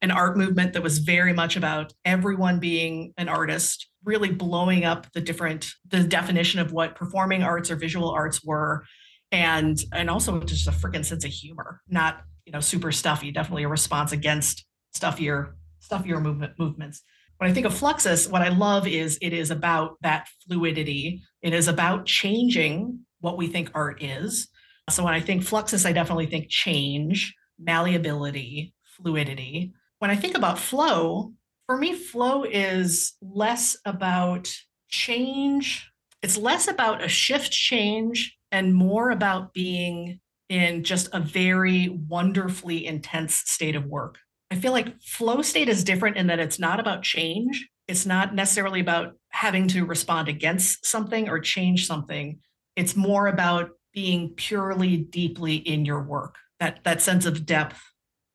an 0.02 0.10
art 0.10 0.36
movement 0.36 0.72
that 0.72 0.82
was 0.82 0.98
very 0.98 1.32
much 1.32 1.56
about 1.56 1.92
everyone 2.04 2.60
being 2.60 3.12
an 3.16 3.28
artist, 3.28 3.88
really 4.04 4.30
blowing 4.30 4.84
up 4.84 5.10
the 5.12 5.20
different 5.20 5.68
the 5.88 6.02
definition 6.02 6.60
of 6.60 6.72
what 6.72 6.94
performing 6.94 7.42
arts 7.42 7.70
or 7.70 7.76
visual 7.76 8.10
arts 8.10 8.44
were, 8.44 8.84
and 9.32 9.78
and 9.92 10.10
also 10.10 10.38
just 10.40 10.68
a 10.68 10.72
freaking 10.72 11.04
sense 11.04 11.24
of 11.24 11.30
humor, 11.30 11.80
not 11.88 12.22
you 12.44 12.52
know 12.52 12.60
super 12.60 12.92
stuffy. 12.92 13.30
Definitely 13.30 13.64
a 13.64 13.68
response 13.68 14.12
against 14.12 14.66
stuffier 14.94 15.56
stuffier 15.80 16.20
movement 16.20 16.54
movements. 16.58 17.02
When 17.38 17.48
I 17.48 17.54
think 17.54 17.66
of 17.66 17.72
Fluxus, 17.72 18.28
what 18.28 18.42
I 18.42 18.48
love 18.48 18.88
is 18.88 19.16
it 19.22 19.32
is 19.32 19.52
about 19.52 19.96
that 20.02 20.26
fluidity. 20.46 21.22
It 21.40 21.54
is 21.54 21.68
about 21.68 22.04
changing 22.04 23.00
what 23.20 23.36
we 23.36 23.46
think 23.46 23.70
art 23.74 24.02
is. 24.02 24.48
So 24.90 25.04
when 25.04 25.14
I 25.14 25.20
think 25.20 25.42
Fluxus, 25.42 25.86
I 25.86 25.92
definitely 25.92 26.26
think 26.26 26.48
change, 26.48 27.34
malleability, 27.58 28.72
fluidity 28.96 29.72
when 29.98 30.10
I 30.10 30.16
think 30.16 30.36
about 30.36 30.58
flow, 30.58 31.32
for 31.66 31.76
me, 31.76 31.94
flow 31.94 32.44
is 32.44 33.14
less 33.20 33.76
about 33.84 34.48
change. 34.88 35.90
It's 36.22 36.36
less 36.36 36.68
about 36.68 37.02
a 37.02 37.08
shift 37.08 37.50
change 37.50 38.36
and 38.50 38.74
more 38.74 39.10
about 39.10 39.52
being 39.52 40.20
in 40.48 40.82
just 40.82 41.08
a 41.12 41.20
very 41.20 41.88
wonderfully 41.88 42.86
intense 42.86 43.34
state 43.34 43.76
of 43.76 43.84
work. 43.84 44.18
I 44.50 44.54
feel 44.54 44.72
like 44.72 45.00
flow 45.02 45.42
state 45.42 45.68
is 45.68 45.84
different 45.84 46.16
in 46.16 46.28
that 46.28 46.38
it's 46.38 46.58
not 46.58 46.80
about 46.80 47.02
change. 47.02 47.68
It's 47.86 48.06
not 48.06 48.34
necessarily 48.34 48.80
about 48.80 49.14
having 49.30 49.68
to 49.68 49.84
respond 49.84 50.28
against 50.28 50.86
something 50.86 51.28
or 51.28 51.38
change 51.38 51.86
something. 51.86 52.38
It's 52.78 52.94
more 52.94 53.26
about 53.26 53.70
being 53.92 54.34
purely 54.36 54.98
deeply 54.98 55.56
in 55.56 55.84
your 55.84 56.00
work. 56.00 56.36
That 56.60 56.78
that 56.84 57.02
sense 57.02 57.26
of 57.26 57.44
depth, 57.44 57.82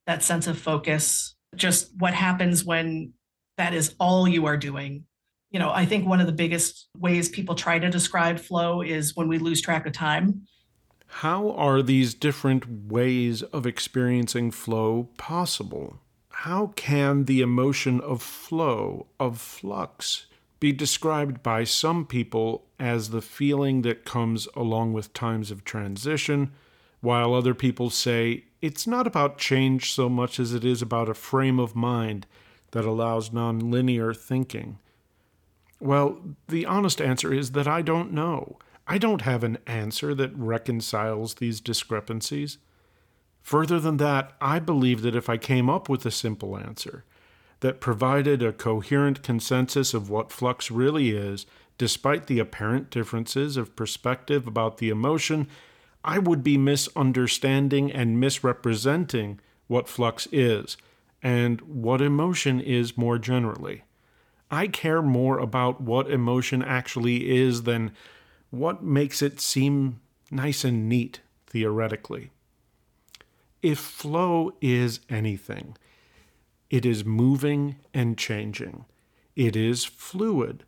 that 0.06 0.22
sense 0.22 0.48
of 0.48 0.60
focus, 0.60 1.34
just 1.56 1.92
what 1.98 2.14
happens 2.14 2.66
when 2.66 3.14
that 3.58 3.74
is 3.74 3.96
all 4.02 4.28
you 4.28 4.46
are 4.46 4.58
doing. 4.58 5.06
You 5.52 5.60
know, 5.60 5.72
I 5.72 5.86
think 5.86 6.06
one 6.06 6.20
of 6.20 6.28
the 6.28 6.34
biggest 6.34 6.90
ways 6.98 7.30
people 7.30 7.56
try 7.56 7.80
to 7.80 7.90
describe 7.90 8.38
flow 8.38 8.82
is 8.82 9.16
when 9.16 9.30
we 9.30 9.38
lose 9.38 9.62
track 9.62 9.86
of 9.86 9.94
time. 9.94 10.42
How 11.08 11.52
are 11.52 11.82
these 11.82 12.14
different 12.14 12.92
ways 12.92 13.44
of 13.44 13.66
experiencing 13.66 14.52
flow 14.52 15.08
possible? 15.16 16.02
How 16.32 16.74
can 16.76 17.26
the 17.26 17.40
emotion 17.40 18.02
of 18.02 18.22
flow, 18.22 19.08
of 19.22 19.40
flux, 19.40 20.26
be 20.64 20.72
described 20.72 21.44
by 21.44 21.66
some 21.66 22.06
people 22.06 22.64
as 22.80 23.10
the 23.10 23.22
feeling 23.22 23.82
that 23.82 24.06
comes 24.06 24.48
along 24.56 24.94
with 24.94 25.12
times 25.12 25.52
of 25.52 25.66
transition, 25.66 26.54
while 27.02 27.34
other 27.34 27.54
people 27.54 27.90
say 27.90 28.46
it's 28.62 28.88
not 28.88 29.06
about 29.06 29.38
change 29.38 29.92
so 29.92 30.08
much 30.08 30.40
as 30.40 30.54
it 30.54 30.64
is 30.64 30.82
about 30.82 31.10
a 31.10 31.14
frame 31.14 31.60
of 31.60 31.76
mind 31.76 32.26
that 32.72 32.86
allows 32.86 33.32
nonlinear 33.32 34.16
thinking. 34.16 34.80
Well, 35.82 36.22
the 36.48 36.66
honest 36.66 37.02
answer 37.02 37.34
is 37.34 37.52
that 37.52 37.68
I 37.68 37.82
don't 37.82 38.14
know. 38.14 38.58
I 38.88 38.98
don't 38.98 39.24
have 39.24 39.44
an 39.44 39.58
answer 39.68 40.16
that 40.16 40.32
reconciles 40.34 41.34
these 41.34 41.60
discrepancies. 41.60 42.58
Further 43.42 43.82
than 43.82 43.98
that, 43.98 44.32
I 44.40 44.60
believe 44.60 45.02
that 45.02 45.14
if 45.14 45.28
I 45.28 45.36
came 45.36 45.70
up 45.70 45.90
with 45.90 46.06
a 46.06 46.10
simple 46.12 46.58
answer 46.58 47.04
that 47.64 47.80
provided 47.80 48.44
a 48.44 48.52
coherent 48.52 49.24
consensus 49.24 49.94
of 49.94 50.10
what 50.10 50.34
flux 50.34 50.70
really 50.70 51.12
is, 51.12 51.46
despite 51.78 52.28
the 52.28 52.38
apparent 52.38 52.90
differences 52.90 53.56
of 53.56 53.74
perspective 53.74 54.46
about 54.46 54.80
the 54.80 54.90
emotion, 54.90 55.48
I 56.04 56.20
would 56.20 56.44
be 56.44 56.58
misunderstanding 56.58 57.90
and 57.90 58.20
misrepresenting 58.20 59.40
what 59.68 59.88
flux 59.88 60.28
is 60.30 60.76
and 61.22 61.62
what 61.62 62.02
emotion 62.02 62.60
is 62.60 62.98
more 62.98 63.18
generally. 63.18 63.84
I 64.52 64.68
care 64.68 65.02
more 65.02 65.40
about 65.40 65.80
what 65.80 66.12
emotion 66.12 66.62
actually 66.64 67.34
is 67.34 67.64
than 67.64 67.94
what 68.50 68.84
makes 68.84 69.22
it 69.22 69.40
seem 69.40 70.02
nice 70.30 70.66
and 70.66 70.90
neat 70.90 71.22
theoretically. 71.48 72.32
If 73.62 73.80
flow 73.80 74.52
is 74.60 75.00
anything, 75.10 75.78
it 76.74 76.88
is 76.88 77.06
moving 77.06 77.76
and 77.94 78.18
changing. 78.18 78.84
It 79.36 79.56
is 79.56 79.86
fluid. 79.86 80.64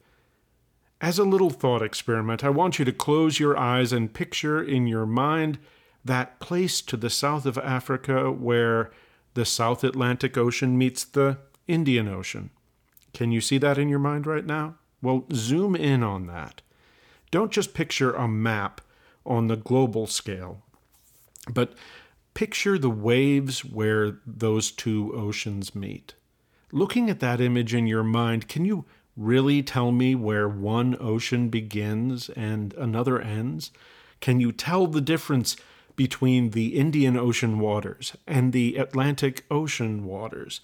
As 1.01 1.17
a 1.17 1.23
little 1.23 1.49
thought 1.49 1.81
experiment, 1.81 2.43
I 2.43 2.49
want 2.49 2.77
you 2.77 2.85
to 2.85 2.91
close 2.91 3.39
your 3.39 3.57
eyes 3.57 3.91
and 3.91 4.13
picture 4.13 4.63
in 4.63 4.85
your 4.85 5.07
mind 5.07 5.57
that 6.05 6.39
place 6.39 6.81
to 6.83 6.95
the 6.95 7.09
south 7.09 7.47
of 7.47 7.57
Africa 7.57 8.31
where 8.31 8.91
the 9.33 9.45
South 9.45 9.83
Atlantic 9.83 10.37
Ocean 10.37 10.77
meets 10.77 11.03
the 11.03 11.39
Indian 11.67 12.07
Ocean. 12.07 12.51
Can 13.15 13.31
you 13.31 13.41
see 13.41 13.57
that 13.57 13.79
in 13.79 13.89
your 13.89 13.97
mind 13.97 14.27
right 14.27 14.45
now? 14.45 14.75
Well, 15.01 15.25
zoom 15.33 15.75
in 15.75 16.03
on 16.03 16.27
that. 16.27 16.61
Don't 17.31 17.51
just 17.51 17.73
picture 17.73 18.13
a 18.13 18.27
map 18.27 18.79
on 19.25 19.47
the 19.47 19.57
global 19.57 20.05
scale, 20.05 20.61
but 21.51 21.73
picture 22.35 22.77
the 22.77 22.89
waves 22.89 23.65
where 23.65 24.19
those 24.27 24.69
two 24.69 25.11
oceans 25.15 25.73
meet. 25.73 26.13
Looking 26.71 27.09
at 27.09 27.21
that 27.21 27.41
image 27.41 27.73
in 27.73 27.87
your 27.87 28.03
mind, 28.03 28.47
can 28.47 28.65
you 28.65 28.85
really 29.17 29.63
tell 29.63 29.91
me 29.91 30.13
where 30.13 30.47
one 30.47 30.95
ocean 30.99 31.49
begins 31.49 32.29
and 32.29 32.73
another 32.75 33.19
ends? 33.19 33.71
Can 34.19 34.39
you 34.39 34.51
tell 34.51 34.85
the 34.85 35.01
difference 35.01 35.55
between 35.95 36.49
the 36.49 36.75
Indian 36.75 37.15
Ocean 37.15 37.57
waters 37.57 38.15
and 38.27 38.51
the 38.51 38.75
Atlantic 38.75 39.45
Ocean 39.49 40.05
waters? 40.05 40.59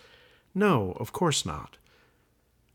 No, 0.54 0.92
of 1.00 1.14
course 1.14 1.46
not. 1.46 1.78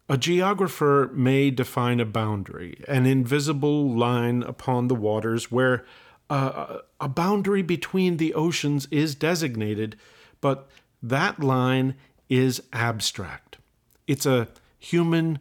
A 0.09 0.17
geographer 0.17 1.11
may 1.13 1.51
define 1.51 2.01
a 2.01 2.07
boundary, 2.07 2.83
an 2.89 3.07
invisible 3.07 3.91
line 3.91 4.43
upon 4.43 4.89
the 4.89 4.95
waters 4.95 5.51
where 5.51 5.85
uh, 6.29 6.79
a 7.01 7.09
boundary 7.09 7.63
between 7.63 8.17
the 8.17 8.35
oceans 8.35 8.89
is 8.91 9.15
designated, 9.15 9.97
but 10.41 10.69
that 11.03 11.41
line 11.41 11.95
is 12.29 12.63
abstract. 12.73 13.59
It's 14.07 14.27
a 14.27 14.49
human 14.79 15.39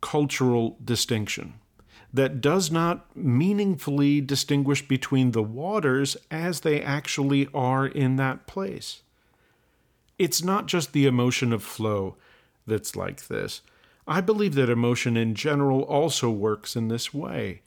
cultural 0.00 0.76
distinction 0.84 1.54
that 2.12 2.40
does 2.40 2.70
not 2.70 3.14
meaningfully 3.16 4.20
distinguish 4.20 4.86
between 4.86 5.32
the 5.32 5.42
waters 5.42 6.16
as 6.30 6.60
they 6.60 6.80
actually 6.80 7.48
are 7.52 7.86
in 7.86 8.16
that 8.16 8.46
place. 8.46 9.02
It's 10.18 10.42
not 10.42 10.66
just 10.66 10.92
the 10.92 11.06
emotion 11.06 11.52
of 11.52 11.62
flow 11.62 12.16
that's 12.66 12.96
like 12.96 13.28
this. 13.28 13.60
I 14.06 14.20
believe 14.20 14.54
that 14.54 14.70
emotion 14.70 15.16
in 15.16 15.34
general 15.34 15.82
also 15.82 16.30
works 16.30 16.76
in 16.76 16.88
this 16.88 17.12
way. 17.12 17.60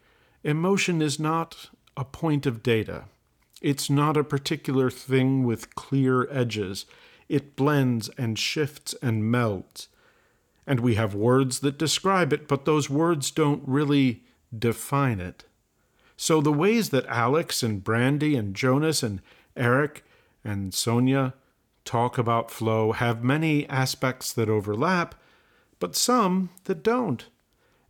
Emotion 0.43 1.01
is 1.01 1.19
not 1.19 1.69
a 1.95 2.05
point 2.05 2.45
of 2.45 2.63
data. 2.63 3.05
It's 3.61 3.89
not 3.89 4.17
a 4.17 4.23
particular 4.23 4.89
thing 4.89 5.43
with 5.43 5.75
clear 5.75 6.27
edges. 6.31 6.85
It 7.29 7.55
blends 7.55 8.09
and 8.17 8.37
shifts 8.37 8.95
and 9.01 9.23
melds. 9.23 9.87
And 10.65 10.79
we 10.79 10.95
have 10.95 11.13
words 11.13 11.59
that 11.59 11.77
describe 11.77 12.33
it, 12.33 12.47
but 12.47 12.65
those 12.65 12.89
words 12.89 13.31
don't 13.31 13.63
really 13.65 14.23
define 14.57 15.19
it. 15.19 15.43
So 16.17 16.39
the 16.39 16.53
ways 16.53 16.89
that 16.89 17.05
Alex 17.07 17.63
and 17.63 17.83
Brandy 17.83 18.35
and 18.35 18.55
Jonas 18.55 19.01
and 19.01 19.21
Eric 19.55 20.03
and 20.43 20.73
Sonia 20.73 21.33
talk 21.83 22.17
about 22.17 22.51
flow 22.51 22.91
have 22.91 23.23
many 23.23 23.67
aspects 23.69 24.31
that 24.33 24.49
overlap, 24.49 25.15
but 25.79 25.95
some 25.95 26.49
that 26.65 26.83
don't. 26.83 27.25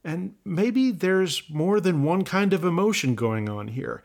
And 0.04 0.36
maybe 0.44 0.92
there's 0.92 1.44
more 1.50 1.80
than 1.80 2.04
one 2.04 2.24
kind 2.24 2.54
of 2.54 2.66
emotion 2.66 3.16
going 3.16 3.48
on 3.48 3.70
here. 3.70 4.04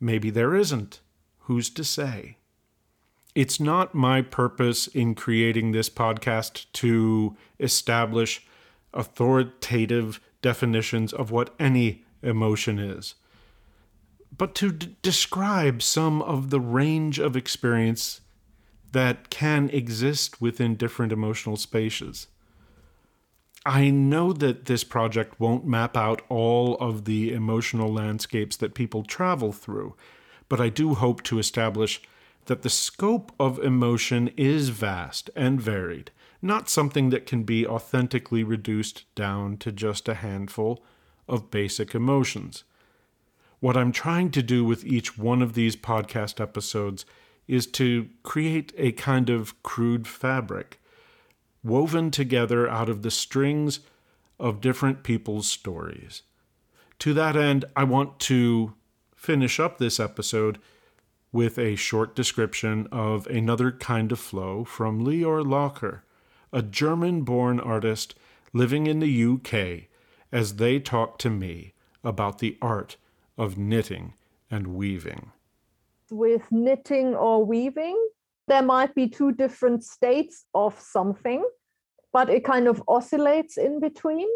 Maybe 0.00 0.30
there 0.30 0.54
isn't. 0.54 1.00
Who's 1.40 1.70
to 1.70 1.84
say? 1.84 2.38
It's 3.34 3.60
not 3.60 3.94
my 3.94 4.22
purpose 4.22 4.86
in 4.88 5.14
creating 5.14 5.72
this 5.72 5.90
podcast 5.90 6.66
to 6.74 7.36
establish 7.60 8.44
authoritative 8.94 10.20
definitions 10.42 11.12
of 11.12 11.30
what 11.30 11.54
any 11.58 12.02
emotion 12.22 12.78
is, 12.78 13.14
but 14.36 14.54
to 14.56 14.72
d- 14.72 14.96
describe 15.02 15.82
some 15.82 16.22
of 16.22 16.50
the 16.50 16.60
range 16.60 17.18
of 17.18 17.36
experience 17.36 18.22
that 18.92 19.28
can 19.28 19.68
exist 19.68 20.40
within 20.40 20.74
different 20.74 21.12
emotional 21.12 21.56
spaces. 21.56 22.28
I 23.66 23.90
know 23.90 24.32
that 24.32 24.66
this 24.66 24.84
project 24.84 25.40
won't 25.40 25.66
map 25.66 25.96
out 25.96 26.22
all 26.28 26.76
of 26.76 27.04
the 27.04 27.32
emotional 27.32 27.92
landscapes 27.92 28.56
that 28.58 28.74
people 28.74 29.02
travel 29.02 29.50
through, 29.50 29.96
but 30.48 30.60
I 30.60 30.68
do 30.68 30.94
hope 30.94 31.24
to 31.24 31.40
establish 31.40 32.00
that 32.44 32.62
the 32.62 32.70
scope 32.70 33.32
of 33.40 33.58
emotion 33.58 34.30
is 34.36 34.68
vast 34.68 35.30
and 35.34 35.60
varied, 35.60 36.12
not 36.40 36.70
something 36.70 37.10
that 37.10 37.26
can 37.26 37.42
be 37.42 37.66
authentically 37.66 38.44
reduced 38.44 39.04
down 39.16 39.56
to 39.56 39.72
just 39.72 40.08
a 40.08 40.14
handful 40.14 40.84
of 41.26 41.50
basic 41.50 41.92
emotions. 41.92 42.62
What 43.58 43.76
I'm 43.76 43.90
trying 43.90 44.30
to 44.30 44.44
do 44.44 44.64
with 44.64 44.84
each 44.84 45.18
one 45.18 45.42
of 45.42 45.54
these 45.54 45.74
podcast 45.74 46.40
episodes 46.40 47.04
is 47.48 47.66
to 47.66 48.10
create 48.22 48.72
a 48.78 48.92
kind 48.92 49.28
of 49.28 49.60
crude 49.64 50.06
fabric 50.06 50.78
woven 51.66 52.10
together 52.10 52.68
out 52.68 52.88
of 52.88 53.02
the 53.02 53.10
strings 53.10 53.80
of 54.38 54.60
different 54.60 55.02
people's 55.02 55.48
stories. 55.48 56.22
To 57.00 57.12
that 57.14 57.36
end, 57.36 57.64
I 57.74 57.84
want 57.84 58.18
to 58.20 58.74
finish 59.14 59.58
up 59.58 59.78
this 59.78 59.98
episode 59.98 60.58
with 61.32 61.58
a 61.58 61.76
short 61.76 62.14
description 62.14 62.86
of 62.90 63.26
another 63.26 63.72
kind 63.72 64.12
of 64.12 64.20
flow 64.20 64.64
from 64.64 65.04
Leor 65.04 65.46
Locker, 65.46 66.04
a 66.52 66.62
German 66.62 67.22
born 67.22 67.60
artist 67.60 68.14
living 68.52 68.86
in 68.86 69.00
the 69.00 69.24
UK, 69.24 69.88
as 70.32 70.56
they 70.56 70.78
talk 70.78 71.18
to 71.18 71.28
me 71.28 71.74
about 72.02 72.38
the 72.38 72.56
art 72.62 72.96
of 73.36 73.58
knitting 73.58 74.14
and 74.50 74.68
weaving. 74.68 75.32
With 76.10 76.50
knitting 76.50 77.14
or 77.14 77.44
weaving, 77.44 78.08
there 78.48 78.62
might 78.62 78.94
be 78.94 79.08
two 79.08 79.32
different 79.32 79.84
states 79.84 80.44
of 80.54 80.78
something, 80.80 81.44
but 82.12 82.30
it 82.30 82.44
kind 82.44 82.68
of 82.68 82.82
oscillates 82.88 83.58
in 83.58 83.80
between. 83.80 84.28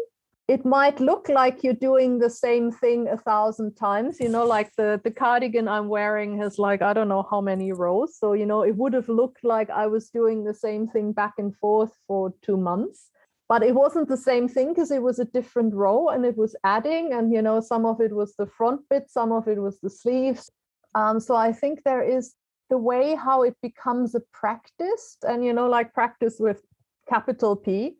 It 0.47 0.65
might 0.65 0.99
look 0.99 1.29
like 1.29 1.63
you're 1.63 1.73
doing 1.73 2.19
the 2.19 2.29
same 2.29 2.71
thing 2.71 3.07
a 3.07 3.17
thousand 3.17 3.75
times, 3.75 4.19
you 4.19 4.27
know, 4.27 4.45
like 4.45 4.69
the, 4.75 4.99
the 5.01 5.11
cardigan 5.11 5.67
I'm 5.69 5.87
wearing 5.87 6.37
has 6.39 6.59
like, 6.59 6.81
I 6.81 6.91
don't 6.93 7.07
know 7.07 7.25
how 7.31 7.39
many 7.39 7.71
rows. 7.71 8.17
So, 8.17 8.33
you 8.33 8.45
know, 8.45 8.63
it 8.63 8.75
would 8.75 8.93
have 8.93 9.07
looked 9.07 9.45
like 9.45 9.69
I 9.69 9.87
was 9.87 10.09
doing 10.09 10.43
the 10.43 10.53
same 10.53 10.87
thing 10.87 11.13
back 11.13 11.35
and 11.37 11.55
forth 11.55 11.93
for 12.05 12.33
two 12.41 12.57
months. 12.57 13.11
But 13.47 13.63
it 13.63 13.75
wasn't 13.75 14.09
the 14.09 14.17
same 14.17 14.47
thing 14.47 14.69
because 14.69 14.91
it 14.91 15.01
was 15.01 15.19
a 15.19 15.25
different 15.25 15.73
row 15.73 16.09
and 16.09 16.25
it 16.25 16.37
was 16.37 16.55
adding. 16.63 17.13
And, 17.13 17.33
you 17.33 17.41
know, 17.41 17.61
some 17.61 17.85
of 17.85 18.01
it 18.01 18.13
was 18.13 18.33
the 18.35 18.45
front 18.45 18.81
bit, 18.89 19.09
some 19.09 19.31
of 19.31 19.47
it 19.47 19.61
was 19.61 19.79
the 19.79 19.89
sleeves. 19.89 20.49
Um, 20.95 21.19
so 21.19 21.35
I 21.35 21.53
think 21.53 21.83
there 21.83 22.03
is 22.03 22.33
the 22.71 22.77
way 22.77 23.13
how 23.13 23.43
it 23.43 23.55
becomes 23.61 24.15
a 24.15 24.21
practice 24.31 25.17
and 25.27 25.45
you 25.45 25.53
know 25.53 25.67
like 25.67 25.93
practice 25.93 26.37
with 26.39 26.63
capital 27.07 27.55
p 27.55 27.97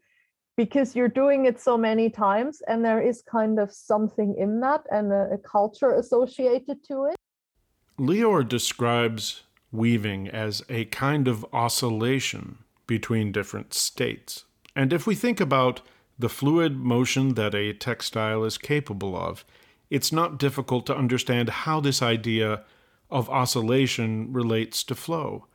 because 0.56 0.96
you're 0.96 1.16
doing 1.24 1.46
it 1.46 1.60
so 1.60 1.78
many 1.78 2.10
times 2.10 2.62
and 2.68 2.84
there 2.84 3.02
is 3.02 3.22
kind 3.22 3.60
of 3.60 3.72
something 3.72 4.36
in 4.38 4.60
that 4.62 4.84
and 4.90 5.12
a, 5.12 5.24
a 5.34 5.38
culture 5.38 5.92
associated 5.96 6.84
to 6.86 7.06
it. 7.06 7.16
Leor 8.00 8.48
describes 8.48 9.44
weaving 9.72 10.28
as 10.28 10.64
a 10.70 10.86
kind 10.86 11.28
of 11.28 11.46
oscillation 11.54 12.60
between 12.88 13.32
different 13.32 13.74
states. 13.74 14.46
And 14.76 14.94
if 14.94 15.08
we 15.08 15.16
think 15.16 15.40
about 15.40 15.82
the 16.20 16.30
fluid 16.30 16.78
motion 16.78 17.36
that 17.36 17.56
a 17.56 17.74
textile 17.74 18.44
is 18.44 18.58
capable 18.58 19.16
of 19.16 19.44
it's 19.90 20.12
not 20.14 20.40
difficult 20.40 20.86
to 20.86 20.96
understand 20.96 21.50
how 21.50 21.82
this 21.82 22.02
idea 22.02 22.64
of 23.12 23.30
oscillation 23.30 24.32
relates 24.34 24.84
to 24.86 24.96
flow. 24.96 25.46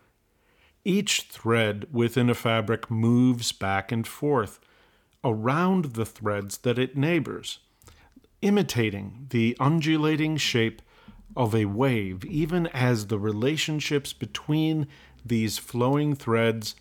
Each 0.85 1.23
thread 1.23 1.87
within 1.91 2.31
a 2.31 2.35
fabric 2.35 2.91
moves 2.91 3.51
back 3.53 3.91
and 3.91 4.07
forth 4.07 4.61
around 5.25 5.95
the 5.95 6.07
threads 6.07 6.59
that 6.59 6.79
it 6.79 6.97
neighbors. 6.97 7.59
imitating 8.43 9.27
the 9.31 9.57
undulating 9.59 10.37
shape 10.37 10.83
of 11.37 11.55
a 11.55 11.65
wave, 11.67 12.25
even 12.25 12.67
as 12.69 13.07
the 13.07 13.19
relationships 13.19 14.13
between 14.13 14.87
these 15.25 15.59
flowing 15.59 16.15
threads 16.15 16.75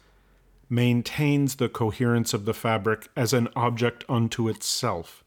maintains 0.70 1.56
the 1.56 1.70
coherence 1.70 2.34
of 2.34 2.46
the 2.46 2.54
fabric 2.54 3.08
as 3.16 3.34
an 3.34 3.48
object 3.56 4.04
unto 4.08 4.48
itself. 4.48 5.24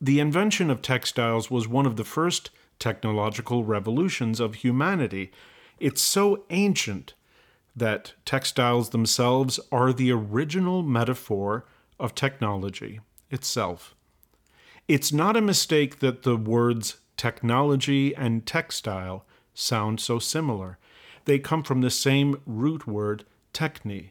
The 0.00 0.20
invention 0.20 0.70
of 0.70 0.82
textiles 0.82 1.50
was 1.50 1.68
one 1.68 1.86
of 1.86 1.96
the 1.96 2.04
first 2.04 2.50
technological 2.78 3.64
revolutions 3.64 4.40
of 4.40 4.56
humanity. 4.56 5.30
It's 5.78 6.02
so 6.02 6.44
ancient 6.50 7.14
that 7.76 8.14
textiles 8.24 8.90
themselves 8.90 9.58
are 9.72 9.92
the 9.92 10.12
original 10.12 10.82
metaphor 10.82 11.64
of 11.98 12.14
technology 12.14 13.00
itself. 13.30 13.94
It's 14.86 15.12
not 15.12 15.36
a 15.36 15.40
mistake 15.40 16.00
that 16.00 16.22
the 16.22 16.36
words 16.36 16.98
technology 17.16 18.14
and 18.14 18.44
textile 18.46 19.24
sound 19.54 20.00
so 20.00 20.18
similar. 20.18 20.78
They 21.24 21.38
come 21.38 21.62
from 21.62 21.80
the 21.80 21.90
same 21.90 22.40
root 22.44 22.86
word, 22.86 23.24
techne. 23.52 24.10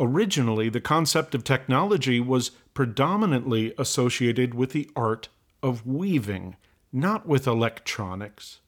Originally, 0.00 0.68
the 0.68 0.80
concept 0.80 1.34
of 1.34 1.44
technology 1.44 2.18
was 2.18 2.50
predominantly 2.74 3.72
associated 3.78 4.54
with 4.54 4.72
the 4.72 4.90
art 4.96 5.28
of 5.62 5.86
weaving, 5.86 6.56
not 6.92 7.26
with 7.26 7.46
electronics. 7.46 8.60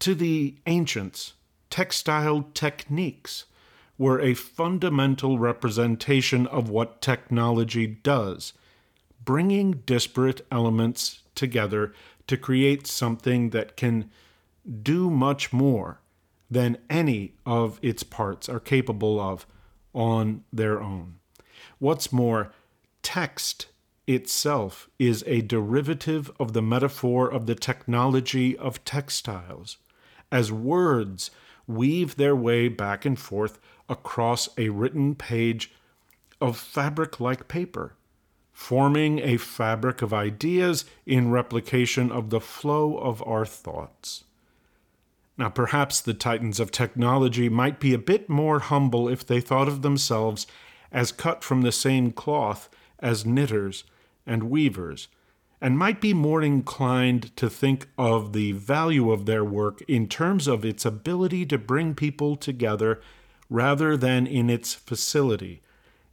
To 0.00 0.14
the 0.14 0.56
ancients, 0.66 1.34
textile 1.70 2.48
techniques 2.54 3.44
were 3.96 4.20
a 4.20 4.34
fundamental 4.34 5.38
representation 5.38 6.46
of 6.46 6.70
what 6.70 7.00
technology 7.00 7.86
does, 7.86 8.52
bringing 9.24 9.82
disparate 9.86 10.46
elements 10.50 11.22
together 11.34 11.92
to 12.26 12.36
create 12.36 12.86
something 12.86 13.50
that 13.50 13.76
can 13.76 14.10
do 14.82 15.10
much 15.10 15.52
more 15.52 16.00
than 16.50 16.78
any 16.88 17.34
of 17.44 17.78
its 17.82 18.02
parts 18.02 18.48
are 18.48 18.60
capable 18.60 19.20
of 19.20 19.46
on 19.92 20.44
their 20.52 20.80
own. 20.80 21.16
What's 21.78 22.12
more, 22.12 22.52
text 23.02 23.66
itself 24.08 24.88
is 24.98 25.22
a 25.26 25.42
derivative 25.42 26.30
of 26.40 26.54
the 26.54 26.62
metaphor 26.62 27.30
of 27.30 27.46
the 27.46 27.54
technology 27.54 28.56
of 28.56 28.82
textiles, 28.84 29.76
as 30.32 30.50
words 30.50 31.30
weave 31.66 32.16
their 32.16 32.34
way 32.34 32.68
back 32.68 33.04
and 33.04 33.18
forth 33.18 33.60
across 33.88 34.48
a 34.56 34.70
written 34.70 35.14
page 35.14 35.72
of 36.40 36.56
fabric 36.56 37.20
like 37.20 37.48
paper, 37.48 37.96
forming 38.50 39.18
a 39.18 39.36
fabric 39.36 40.00
of 40.00 40.14
ideas 40.14 40.86
in 41.04 41.30
replication 41.30 42.10
of 42.10 42.30
the 42.30 42.40
flow 42.40 42.96
of 42.96 43.22
our 43.26 43.44
thoughts. 43.44 44.24
Now, 45.36 45.50
perhaps 45.50 46.00
the 46.00 46.14
titans 46.14 46.58
of 46.58 46.72
technology 46.72 47.48
might 47.48 47.78
be 47.78 47.92
a 47.92 47.98
bit 47.98 48.28
more 48.28 48.58
humble 48.58 49.08
if 49.08 49.24
they 49.24 49.40
thought 49.40 49.68
of 49.68 49.82
themselves 49.82 50.46
as 50.90 51.12
cut 51.12 51.44
from 51.44 51.60
the 51.60 51.70
same 51.70 52.10
cloth 52.10 52.70
as 53.00 53.26
knitters 53.26 53.84
and 54.28 54.44
weavers, 54.44 55.08
and 55.60 55.76
might 55.76 56.00
be 56.00 56.14
more 56.14 56.42
inclined 56.42 57.34
to 57.36 57.50
think 57.50 57.88
of 57.98 58.32
the 58.32 58.52
value 58.52 59.10
of 59.10 59.26
their 59.26 59.44
work 59.44 59.82
in 59.88 60.06
terms 60.06 60.46
of 60.46 60.64
its 60.64 60.84
ability 60.84 61.44
to 61.46 61.58
bring 61.58 61.94
people 61.94 62.36
together 62.36 63.00
rather 63.50 63.96
than 63.96 64.26
in 64.26 64.48
its 64.48 64.74
facility 64.74 65.62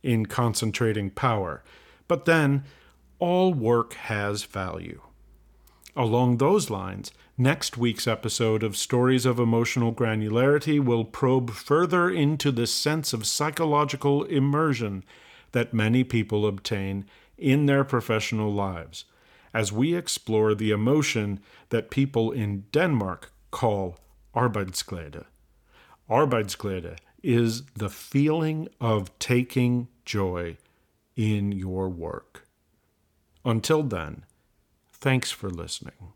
in 0.01 0.26
concentrating 0.26 1.09
power. 1.09 1.63
But 2.07 2.26
then, 2.26 2.63
all 3.20 3.53
work 3.53 3.93
has 3.93 4.43
value. 4.43 5.01
Along 5.95 6.38
those 6.38 6.70
lines, 6.70 7.11
next 7.38 7.78
week's 7.78 8.07
episode 8.07 8.63
of 8.63 8.76
Stories 8.76 9.26
of 9.26 9.39
Emotional 9.39 9.93
Granularity 9.93 10.84
will 10.84 11.05
probe 11.05 11.51
further 11.51 12.09
into 12.09 12.51
the 12.51 12.68
sense 12.68 13.13
of 13.13 13.26
psychological 13.26 14.24
immersion 14.24 15.03
that 15.53 15.74
many 15.74 16.03
people 16.03 16.45
obtain 16.45 17.05
in 17.38 17.66
their 17.66 17.84
professional 17.84 18.52
lives 18.52 19.06
as 19.54 19.72
we 19.72 19.96
explore 19.96 20.54
the 20.54 20.72
emotion 20.72 21.40
that 21.70 21.90
people 21.90 22.32
in 22.32 22.66
Denmark 22.72 23.32
call 23.52 23.98
arbejdsglæde. 24.36 25.24
Arbejdsglæde 26.10 26.98
is 27.24 27.64
the 27.76 27.90
feeling 27.90 28.68
of 28.80 29.18
taking 29.18 29.88
joy 30.06 30.58
in 31.16 31.52
your 31.52 31.90
work. 31.90 32.46
Until 33.46 33.82
then, 33.84 34.26
thanks 34.92 35.32
for 35.32 35.50
listening. 35.50 36.14